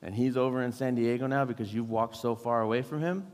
and 0.02 0.16
he's 0.16 0.38
over 0.38 0.62
in 0.62 0.72
San 0.72 0.96
Diego 0.96 1.28
now 1.28 1.46
because 1.46 1.74
you've 1.74 1.90
walked 1.90 2.16
so 2.16 2.36
far 2.36 2.62
away 2.62 2.82
from 2.82 3.02
him, 3.02 3.26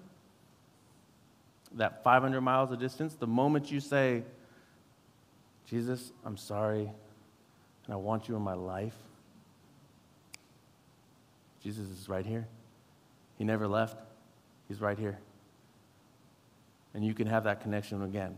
that 1.74 2.04
500 2.04 2.41
miles 2.41 2.72
of 2.72 2.80
distance, 2.80 3.13
the 3.15 3.28
moment 3.28 3.72
you 3.72 3.80
say, 3.80 4.24
Jesus, 5.67 6.12
I'm 6.26 6.38
sorry, 6.38 6.91
and 7.86 7.93
I 7.93 7.95
want 7.95 8.28
you 8.28 8.36
in 8.36 8.41
my 8.41 8.54
life, 8.54 8.95
Jesus 11.63 11.88
is 11.89 12.10
right 12.10 12.26
here. 12.26 12.47
He 13.38 13.43
never 13.43 13.67
left, 13.67 13.97
He's 14.67 14.82
right 14.82 14.97
here. 14.97 15.17
And 16.93 17.06
you 17.06 17.13
can 17.13 17.28
have 17.28 17.45
that 17.45 17.62
connection 17.62 18.02
again. 18.04 18.38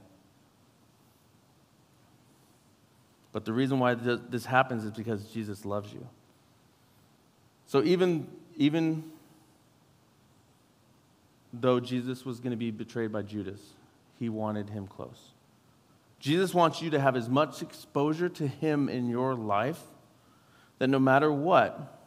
But 3.31 3.45
the 3.45 3.53
reason 3.53 3.79
why 3.79 3.95
this 3.95 4.45
happens 4.45 4.83
is 4.83 4.91
because 4.91 5.25
Jesus 5.25 5.65
loves 5.65 5.91
you. 5.91 6.07
So 7.65 7.81
even, 7.83 8.27
even 8.55 9.03
though 11.51 11.79
Jesus 11.79 12.25
was 12.25 12.39
going 12.39 12.51
to 12.51 12.57
be 12.57 12.69
betrayed 12.69 13.11
by 13.11 13.23
Judas, 13.23 13.59
he 14.19 14.29
wanted 14.29 14.69
him 14.69 14.85
close. 14.85 15.32
Jesus 16.23 16.53
wants 16.53 16.81
you 16.81 16.89
to 16.91 17.01
have 17.01 17.17
as 17.17 17.27
much 17.27 17.61
exposure 17.61 18.29
to 18.29 18.47
him 18.47 18.87
in 18.87 19.09
your 19.09 19.35
life 19.35 19.81
that 20.79 20.87
no 20.87 20.97
matter 20.97 21.29
what, 21.29 21.99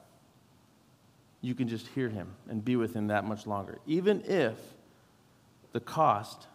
you 1.43 1.55
can 1.55 1.69
just 1.69 1.87
hear 1.89 2.09
him 2.09 2.35
and 2.49 2.65
be 2.65 2.77
with 2.77 2.95
him 2.95 3.09
that 3.09 3.27
much 3.27 3.47
longer, 3.47 3.79
even 3.87 4.23
if 4.25 4.55
the 5.73 5.81
cost 5.81 6.47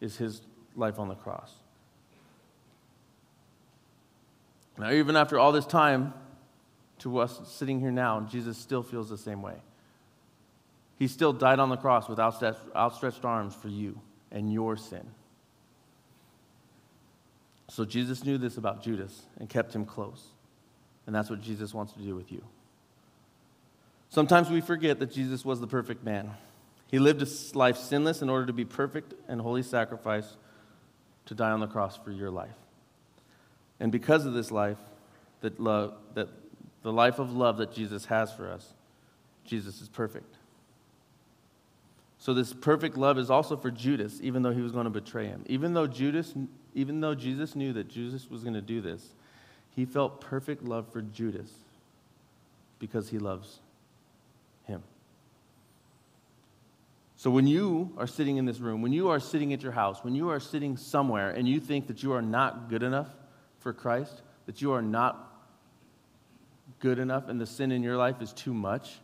is 0.00 0.18
his 0.18 0.42
life 0.76 1.00
on 1.00 1.08
the 1.08 1.16
cross. 1.16 1.52
Now, 4.78 4.92
even 4.92 5.16
after 5.16 5.36
all 5.36 5.50
this 5.50 5.66
time, 5.66 6.14
to 7.00 7.18
us 7.18 7.40
sitting 7.44 7.80
here 7.80 7.90
now, 7.90 8.20
Jesus 8.20 8.56
still 8.56 8.84
feels 8.84 9.10
the 9.10 9.18
same 9.18 9.42
way. 9.42 9.56
He 10.96 11.08
still 11.08 11.32
died 11.32 11.58
on 11.58 11.70
the 11.70 11.76
cross 11.76 12.08
with 12.08 12.20
outstretched 12.20 13.24
arms 13.24 13.56
for 13.56 13.66
you 13.66 14.00
and 14.30 14.52
your 14.52 14.76
sin. 14.76 15.10
So 17.70 17.84
Jesus 17.84 18.24
knew 18.24 18.36
this 18.36 18.56
about 18.56 18.82
Judas 18.82 19.22
and 19.38 19.48
kept 19.48 19.74
him 19.74 19.84
close. 19.84 20.26
And 21.06 21.14
that's 21.14 21.30
what 21.30 21.40
Jesus 21.40 21.72
wants 21.72 21.92
to 21.92 22.00
do 22.00 22.16
with 22.16 22.32
you. 22.32 22.42
Sometimes 24.08 24.50
we 24.50 24.60
forget 24.60 24.98
that 24.98 25.12
Jesus 25.12 25.44
was 25.44 25.60
the 25.60 25.68
perfect 25.68 26.04
man. 26.04 26.32
He 26.88 26.98
lived 26.98 27.22
a 27.22 27.56
life 27.56 27.76
sinless 27.76 28.22
in 28.22 28.28
order 28.28 28.46
to 28.46 28.52
be 28.52 28.64
perfect 28.64 29.14
and 29.28 29.40
holy 29.40 29.62
sacrifice 29.62 30.36
to 31.26 31.34
die 31.34 31.52
on 31.52 31.60
the 31.60 31.68
cross 31.68 31.96
for 31.96 32.10
your 32.10 32.30
life. 32.30 32.56
And 33.78 33.92
because 33.92 34.26
of 34.26 34.34
this 34.34 34.50
life, 34.50 34.78
that 35.40 35.60
love, 35.60 35.94
that 36.14 36.28
the 36.82 36.92
life 36.92 37.20
of 37.20 37.32
love 37.32 37.58
that 37.58 37.72
Jesus 37.72 38.06
has 38.06 38.32
for 38.32 38.50
us, 38.50 38.74
Jesus 39.44 39.80
is 39.80 39.88
perfect. 39.88 40.36
So 42.18 42.34
this 42.34 42.52
perfect 42.52 42.96
love 42.96 43.16
is 43.16 43.30
also 43.30 43.56
for 43.56 43.70
Judas, 43.70 44.18
even 44.22 44.42
though 44.42 44.52
he 44.52 44.60
was 44.60 44.72
going 44.72 44.84
to 44.84 44.90
betray 44.90 45.26
him. 45.26 45.44
Even 45.46 45.72
though 45.72 45.86
Judas, 45.86 46.34
even 46.74 47.00
though 47.00 47.14
Jesus 47.14 47.54
knew 47.56 47.72
that 47.72 47.88
Jesus 47.88 48.30
was 48.30 48.42
going 48.42 48.54
to 48.54 48.62
do 48.62 48.80
this, 48.80 49.14
he 49.74 49.84
felt 49.84 50.20
perfect 50.20 50.62
love 50.62 50.92
for 50.92 51.02
Judas 51.02 51.50
because 52.78 53.08
he 53.08 53.18
loves 53.18 53.60
him. 54.64 54.82
So 57.16 57.30
when 57.30 57.46
you 57.46 57.92
are 57.98 58.06
sitting 58.06 58.38
in 58.38 58.46
this 58.46 58.60
room, 58.60 58.82
when 58.82 58.92
you 58.92 59.10
are 59.10 59.20
sitting 59.20 59.52
at 59.52 59.62
your 59.62 59.72
house, 59.72 60.02
when 60.02 60.14
you 60.14 60.30
are 60.30 60.40
sitting 60.40 60.76
somewhere 60.76 61.30
and 61.30 61.48
you 61.48 61.60
think 61.60 61.86
that 61.88 62.02
you 62.02 62.12
are 62.12 62.22
not 62.22 62.68
good 62.68 62.82
enough 62.82 63.08
for 63.58 63.72
Christ, 63.72 64.22
that 64.46 64.62
you 64.62 64.72
are 64.72 64.82
not 64.82 65.26
good 66.78 66.98
enough 66.98 67.28
and 67.28 67.40
the 67.40 67.46
sin 67.46 67.72
in 67.72 67.82
your 67.82 67.96
life 67.96 68.22
is 68.22 68.32
too 68.32 68.54
much 68.54 69.00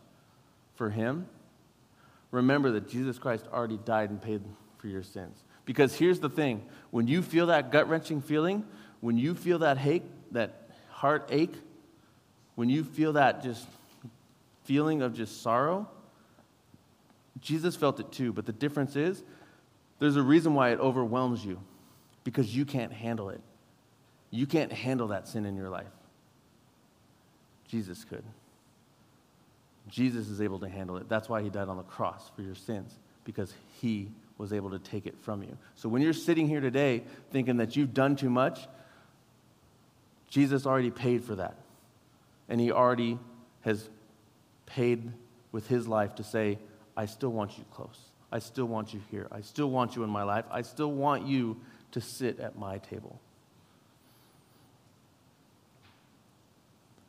for 0.75 0.89
him, 0.89 1.27
remember 2.31 2.71
that 2.71 2.89
Jesus 2.89 3.19
Christ 3.19 3.45
already 3.53 3.77
died 3.77 4.09
and 4.09 4.21
paid 4.21 4.41
for 4.77 4.87
your 4.87 5.03
sins. 5.03 5.43
Because 5.67 5.93
here's 5.93 6.21
the 6.21 6.29
thing 6.29 6.65
when 6.89 7.07
you 7.07 7.21
feel 7.21 7.47
that 7.47 7.71
gut 7.71 7.89
wrenching 7.89 8.21
feeling, 8.21 8.65
when 9.01 9.17
you 9.17 9.35
feel 9.35 9.59
that 9.59 9.77
hate, 9.77 10.03
that 10.31 10.69
heart 10.89 11.27
ache, 11.29 11.53
when 12.55 12.69
you 12.69 12.85
feel 12.85 13.13
that 13.13 13.43
just 13.43 13.67
feeling 14.63 15.01
of 15.01 15.13
just 15.13 15.41
sorrow, 15.41 15.87
Jesus 17.41 17.75
felt 17.75 17.99
it 17.99 18.11
too. 18.13 18.31
But 18.31 18.45
the 18.45 18.53
difference 18.53 18.95
is 18.95 19.21
there's 19.99 20.15
a 20.15 20.23
reason 20.23 20.53
why 20.53 20.71
it 20.71 20.79
overwhelms 20.79 21.45
you 21.45 21.59
because 22.23 22.55
you 22.55 22.63
can't 22.63 22.93
handle 22.93 23.29
it. 23.29 23.41
You 24.31 24.47
can't 24.47 24.71
handle 24.71 25.09
that 25.09 25.27
sin 25.27 25.45
in 25.45 25.57
your 25.57 25.69
life. 25.69 25.85
Jesus 27.67 28.05
could. 28.05 28.23
Jesus 29.89 30.29
is 30.29 30.39
able 30.39 30.59
to 30.59 30.69
handle 30.69 30.95
it. 30.95 31.09
That's 31.09 31.27
why 31.27 31.41
he 31.41 31.49
died 31.49 31.67
on 31.67 31.75
the 31.75 31.83
cross 31.83 32.31
for 32.35 32.41
your 32.41 32.55
sins, 32.55 32.97
because 33.25 33.53
he 33.81 34.09
was 34.37 34.53
able 34.53 34.69
to 34.71 34.79
take 34.79 35.05
it 35.05 35.17
from 35.21 35.41
you. 35.41 35.57
So 35.75 35.89
when 35.89 36.01
you're 36.01 36.13
sitting 36.13 36.47
here 36.47 36.61
today 36.61 37.03
thinking 37.31 37.57
that 37.57 37.75
you've 37.75 37.93
done 37.93 38.15
too 38.15 38.29
much, 38.29 38.67
Jesus 40.29 40.65
already 40.65 40.91
paid 40.91 41.23
for 41.23 41.35
that. 41.35 41.55
And 42.49 42.61
he 42.61 42.71
already 42.71 43.17
has 43.61 43.89
paid 44.65 45.11
with 45.51 45.67
his 45.67 45.87
life 45.87 46.15
to 46.15 46.23
say, 46.23 46.59
I 46.95 47.05
still 47.05 47.29
want 47.29 47.57
you 47.57 47.65
close. 47.71 47.99
I 48.31 48.39
still 48.39 48.65
want 48.65 48.93
you 48.93 49.01
here. 49.09 49.27
I 49.31 49.41
still 49.41 49.69
want 49.69 49.95
you 49.95 50.03
in 50.03 50.09
my 50.09 50.23
life. 50.23 50.45
I 50.51 50.61
still 50.61 50.91
want 50.91 51.25
you 51.25 51.59
to 51.91 52.01
sit 52.01 52.39
at 52.39 52.57
my 52.57 52.77
table. 52.79 53.19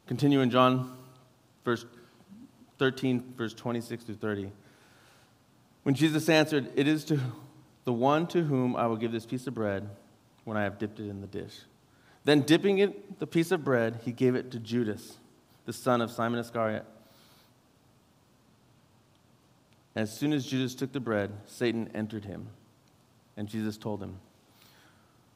Continue 0.06 0.40
in 0.40 0.50
John 0.50 0.96
verse 1.64 1.84
13, 2.78 3.34
verse 3.36 3.52
26 3.52 4.04
through 4.04 4.14
30. 4.14 4.50
When 5.88 5.94
Jesus 5.94 6.28
answered, 6.28 6.70
It 6.76 6.86
is 6.86 7.02
to 7.06 7.18
the 7.86 7.94
one 7.94 8.26
to 8.26 8.42
whom 8.42 8.76
I 8.76 8.86
will 8.86 8.98
give 8.98 9.10
this 9.10 9.24
piece 9.24 9.46
of 9.46 9.54
bread 9.54 9.88
when 10.44 10.54
I 10.54 10.64
have 10.64 10.78
dipped 10.78 11.00
it 11.00 11.08
in 11.08 11.22
the 11.22 11.26
dish. 11.26 11.60
Then, 12.24 12.42
dipping 12.42 12.76
it, 12.76 13.18
the 13.18 13.26
piece 13.26 13.52
of 13.52 13.64
bread, 13.64 14.00
he 14.04 14.12
gave 14.12 14.34
it 14.34 14.50
to 14.50 14.58
Judas, 14.58 15.16
the 15.64 15.72
son 15.72 16.02
of 16.02 16.10
Simon 16.10 16.40
Iscariot. 16.40 16.84
As 19.96 20.14
soon 20.14 20.34
as 20.34 20.44
Judas 20.44 20.74
took 20.74 20.92
the 20.92 21.00
bread, 21.00 21.32
Satan 21.46 21.90
entered 21.94 22.26
him. 22.26 22.48
And 23.38 23.48
Jesus 23.48 23.78
told 23.78 24.02
him, 24.02 24.18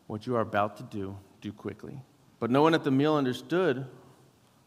What 0.06 0.26
you 0.26 0.36
are 0.36 0.42
about 0.42 0.76
to 0.76 0.82
do, 0.82 1.16
do 1.40 1.50
quickly. 1.50 1.98
But 2.40 2.50
no 2.50 2.60
one 2.60 2.74
at 2.74 2.84
the 2.84 2.90
meal 2.90 3.14
understood 3.14 3.86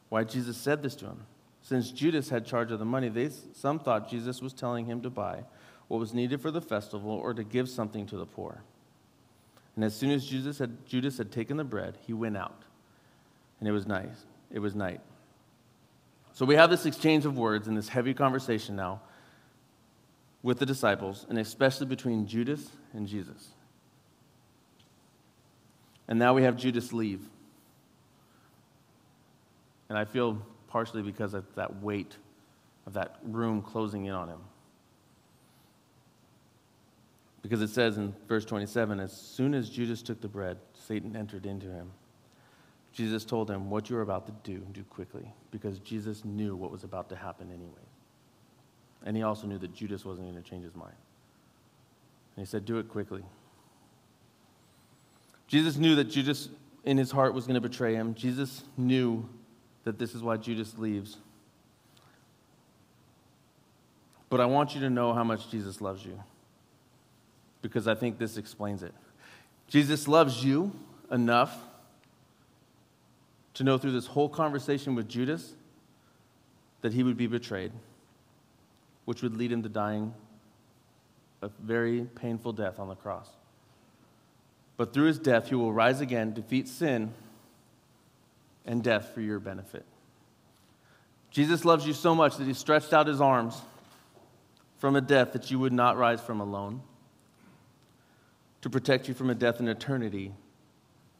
why 0.10 0.24
Jesus 0.24 0.58
said 0.58 0.82
this 0.82 0.95
to 0.95 1.06
him. 1.06 1.28
Since 1.62 1.91
Judas 1.91 2.30
had 2.30 2.43
charge 2.43 2.71
of 2.71 2.80
the 2.80 2.86
money, 2.86 3.10
they, 3.10 3.30
some 3.54 3.78
thought 3.78 4.10
Jesus 4.10 4.41
was 4.41 4.52
telling 4.52 4.88
him 4.88 5.04
to 5.04 5.12
buy 5.12 5.43
what 5.88 6.00
was 6.00 6.13
needed 6.13 6.41
for 6.41 6.52
the 6.52 6.62
festival 6.62 7.12
or 7.12 7.34
to 7.34 7.43
give 7.43 7.69
something 7.69 8.06
to 8.08 8.17
the 8.17 8.26
poor. 8.26 8.62
And 9.76 9.84
as 9.84 9.95
soon 9.95 10.12
as 10.12 10.26
Judas 10.26 10.58
had, 10.58 10.86
Judas 10.86 11.17
had 11.17 11.32
taken 11.32 11.58
the 11.58 11.63
bread, 11.63 11.98
he 12.06 12.13
went 12.13 12.38
out. 12.38 12.63
And 13.60 13.69
it 13.69 13.71
was 13.71 13.86
night. 13.86 14.12
It 14.52 14.60
was 14.60 14.76
night. 14.76 15.02
So 16.34 16.45
we 16.45 16.56
have 16.56 16.69
this 16.69 16.86
exchange 16.86 17.26
of 17.26 17.38
words 17.38 17.67
and 17.67 17.78
this 17.78 17.89
heavy 17.89 18.13
conversation 18.13 18.76
now 18.76 19.02
with 20.43 20.60
the 20.60 20.65
disciples, 20.65 21.26
and 21.30 21.39
especially 21.39 21.88
between 21.88 22.28
Judas 22.28 22.69
and 22.93 23.08
Jesus. 23.08 23.50
And 26.08 26.19
now 26.19 26.34
we 26.34 26.43
have 26.43 26.56
Judas 26.56 26.93
leave. 26.93 27.21
And 29.89 29.98
I 29.98 30.06
feel 30.06 30.41
partially 30.67 31.02
because 31.02 31.34
of 31.34 31.45
that 31.56 31.82
weight 31.82 32.17
of 32.86 32.93
that 32.93 33.17
room 33.24 33.62
closing 33.62 34.06
in 34.06 34.13
on 34.13 34.30
him. 34.30 34.39
Because 37.45 37.62
it 37.62 37.69
says 37.69 37.97
in 37.97 38.12
verse 38.27 38.43
27 38.43 38.99
as 38.99 39.13
soon 39.13 39.53
as 39.53 39.69
Judas 39.69 40.01
took 40.01 40.19
the 40.19 40.27
bread, 40.27 40.58
Satan 40.73 41.15
entered 41.15 41.45
into 41.45 41.67
him. 41.67 41.91
Jesus 42.91 43.23
told 43.23 43.51
him, 43.51 43.69
What 43.69 43.88
you're 43.88 44.01
about 44.01 44.25
to 44.25 44.34
do, 44.43 44.65
do 44.73 44.84
quickly, 44.84 45.31
because 45.51 45.77
Jesus 45.77 46.25
knew 46.25 46.55
what 46.55 46.71
was 46.71 46.84
about 46.84 47.08
to 47.10 47.15
happen 47.15 47.51
anyway. 47.51 47.86
And 49.05 49.15
he 49.15 49.21
also 49.21 49.45
knew 49.45 49.60
that 49.60 49.75
Judas 49.75 50.03
wasn't 50.03 50.27
going 50.27 50.41
to 50.43 50.49
change 50.49 50.63
his 50.63 50.73
mind. 50.73 50.95
And 52.36 52.47
he 52.47 52.49
said, 52.49 52.65
Do 52.65 52.79
it 52.79 52.89
quickly. 52.89 53.21
Jesus 55.47 55.75
knew 55.75 55.93
that 55.97 56.05
Judas 56.05 56.49
in 56.84 56.97
his 56.97 57.12
heart 57.12 57.36
was 57.36 57.45
going 57.45 57.62
to 57.62 57.69
betray 57.69 57.93
him. 57.93 58.15
Jesus 58.15 58.63
knew 58.75 59.29
that 59.84 59.99
this 59.99 60.15
is 60.15 60.23
why 60.23 60.38
Judas 60.38 60.79
leaves. 60.79 61.17
But 64.31 64.41
I 64.41 64.47
want 64.47 64.73
you 64.73 64.81
to 64.81 64.89
know 64.89 65.13
how 65.13 65.23
much 65.23 65.51
Jesus 65.51 65.79
loves 65.79 66.03
you 66.03 66.23
because 67.65 67.88
I 67.88 67.95
think 67.95 68.19
this 68.19 68.38
explains 68.38 68.84
it. 68.84 68.93
Jesus 69.67 70.08
loves 70.08 70.45
you 70.45 70.71
enough 71.10 71.51
to 73.56 73.63
know 73.63 73.80
through 73.80 73.93
this 73.93 74.06
whole 74.06 74.30
conversation 74.30 74.93
with 74.93 75.10
Judas 75.10 75.56
that 76.82 76.93
he 76.93 77.01
would 77.01 77.17
be 77.17 77.25
betrayed, 77.25 77.71
which 79.06 79.23
would 79.23 79.36
lead 79.36 79.51
him 79.51 79.63
to 79.63 79.69
dying 79.69 80.13
a 81.41 81.49
very 81.60 82.01
painful 82.01 82.54
death 82.54 82.78
on 82.78 82.88
the 82.88 82.93
cross. 82.93 83.30
But 84.78 84.93
through 84.93 85.08
his 85.08 85.17
death, 85.17 85.49
he 85.49 85.56
will 85.56 85.73
rise 85.73 86.01
again, 86.01 86.36
defeat 86.36 86.67
sin 86.67 87.15
and 88.63 88.84
death 88.84 89.10
for 89.15 89.21
your 89.21 89.39
benefit. 89.39 89.86
Jesus 91.32 91.65
loves 91.65 91.88
you 91.88 91.93
so 91.93 92.13
much 92.13 92.38
that 92.38 92.45
he 92.45 92.54
stretched 92.54 92.93
out 92.93 93.08
his 93.08 93.21
arms 93.21 93.60
from 94.78 94.95
a 94.95 95.01
death 95.01 95.34
that 95.34 95.49
you 95.49 95.58
would 95.58 95.73
not 95.73 95.97
rise 95.97 96.21
from 96.21 96.41
alone 96.41 96.84
to 98.65 98.69
protect 98.71 99.08
you 99.08 99.13
from 99.13 99.30
a 99.30 99.36
death 99.36 99.60
in 99.60 99.67
eternity 99.67 100.32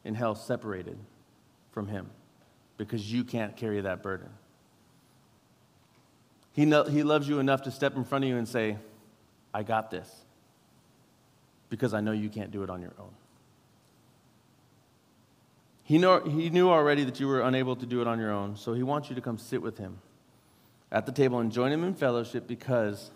in 0.04 0.16
hell 0.16 0.34
separated 0.34 0.98
from 1.70 1.86
Him 1.86 2.10
because 2.76 3.12
you 3.12 3.22
can't 3.22 3.56
carry 3.56 3.80
that 3.82 4.02
burden. 4.02 4.30
He, 6.54 6.64
he 6.64 7.04
loves 7.04 7.28
you 7.28 7.38
enough 7.38 7.62
to 7.62 7.70
step 7.70 7.94
in 7.94 8.02
front 8.02 8.24
of 8.24 8.30
you 8.30 8.36
and 8.36 8.48
say, 8.48 8.78
I 9.54 9.62
got 9.62 9.92
this 9.92 10.12
because 11.70 11.94
I 11.94 12.00
know 12.00 12.10
you 12.10 12.30
can't 12.30 12.50
do 12.50 12.64
it 12.64 12.68
on 12.68 12.82
your 12.82 12.94
own. 12.98 13.14
He, 15.84 15.98
know, 15.98 16.24
he 16.24 16.50
knew 16.50 16.68
already 16.68 17.04
that 17.04 17.20
you 17.20 17.28
were 17.28 17.42
unable 17.42 17.76
to 17.76 17.86
do 17.86 18.00
it 18.00 18.08
on 18.08 18.18
your 18.18 18.32
own, 18.32 18.56
so 18.56 18.74
he 18.74 18.82
wants 18.82 19.08
you 19.08 19.14
to 19.14 19.22
come 19.22 19.38
sit 19.38 19.62
with 19.62 19.78
him 19.78 19.98
at 20.90 21.06
the 21.06 21.12
table 21.12 21.38
and 21.38 21.52
join 21.52 21.70
him 21.70 21.84
in 21.84 21.94
fellowship 21.94 22.48
because 22.48 23.12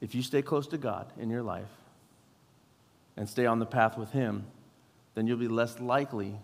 if 0.00 0.12
you 0.12 0.24
stay 0.24 0.42
close 0.42 0.66
to 0.66 0.76
God 0.76 1.12
in 1.20 1.30
your 1.30 1.42
life, 1.44 1.70
and 3.16 3.28
stay 3.28 3.46
on 3.46 3.58
the 3.58 3.66
path 3.66 3.98
with 3.98 4.10
Him, 4.12 4.46
then 5.14 5.26
you'll 5.26 5.38
be 5.38 5.48
less 5.48 5.80
likely 5.80 6.34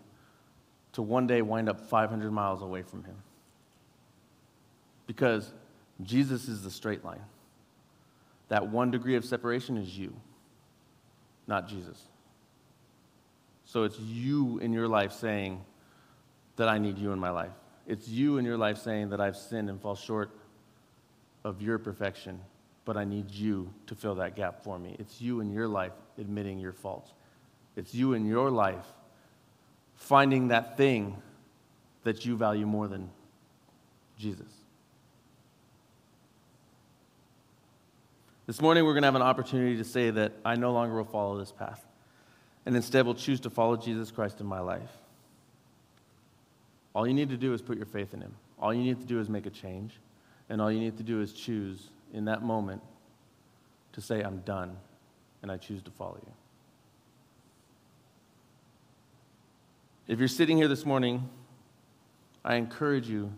to 0.93 1.03
one 1.03 1.27
day 1.27 1.43
wind 1.43 1.69
up 1.69 1.81
500 1.81 2.31
miles 2.31 2.63
away 2.63 2.83
from 2.83 3.05
Him. 3.05 3.17
Because 5.07 5.53
Jesus 6.03 6.49
is 6.49 6.63
the 6.63 6.71
straight 6.71 7.05
line. 7.05 7.25
That 8.49 8.69
one 8.69 8.91
degree 8.91 9.17
of 9.17 9.25
separation 9.25 9.77
is 9.77 9.99
you, 9.99 10.15
not 11.47 11.69
Jesus. 11.69 12.03
So 13.65 13.85
it's 13.85 13.99
you 13.99 14.59
in 14.59 14.73
your 14.73 14.89
life 14.89 15.13
saying 15.13 15.63
that 16.57 16.69
I 16.69 16.79
need 16.79 16.99
you 16.99 17.13
in 17.13 17.19
my 17.19 17.31
life. 17.31 17.53
It's 17.87 18.09
you 18.09 18.39
in 18.39 18.45
your 18.45 18.57
life 18.57 18.79
saying 18.79 19.11
that 19.11 19.21
I've 19.21 19.37
sinned 19.37 19.69
and 19.69 19.81
fall 19.81 19.95
short 19.95 20.31
of 21.45 21.63
your 21.63 21.79
perfection 21.79 22.41
but 22.89 22.97
I 22.97 23.05
need 23.05 23.31
you 23.31 23.69
to 23.87 23.95
fill 23.95 24.15
that 24.15 24.35
gap 24.35 24.65
for 24.65 24.79
me. 24.79 24.97
It's 24.99 25.21
you 25.21 25.41
in 25.41 25.53
your 25.53 25.69
life 25.69 25.93
admitting 26.17 26.59
your 26.59 26.73
faults. 26.73 27.13
It's 27.77 27.95
you 27.95 28.15
in 28.15 28.25
your 28.25 28.51
life 28.51 28.87
finding 29.97 30.49
that 30.49 30.79
thing 30.79 31.21
that 32.05 32.25
you 32.25 32.35
value 32.35 32.65
more 32.65 32.89
than 32.89 33.11
Jesus. 34.17 34.49
This 38.47 38.59
morning, 38.63 38.87
we're 38.87 38.95
going 38.95 39.03
to 39.03 39.09
have 39.09 39.17
an 39.17 39.21
opportunity 39.21 39.77
to 39.77 39.85
say 39.85 40.09
that 40.09 40.33
I 40.43 40.57
no 40.57 40.73
longer 40.73 40.97
will 40.97 41.05
follow 41.05 41.39
this 41.39 41.53
path, 41.53 41.85
and 42.65 42.75
instead 42.75 43.05
will 43.05 43.15
choose 43.15 43.41
to 43.41 43.51
follow 43.51 43.77
Jesus 43.77 44.11
Christ 44.11 44.41
in 44.41 44.47
my 44.47 44.61
life. 44.61 44.97
All 46.95 47.07
you 47.07 47.13
need 47.13 47.29
to 47.29 47.37
do 47.37 47.53
is 47.53 47.61
put 47.61 47.77
your 47.77 47.85
faith 47.85 48.15
in 48.15 48.23
Him. 48.23 48.35
All 48.59 48.73
you 48.73 48.83
need 48.83 48.99
to 48.99 49.07
do 49.07 49.21
is 49.21 49.29
make 49.29 49.45
a 49.45 49.51
change, 49.51 49.93
and 50.49 50.59
all 50.63 50.73
you 50.73 50.81
need 50.81 50.97
to 50.97 51.03
do 51.03 51.21
is 51.21 51.35
choose 51.35 51.91
in 52.13 52.25
that 52.27 52.43
moment 52.43 52.83
to 53.93 54.01
say, 54.01 54.23
I'm 54.23 54.41
done 54.41 54.77
and 55.43 55.51
I 55.51 55.57
choose 55.57 55.83
to 55.83 55.91
follow 55.91 56.19
you. 56.25 56.33
If 60.07 60.19
you're 60.19 60.29
sitting 60.29 60.57
here 60.57 60.69
this 60.69 60.87
morning, 60.87 61.29
I 62.45 62.55
encourage 62.55 63.09
you, 63.09 63.33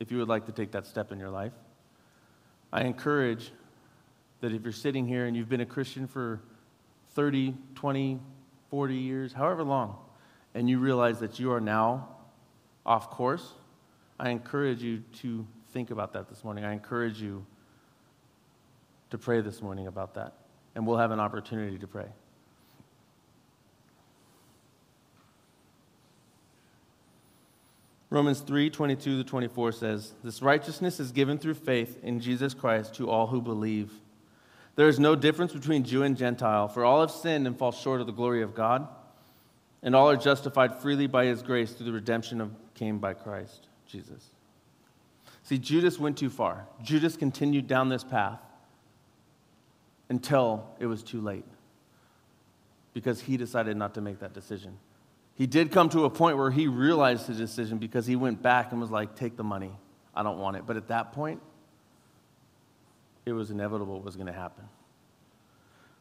if 0.00 0.10
you 0.10 0.18
would 0.18 0.28
like 0.28 0.46
to 0.46 0.52
take 0.52 0.72
that 0.72 0.86
step 0.86 1.12
in 1.12 1.18
your 1.18 1.30
life, 1.30 1.52
I 2.72 2.82
encourage 2.82 3.52
that 4.40 4.52
if 4.52 4.62
you're 4.62 4.72
sitting 4.72 5.06
here 5.06 5.26
and 5.26 5.36
you've 5.36 5.48
been 5.48 5.60
a 5.60 5.66
Christian 5.66 6.06
for 6.06 6.40
30, 7.14 7.54
20, 7.74 8.20
40 8.70 8.94
years, 8.94 9.32
however 9.32 9.62
long, 9.62 9.96
and 10.54 10.68
you 10.68 10.78
realize 10.78 11.20
that 11.20 11.38
you 11.38 11.52
are 11.52 11.60
now 11.60 12.08
off 12.84 13.10
course, 13.10 13.52
I 14.18 14.30
encourage 14.30 14.82
you 14.82 15.04
to 15.20 15.46
think 15.72 15.90
about 15.90 16.12
that 16.14 16.28
this 16.28 16.42
morning. 16.42 16.64
I 16.64 16.72
encourage 16.72 17.20
you 17.20 17.46
to 19.10 19.18
pray 19.18 19.40
this 19.40 19.62
morning 19.62 19.86
about 19.86 20.14
that, 20.14 20.34
and 20.74 20.86
we'll 20.86 20.98
have 20.98 21.10
an 21.10 21.20
opportunity 21.20 21.78
to 21.78 21.86
pray. 21.86 22.06
Romans 28.10 28.40
3 28.40 28.70
22 28.70 29.22
to 29.22 29.24
24 29.28 29.72
says, 29.72 30.14
This 30.24 30.40
righteousness 30.40 30.98
is 30.98 31.12
given 31.12 31.38
through 31.38 31.54
faith 31.54 31.98
in 32.02 32.20
Jesus 32.20 32.54
Christ 32.54 32.94
to 32.94 33.10
all 33.10 33.26
who 33.26 33.40
believe. 33.40 33.92
There 34.76 34.88
is 34.88 34.98
no 34.98 35.14
difference 35.14 35.52
between 35.52 35.84
Jew 35.84 36.04
and 36.04 36.16
Gentile, 36.16 36.68
for 36.68 36.84
all 36.84 37.00
have 37.00 37.10
sinned 37.10 37.46
and 37.46 37.58
fall 37.58 37.72
short 37.72 38.00
of 38.00 38.06
the 38.06 38.12
glory 38.12 38.42
of 38.42 38.54
God, 38.54 38.88
and 39.82 39.94
all 39.94 40.08
are 40.08 40.16
justified 40.16 40.80
freely 40.80 41.06
by 41.06 41.26
his 41.26 41.42
grace 41.42 41.72
through 41.72 41.86
the 41.86 41.92
redemption 41.92 42.40
of 42.40 42.52
came 42.74 42.98
by 42.98 43.12
Christ 43.12 43.66
Jesus. 43.86 44.30
See, 45.42 45.58
Judas 45.58 45.98
went 45.98 46.16
too 46.16 46.30
far. 46.30 46.66
Judas 46.82 47.16
continued 47.16 47.66
down 47.66 47.88
this 47.88 48.04
path 48.04 48.40
until 50.08 50.66
it 50.78 50.86
was 50.86 51.02
too 51.02 51.20
late 51.20 51.44
because 52.94 53.20
he 53.20 53.36
decided 53.36 53.76
not 53.76 53.94
to 53.94 54.00
make 54.00 54.20
that 54.20 54.32
decision. 54.32 54.78
He 55.34 55.46
did 55.46 55.70
come 55.70 55.88
to 55.90 56.04
a 56.04 56.10
point 56.10 56.36
where 56.36 56.50
he 56.50 56.66
realized 56.66 57.26
his 57.28 57.36
decision 57.36 57.78
because 57.78 58.06
he 58.06 58.16
went 58.16 58.42
back 58.42 58.72
and 58.72 58.80
was 58.80 58.90
like, 58.90 59.14
Take 59.14 59.36
the 59.36 59.44
money. 59.44 59.70
I 60.14 60.22
don't 60.22 60.38
want 60.38 60.56
it. 60.56 60.64
But 60.66 60.76
at 60.76 60.88
that 60.88 61.12
point, 61.12 61.40
it 63.24 63.32
was 63.32 63.50
inevitable 63.50 63.94
what 63.94 64.04
was 64.04 64.16
going 64.16 64.26
to 64.26 64.32
happen. 64.32 64.64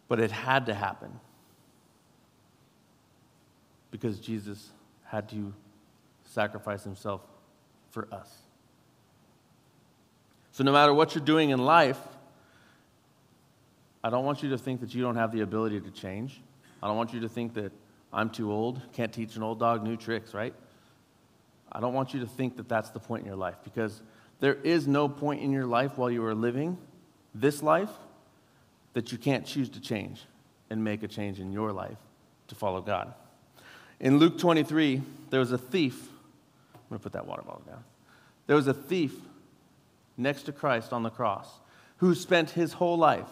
But 0.07 0.19
it 0.19 0.31
had 0.31 0.65
to 0.67 0.73
happen 0.73 1.19
because 3.91 4.19
Jesus 4.19 4.69
had 5.03 5.29
to 5.29 5.53
sacrifice 6.23 6.83
himself 6.83 7.21
for 7.91 8.07
us. 8.11 8.33
So, 10.51 10.63
no 10.63 10.71
matter 10.71 10.93
what 10.93 11.13
you're 11.13 11.23
doing 11.23 11.51
in 11.51 11.59
life, 11.59 11.99
I 14.07 14.09
don't 14.09 14.23
want 14.23 14.41
you 14.41 14.49
to 14.51 14.57
think 14.57 14.79
that 14.79 14.95
you 14.95 15.01
don't 15.01 15.17
have 15.17 15.33
the 15.33 15.41
ability 15.41 15.81
to 15.81 15.91
change. 15.91 16.39
I 16.81 16.87
don't 16.87 16.95
want 16.95 17.13
you 17.13 17.19
to 17.19 17.27
think 17.27 17.53
that 17.55 17.73
I'm 18.13 18.29
too 18.29 18.53
old, 18.53 18.79
can't 18.93 19.11
teach 19.11 19.35
an 19.35 19.43
old 19.43 19.59
dog 19.59 19.83
new 19.83 19.97
tricks, 19.97 20.33
right? 20.33 20.53
I 21.69 21.81
don't 21.81 21.93
want 21.93 22.13
you 22.13 22.21
to 22.21 22.25
think 22.25 22.55
that 22.55 22.69
that's 22.69 22.89
the 22.89 23.01
point 23.01 23.23
in 23.23 23.27
your 23.27 23.35
life 23.35 23.57
because 23.65 24.01
there 24.39 24.53
is 24.53 24.87
no 24.87 25.09
point 25.09 25.41
in 25.41 25.51
your 25.51 25.65
life 25.65 25.97
while 25.97 26.09
you 26.09 26.23
are 26.23 26.33
living 26.33 26.77
this 27.35 27.61
life 27.61 27.89
that 28.93 29.11
you 29.11 29.17
can't 29.17 29.45
choose 29.45 29.67
to 29.71 29.81
change 29.81 30.23
and 30.69 30.81
make 30.81 31.03
a 31.03 31.07
change 31.09 31.41
in 31.41 31.51
your 31.51 31.73
life 31.73 31.97
to 32.47 32.55
follow 32.55 32.79
God. 32.79 33.13
In 33.99 34.19
Luke 34.19 34.37
23, 34.37 35.01
there 35.31 35.41
was 35.41 35.51
a 35.51 35.57
thief. 35.57 36.07
I'm 36.73 36.79
going 36.87 36.99
to 36.99 37.03
put 37.03 37.11
that 37.11 37.27
water 37.27 37.41
bottle 37.41 37.63
down. 37.67 37.83
There 38.45 38.55
was 38.55 38.67
a 38.67 38.73
thief 38.73 39.15
next 40.15 40.43
to 40.43 40.53
Christ 40.53 40.93
on 40.93 41.03
the 41.03 41.09
cross 41.09 41.59
who 41.97 42.15
spent 42.15 42.51
his 42.51 42.71
whole 42.71 42.97
life, 42.97 43.27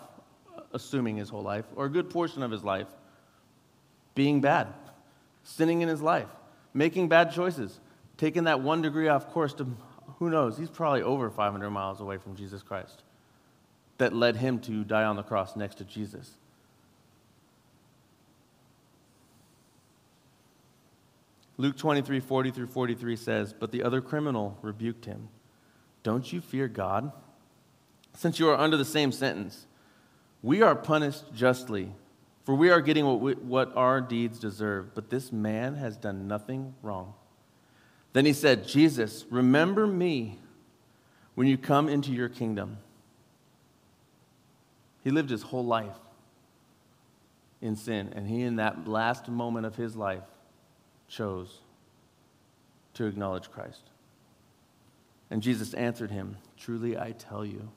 assuming 0.76 1.16
his 1.16 1.30
whole 1.30 1.42
life, 1.42 1.66
or 1.76 1.86
a 1.86 1.90
good 1.90 2.10
portion 2.12 2.44
of 2.44 2.52
his 2.52 2.64
life, 2.64 2.88
being 4.14 4.42
bad, 4.42 4.68
sinning 5.44 5.82
in 5.82 5.90
his 5.90 6.02
life, 6.02 6.28
making 6.74 7.08
bad 7.08 7.32
choices, 7.32 7.80
taking 8.18 8.44
that 8.44 8.62
one 8.62 8.82
degree 8.82 9.08
off 9.08 9.32
course 9.32 9.54
to, 9.54 9.66
who 10.20 10.30
knows, 10.30 10.58
he's 10.58 10.70
probably 10.70 11.02
over 11.02 11.30
500 11.30 11.70
miles 11.70 12.02
away 12.02 12.18
from 12.18 12.36
Jesus 12.36 12.62
Christ 12.62 13.04
that 13.98 14.14
led 14.14 14.36
him 14.36 14.60
to 14.60 14.84
die 14.84 15.06
on 15.06 15.16
the 15.16 15.24
cross 15.24 15.56
next 15.56 15.76
to 15.76 15.86
Jesus. 15.86 16.32
Luke 21.58 21.78
23, 21.78 22.20
40 22.20 22.52
through 22.52 22.68
43 22.68 23.16
says, 23.16 23.54
But 23.54 23.72
the 23.72 23.84
other 23.84 24.02
criminal 24.02 24.58
rebuked 24.62 25.06
him. 25.06 25.30
Don't 26.04 26.32
you 26.32 26.42
fear 26.42 26.68
God? 26.68 27.14
Since 28.14 28.40
you 28.40 28.50
are 28.50 28.58
under 28.58 28.76
the 28.76 28.86
same 28.86 29.14
sentence, 29.14 29.66
we 30.46 30.62
are 30.62 30.76
punished 30.76 31.34
justly, 31.34 31.92
for 32.44 32.54
we 32.54 32.70
are 32.70 32.80
getting 32.80 33.04
what, 33.04 33.20
we, 33.20 33.34
what 33.34 33.76
our 33.76 34.00
deeds 34.00 34.38
deserve. 34.38 34.94
But 34.94 35.10
this 35.10 35.32
man 35.32 35.74
has 35.74 35.98
done 35.98 36.28
nothing 36.28 36.76
wrong. 36.84 37.16
Then 38.14 38.28
he 38.28 38.34
said, 38.34 38.68
Jesus, 38.68 39.26
remember 39.32 39.88
me 39.88 40.38
when 41.34 41.48
you 41.48 41.58
come 41.58 41.90
into 41.90 42.12
your 42.12 42.30
kingdom. 42.30 42.78
He 45.04 45.10
lived 45.10 45.32
his 45.32 45.42
whole 45.42 45.66
life 45.66 45.98
in 47.60 47.76
sin, 47.76 48.14
and 48.16 48.28
he, 48.28 48.44
in 48.44 48.58
that 48.58 48.88
last 48.88 49.28
moment 49.28 49.66
of 49.66 49.76
his 49.76 49.96
life, 49.96 50.22
chose 51.08 51.62
to 52.94 53.08
acknowledge 53.08 53.50
Christ. 53.50 53.82
And 55.32 55.42
Jesus 55.42 55.74
answered 55.74 56.12
him, 56.12 56.38
Truly 56.56 57.00
I 57.00 57.14
tell 57.14 57.44
you, 57.44 57.72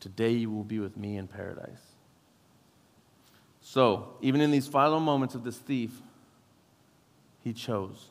today 0.00 0.30
you 0.30 0.50
will 0.50 0.64
be 0.64 0.78
with 0.78 0.96
me 0.96 1.16
in 1.16 1.26
paradise. 1.26 1.82
So, 3.60 4.14
even 4.20 4.40
in 4.40 4.50
these 4.50 4.68
final 4.68 5.00
moments 5.00 5.34
of 5.34 5.42
this 5.42 5.56
thief, 5.56 5.90
he 7.42 7.52
chose 7.52 8.06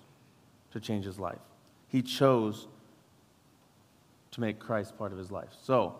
to 0.72 0.80
change 0.80 1.06
his 1.06 1.18
life. 1.18 1.40
He 1.88 2.02
chose 2.02 2.68
to 4.32 4.42
make 4.42 4.60
Christ 4.60 4.98
part 4.98 5.14
of 5.14 5.18
his 5.18 5.32
life. 5.32 5.54
So, 5.64 5.96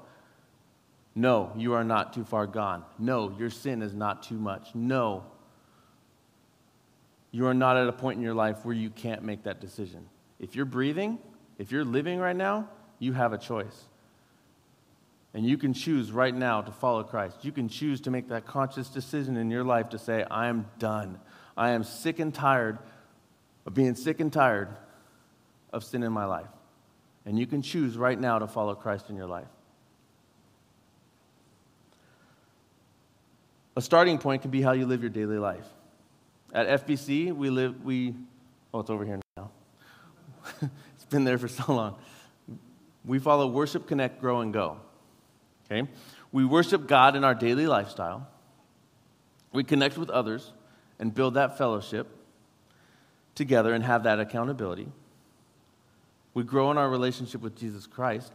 no, 1.16 1.54
you 1.56 1.74
are 1.74 1.86
not 1.86 2.12
too 2.12 2.26
far 2.26 2.46
gone. 2.46 2.84
No, 3.00 3.34
your 3.40 3.50
sin 3.50 3.82
is 3.82 3.94
not 3.94 4.24
too 4.24 4.36
much. 4.36 4.76
No, 4.76 5.24
you 7.32 7.48
are 7.48 7.54
not 7.54 7.78
at 7.78 7.88
a 7.88 7.94
point 7.94 8.18
in 8.18 8.24
your 8.24 8.34
life 8.34 8.64
where 8.64 8.76
you 8.76 8.90
can't 8.90 9.24
make 9.24 9.44
that 9.44 9.62
decision. 9.62 10.08
If 10.40 10.56
you're 10.56 10.66
breathing, 10.66 11.20
if 11.58 11.72
you're 11.72 11.86
living 11.86 12.20
right 12.20 12.36
now, 12.36 12.70
you 13.00 13.14
have 13.14 13.32
a 13.34 13.38
choice. 13.38 13.86
And 15.36 15.46
you 15.46 15.58
can 15.58 15.74
choose 15.74 16.14
right 16.14 16.34
now 16.34 16.62
to 16.62 16.72
follow 16.72 17.04
Christ. 17.04 17.44
You 17.44 17.52
can 17.52 17.68
choose 17.68 18.00
to 18.02 18.10
make 18.10 18.30
that 18.30 18.46
conscious 18.46 18.88
decision 18.88 19.36
in 19.36 19.52
your 19.52 19.66
life 19.66 19.90
to 19.90 20.00
say, 20.00 20.24
I 20.32 20.48
am 20.48 20.66
done. 20.80 21.20
I 21.58 21.72
am 21.72 21.84
sick 21.84 22.20
and 22.20 22.34
tired 22.34 22.80
of 23.66 23.74
being 23.74 23.96
sick 23.96 24.22
and 24.22 24.32
tired 24.32 24.70
of 25.74 25.84
sin 25.84 26.04
in 26.04 26.14
my 26.14 26.24
life. 26.24 26.48
And 27.26 27.38
you 27.38 27.46
can 27.48 27.62
choose 27.62 27.98
right 27.98 28.18
now 28.18 28.40
to 28.40 28.48
follow 28.48 28.76
Christ 28.76 29.10
in 29.10 29.18
your 29.18 29.28
life. 29.28 29.50
A 33.76 33.82
starting 33.82 34.18
point 34.18 34.42
can 34.42 34.52
be 34.52 34.62
how 34.62 34.72
you 34.72 34.86
live 34.86 35.02
your 35.02 35.10
daily 35.10 35.38
life. 35.38 35.68
At 36.54 36.88
FBC, 36.88 37.36
we 37.36 37.50
live, 37.50 37.84
we, 37.84 38.16
oh, 38.74 38.80
it's 38.80 38.90
over 38.90 39.04
here 39.04 39.20
now. 39.36 39.52
it's 40.62 41.06
been 41.10 41.26
there 41.26 41.38
for 41.38 41.50
so 41.50 41.74
long. 41.74 41.98
We 43.04 43.20
follow 43.20 43.48
worship, 43.48 43.86
connect, 43.86 44.22
grow, 44.22 44.40
and 44.40 44.54
go. 44.54 44.80
Okay? 45.66 45.88
We 46.32 46.46
worship 46.46 46.88
God 46.88 47.16
in 47.16 47.24
our 47.24 47.36
daily 47.36 47.68
lifestyle. 47.68 48.28
We 49.52 49.64
connect 49.64 49.98
with 49.98 50.10
others 50.10 50.52
and 51.00 51.14
build 51.14 51.36
that 51.36 51.58
fellowship 51.58 52.08
together 53.36 53.74
and 53.74 53.84
have 53.84 54.04
that 54.04 54.20
accountability. 54.20 54.88
We 56.34 56.44
grow 56.44 56.72
in 56.72 56.78
our 56.78 56.90
relationship 56.90 57.42
with 57.42 57.58
Jesus 57.58 57.88
Christ 57.88 58.34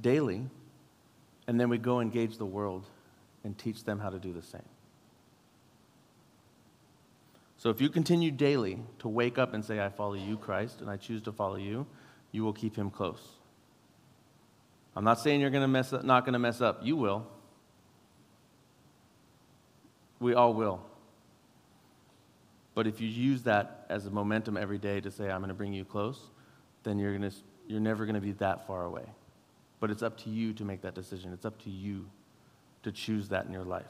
daily, 0.00 0.46
and 1.46 1.60
then 1.60 1.68
we 1.68 1.78
go 1.78 2.00
engage 2.00 2.38
the 2.38 2.46
world 2.46 2.86
and 3.44 3.56
teach 3.56 3.84
them 3.84 3.98
how 3.98 4.10
to 4.10 4.18
do 4.18 4.32
the 4.32 4.42
same. 4.42 4.62
So 7.58 7.70
if 7.70 7.80
you 7.80 7.88
continue 7.88 8.30
daily 8.30 8.78
to 9.00 9.08
wake 9.08 9.36
up 9.36 9.52
and 9.52 9.64
say, 9.64 9.84
I 9.84 9.88
follow 9.88 10.14
you, 10.14 10.36
Christ, 10.36 10.80
and 10.80 10.88
I 10.88 10.96
choose 10.96 11.22
to 11.22 11.32
follow 11.32 11.56
you, 11.56 11.86
you 12.30 12.44
will 12.44 12.52
keep 12.52 12.76
him 12.76 12.90
close. 12.90 13.37
I'm 14.98 15.04
not 15.04 15.20
saying 15.20 15.40
you're 15.40 15.50
going 15.50 15.62
to 15.62 15.68
mess 15.68 15.92
up, 15.92 16.02
not 16.02 16.24
going 16.24 16.32
to 16.32 16.40
mess 16.40 16.60
up. 16.60 16.80
You 16.82 16.96
will. 16.96 17.24
We 20.18 20.34
all 20.34 20.52
will. 20.52 20.80
But 22.74 22.88
if 22.88 23.00
you 23.00 23.06
use 23.06 23.44
that 23.44 23.86
as 23.88 24.06
a 24.06 24.10
momentum 24.10 24.56
every 24.56 24.76
day 24.76 25.00
to 25.00 25.12
say, 25.12 25.30
I'm 25.30 25.38
going 25.38 25.50
to 25.50 25.54
bring 25.54 25.72
you 25.72 25.84
close, 25.84 26.18
then 26.82 26.98
you're, 26.98 27.16
going 27.16 27.30
to, 27.30 27.36
you're 27.68 27.78
never 27.78 28.06
going 28.06 28.16
to 28.16 28.20
be 28.20 28.32
that 28.32 28.66
far 28.66 28.86
away. 28.86 29.04
But 29.78 29.92
it's 29.92 30.02
up 30.02 30.18
to 30.24 30.30
you 30.30 30.52
to 30.54 30.64
make 30.64 30.82
that 30.82 30.96
decision. 30.96 31.32
It's 31.32 31.44
up 31.44 31.62
to 31.62 31.70
you 31.70 32.06
to 32.82 32.90
choose 32.90 33.28
that 33.28 33.46
in 33.46 33.52
your 33.52 33.62
life. 33.62 33.86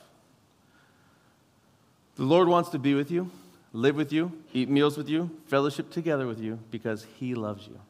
The 2.17 2.25
Lord 2.25 2.49
wants 2.49 2.69
to 2.71 2.79
be 2.79 2.93
with 2.93 3.11
you 3.11 3.31
live 3.73 3.97
with 3.97 4.13
you, 4.13 4.31
eat 4.53 4.69
meals 4.69 4.99
with 4.99 5.09
you, 5.09 5.31
fellowship 5.47 5.91
together 5.91 6.27
with 6.27 6.39
you 6.39 6.59
because 6.71 7.07
He 7.19 7.35
loves 7.35 7.67
you. 7.67 7.81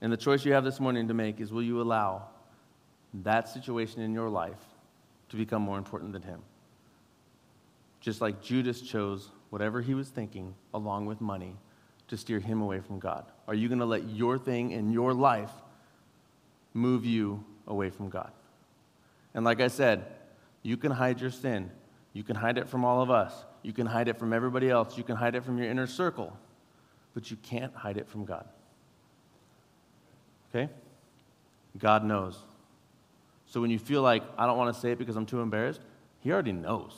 And 0.00 0.12
the 0.12 0.16
choice 0.16 0.44
you 0.44 0.52
have 0.52 0.64
this 0.64 0.80
morning 0.80 1.08
to 1.08 1.14
make 1.14 1.40
is 1.40 1.52
will 1.52 1.62
you 1.62 1.80
allow 1.80 2.22
that 3.22 3.48
situation 3.48 4.02
in 4.02 4.12
your 4.12 4.28
life 4.28 4.60
to 5.30 5.36
become 5.36 5.62
more 5.62 5.78
important 5.78 6.12
than 6.12 6.22
Him? 6.22 6.40
Just 8.00 8.20
like 8.20 8.42
Judas 8.42 8.80
chose 8.80 9.30
whatever 9.54 9.80
he 9.80 9.94
was 9.94 10.08
thinking 10.08 10.54
along 10.74 11.06
with 11.06 11.20
money 11.20 11.56
to 12.08 12.16
steer 12.16 12.40
him 12.40 12.60
away 12.60 12.80
from 12.80 12.98
God. 12.98 13.24
Are 13.46 13.54
you 13.54 13.68
going 13.68 13.78
to 13.78 13.86
let 13.86 14.04
your 14.08 14.36
thing 14.36 14.72
in 14.72 14.92
your 14.92 15.14
life 15.14 15.52
move 16.74 17.06
you 17.06 17.44
away 17.66 17.88
from 17.88 18.10
God? 18.10 18.32
And 19.32 19.44
like 19.44 19.60
I 19.60 19.68
said, 19.68 20.04
you 20.62 20.76
can 20.76 20.90
hide 20.90 21.20
your 21.20 21.30
sin, 21.30 21.70
you 22.12 22.24
can 22.24 22.36
hide 22.36 22.58
it 22.58 22.68
from 22.68 22.84
all 22.84 23.00
of 23.00 23.10
us. 23.10 23.32
You 23.62 23.72
can 23.72 23.86
hide 23.86 24.08
it 24.08 24.18
from 24.18 24.32
everybody 24.32 24.68
else. 24.68 24.98
You 24.98 25.04
can 25.04 25.16
hide 25.16 25.34
it 25.34 25.42
from 25.42 25.56
your 25.56 25.70
inner 25.70 25.86
circle. 25.86 26.36
But 27.14 27.30
you 27.30 27.36
can't 27.38 27.74
hide 27.74 27.96
it 27.96 28.08
from 28.08 28.24
God. 28.24 28.46
Okay? 30.54 30.70
God 31.78 32.04
knows. 32.04 32.38
So 33.46 33.60
when 33.60 33.70
you 33.70 33.78
feel 33.78 34.02
like, 34.02 34.22
I 34.38 34.46
don't 34.46 34.56
want 34.56 34.74
to 34.74 34.80
say 34.80 34.92
it 34.92 34.98
because 34.98 35.16
I'm 35.16 35.26
too 35.26 35.40
embarrassed, 35.40 35.80
He 36.20 36.32
already 36.32 36.52
knows. 36.52 36.94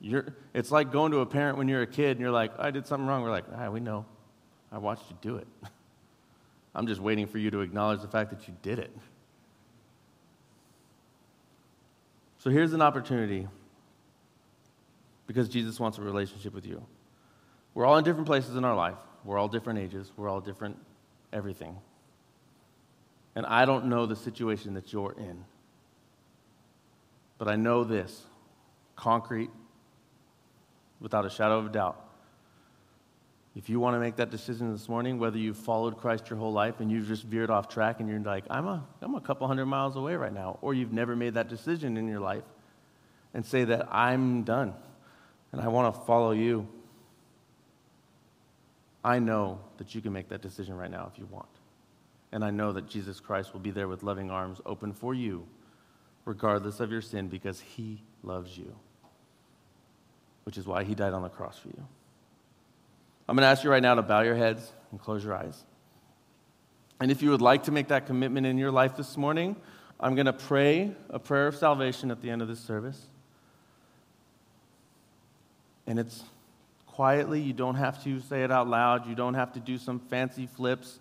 You're, 0.00 0.34
it's 0.52 0.70
like 0.70 0.92
going 0.92 1.12
to 1.12 1.20
a 1.20 1.26
parent 1.26 1.56
when 1.56 1.68
you're 1.68 1.82
a 1.82 1.86
kid 1.86 2.12
and 2.12 2.20
you're 2.20 2.30
like, 2.30 2.52
I 2.58 2.70
did 2.70 2.86
something 2.86 3.06
wrong. 3.06 3.22
We're 3.22 3.30
like, 3.30 3.46
ah, 3.56 3.70
we 3.70 3.80
know. 3.80 4.04
I 4.70 4.78
watched 4.78 5.04
you 5.08 5.16
do 5.22 5.36
it. 5.36 5.46
I'm 6.74 6.86
just 6.86 7.00
waiting 7.00 7.26
for 7.26 7.38
you 7.38 7.50
to 7.52 7.60
acknowledge 7.60 8.00
the 8.00 8.08
fact 8.08 8.30
that 8.30 8.46
you 8.48 8.54
did 8.62 8.78
it. 8.80 8.94
So 12.38 12.50
here's 12.50 12.74
an 12.74 12.82
opportunity 12.82 13.48
because 15.26 15.48
Jesus 15.48 15.80
wants 15.80 15.96
a 15.96 16.02
relationship 16.02 16.52
with 16.52 16.66
you. 16.66 16.84
We're 17.72 17.86
all 17.86 17.96
in 17.96 18.04
different 18.04 18.26
places 18.26 18.56
in 18.56 18.64
our 18.64 18.76
life. 18.76 18.98
We're 19.24 19.38
all 19.38 19.48
different 19.48 19.78
ages. 19.78 20.12
We're 20.16 20.28
all 20.28 20.40
different 20.40 20.76
everything. 21.34 21.76
And 23.34 23.44
I 23.44 23.66
don't 23.66 23.86
know 23.86 24.06
the 24.06 24.16
situation 24.16 24.74
that 24.74 24.92
you're 24.92 25.14
in. 25.18 25.44
But 27.36 27.48
I 27.48 27.56
know 27.56 27.84
this 27.84 28.22
concrete 28.96 29.50
without 31.00 31.26
a 31.26 31.30
shadow 31.30 31.58
of 31.58 31.66
a 31.66 31.68
doubt. 31.68 32.00
If 33.56 33.68
you 33.68 33.78
want 33.78 33.94
to 33.94 34.00
make 34.00 34.16
that 34.16 34.30
decision 34.30 34.72
this 34.72 34.88
morning, 34.88 35.18
whether 35.18 35.38
you've 35.38 35.56
followed 35.56 35.96
Christ 35.96 36.30
your 36.30 36.38
whole 36.38 36.52
life 36.52 36.80
and 36.80 36.90
you've 36.90 37.06
just 37.06 37.24
veered 37.24 37.50
off 37.50 37.68
track 37.68 38.00
and 38.00 38.08
you're 38.08 38.18
like, 38.20 38.44
I'm 38.50 38.66
a, 38.66 38.84
I'm 39.00 39.14
a 39.14 39.20
couple 39.20 39.46
hundred 39.46 39.66
miles 39.66 39.96
away 39.96 40.14
right 40.16 40.32
now, 40.32 40.58
or 40.60 40.74
you've 40.74 40.92
never 40.92 41.14
made 41.14 41.34
that 41.34 41.48
decision 41.48 41.96
in 41.96 42.08
your 42.08 42.20
life 42.20 42.42
and 43.32 43.44
say 43.44 43.64
that 43.64 43.88
I'm 43.92 44.42
done 44.42 44.74
and 45.52 45.60
I 45.60 45.68
want 45.68 45.94
to 45.94 46.00
follow 46.00 46.32
you, 46.32 46.66
I 49.04 49.18
know 49.18 49.60
that 49.76 49.94
you 49.94 50.00
can 50.00 50.12
make 50.12 50.28
that 50.30 50.40
decision 50.40 50.76
right 50.76 50.90
now 50.90 51.10
if 51.12 51.18
you 51.18 51.26
want. 51.30 51.48
And 52.32 52.44
I 52.44 52.50
know 52.50 52.72
that 52.72 52.88
Jesus 52.88 53.20
Christ 53.20 53.52
will 53.52 53.60
be 53.60 53.70
there 53.70 53.86
with 53.86 54.02
loving 54.02 54.30
arms 54.30 54.60
open 54.64 54.92
for 54.92 55.14
you, 55.14 55.46
regardless 56.24 56.80
of 56.80 56.90
your 56.90 57.02
sin, 57.02 57.28
because 57.28 57.60
he 57.60 58.02
loves 58.22 58.56
you, 58.56 58.74
which 60.44 60.56
is 60.56 60.66
why 60.66 60.84
he 60.84 60.94
died 60.94 61.12
on 61.12 61.22
the 61.22 61.28
cross 61.28 61.58
for 61.58 61.68
you. 61.68 61.86
I'm 63.28 63.36
going 63.36 63.42
to 63.42 63.48
ask 63.48 63.62
you 63.62 63.70
right 63.70 63.82
now 63.82 63.94
to 63.94 64.02
bow 64.02 64.22
your 64.22 64.34
heads 64.34 64.72
and 64.90 65.00
close 65.00 65.22
your 65.22 65.34
eyes. 65.34 65.62
And 67.00 67.10
if 67.10 67.22
you 67.22 67.30
would 67.30 67.42
like 67.42 67.64
to 67.64 67.72
make 67.72 67.88
that 67.88 68.06
commitment 68.06 68.46
in 68.46 68.58
your 68.58 68.70
life 68.70 68.96
this 68.96 69.16
morning, 69.16 69.56
I'm 70.00 70.14
going 70.14 70.26
to 70.26 70.32
pray 70.32 70.92
a 71.10 71.18
prayer 71.18 71.46
of 71.46 71.56
salvation 71.56 72.10
at 72.10 72.20
the 72.20 72.30
end 72.30 72.42
of 72.42 72.48
this 72.48 72.60
service. 72.60 73.00
And 75.86 75.98
it's 75.98 76.22
quietly, 76.94 77.40
you 77.40 77.52
don't 77.52 77.74
have 77.74 78.02
to 78.04 78.20
say 78.20 78.44
it 78.44 78.52
out 78.52 78.68
loud, 78.68 79.06
you 79.06 79.16
don't 79.16 79.34
have 79.34 79.52
to 79.52 79.60
do 79.60 79.78
some 79.78 79.98
fancy 79.98 80.46
flips. 80.46 81.00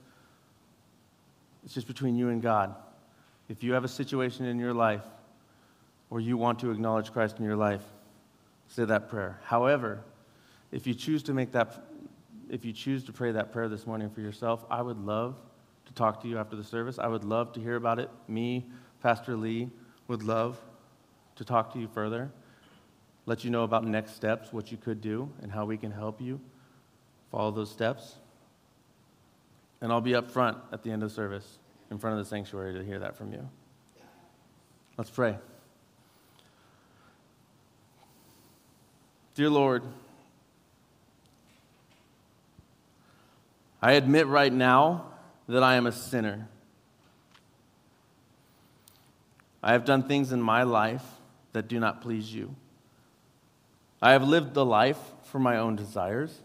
It's 1.63 1.73
just 1.73 1.85
between 1.85 2.15
you 2.15 2.29
and 2.29 2.41
God. 2.41 2.73
If 3.47 3.61
you 3.61 3.73
have 3.73 3.83
a 3.83 3.87
situation 3.87 4.45
in 4.45 4.57
your 4.57 4.73
life 4.73 5.03
or 6.09 6.19
you 6.19 6.35
want 6.35 6.59
to 6.59 6.71
acknowledge 6.71 7.11
Christ 7.13 7.37
in 7.37 7.45
your 7.45 7.55
life, 7.55 7.83
say 8.69 8.85
that 8.85 9.07
prayer. 9.07 9.39
However, 9.43 10.01
if 10.71 10.87
you 10.87 10.95
choose 10.95 11.21
to 11.23 11.33
make 11.33 11.51
that 11.51 11.83
if 12.49 12.65
you 12.65 12.73
choose 12.73 13.03
to 13.05 13.13
pray 13.13 13.31
that 13.31 13.51
prayer 13.51 13.67
this 13.67 13.87
morning 13.87 14.09
for 14.09 14.21
yourself, 14.21 14.65
I 14.69 14.81
would 14.81 14.99
love 14.99 15.35
to 15.85 15.93
talk 15.93 16.21
to 16.21 16.27
you 16.27 16.37
after 16.37 16.55
the 16.55 16.63
service. 16.63 16.99
I 16.99 17.07
would 17.07 17.23
love 17.23 17.53
to 17.53 17.59
hear 17.59 17.75
about 17.75 17.99
it. 17.99 18.09
Me, 18.27 18.65
Pastor 19.01 19.35
Lee, 19.35 19.69
would 20.07 20.23
love 20.23 20.59
to 21.35 21.45
talk 21.45 21.73
to 21.73 21.79
you 21.79 21.87
further, 21.87 22.31
let 23.25 23.43
you 23.43 23.49
know 23.49 23.63
about 23.63 23.85
next 23.85 24.15
steps, 24.15 24.51
what 24.51 24.71
you 24.71 24.77
could 24.77 25.01
do, 25.01 25.29
and 25.41 25.51
how 25.51 25.65
we 25.65 25.77
can 25.77 25.91
help 25.91 26.19
you 26.19 26.39
follow 27.31 27.51
those 27.51 27.71
steps. 27.71 28.15
And 29.81 29.91
I'll 29.91 30.01
be 30.01 30.15
up 30.15 30.29
front 30.29 30.57
at 30.71 30.83
the 30.83 30.91
end 30.91 31.03
of 31.03 31.09
the 31.09 31.15
service 31.15 31.59
in 31.89 31.97
front 31.97 32.17
of 32.17 32.23
the 32.23 32.29
sanctuary 32.29 32.73
to 32.73 32.83
hear 32.83 32.99
that 32.99 33.15
from 33.15 33.31
you. 33.31 33.47
Let's 34.97 35.09
pray. 35.09 35.37
Dear 39.35 39.49
Lord, 39.49 39.83
I 43.81 43.93
admit 43.93 44.27
right 44.27 44.53
now 44.53 45.07
that 45.47 45.63
I 45.63 45.75
am 45.75 45.87
a 45.87 45.91
sinner. 45.91 46.47
I 49.61 49.71
have 49.71 49.85
done 49.85 50.03
things 50.03 50.31
in 50.31 50.41
my 50.41 50.63
life 50.63 51.03
that 51.53 51.67
do 51.67 51.79
not 51.79 52.01
please 52.01 52.33
you. 52.33 52.55
I 54.03 54.11
have 54.11 54.27
lived 54.27 54.53
the 54.53 54.65
life 54.65 54.99
for 55.31 55.39
my 55.39 55.55
own 55.55 55.77
desires. 55.77 56.37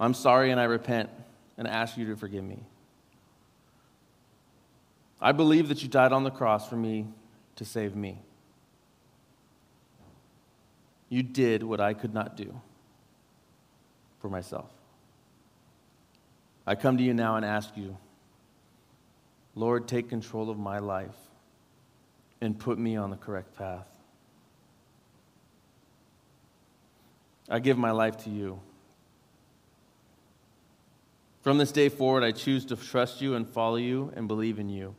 I'm 0.00 0.14
sorry 0.14 0.50
and 0.50 0.58
I 0.58 0.64
repent 0.64 1.10
and 1.58 1.68
ask 1.68 1.98
you 1.98 2.06
to 2.06 2.16
forgive 2.16 2.42
me. 2.42 2.60
I 5.20 5.32
believe 5.32 5.68
that 5.68 5.82
you 5.82 5.90
died 5.90 6.10
on 6.10 6.24
the 6.24 6.30
cross 6.30 6.66
for 6.66 6.76
me 6.76 7.06
to 7.56 7.66
save 7.66 7.94
me. 7.94 8.18
You 11.10 11.22
did 11.22 11.62
what 11.62 11.82
I 11.82 11.92
could 11.92 12.14
not 12.14 12.34
do 12.34 12.58
for 14.20 14.30
myself. 14.30 14.70
I 16.66 16.76
come 16.76 16.96
to 16.96 17.04
you 17.04 17.12
now 17.12 17.36
and 17.36 17.44
ask 17.44 17.76
you, 17.76 17.98
Lord, 19.54 19.86
take 19.86 20.08
control 20.08 20.48
of 20.48 20.58
my 20.58 20.78
life 20.78 21.18
and 22.40 22.58
put 22.58 22.78
me 22.78 22.96
on 22.96 23.10
the 23.10 23.16
correct 23.18 23.54
path. 23.58 23.91
I 27.52 27.58
give 27.58 27.76
my 27.76 27.90
life 27.90 28.16
to 28.24 28.30
you. 28.30 28.58
From 31.42 31.58
this 31.58 31.70
day 31.70 31.90
forward, 31.90 32.24
I 32.24 32.32
choose 32.32 32.64
to 32.66 32.76
trust 32.76 33.20
you 33.20 33.34
and 33.34 33.46
follow 33.46 33.76
you 33.76 34.10
and 34.16 34.26
believe 34.26 34.58
in 34.58 34.70
you. 34.70 34.94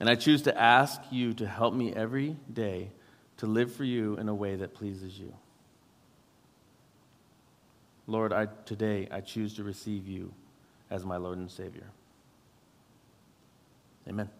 And 0.00 0.08
I 0.08 0.14
choose 0.14 0.40
to 0.42 0.58
ask 0.58 1.02
you 1.10 1.34
to 1.34 1.46
help 1.46 1.74
me 1.74 1.92
every 1.92 2.36
day 2.50 2.90
to 3.36 3.46
live 3.46 3.74
for 3.74 3.84
you 3.84 4.16
in 4.16 4.30
a 4.30 4.34
way 4.34 4.56
that 4.56 4.72
pleases 4.72 5.18
you. 5.18 5.34
Lord, 8.06 8.32
I, 8.32 8.48
today 8.64 9.06
I 9.10 9.20
choose 9.20 9.54
to 9.56 9.62
receive 9.62 10.08
you 10.08 10.32
as 10.88 11.04
my 11.04 11.18
Lord 11.18 11.36
and 11.36 11.50
Savior. 11.50 11.90
Amen. 14.08 14.30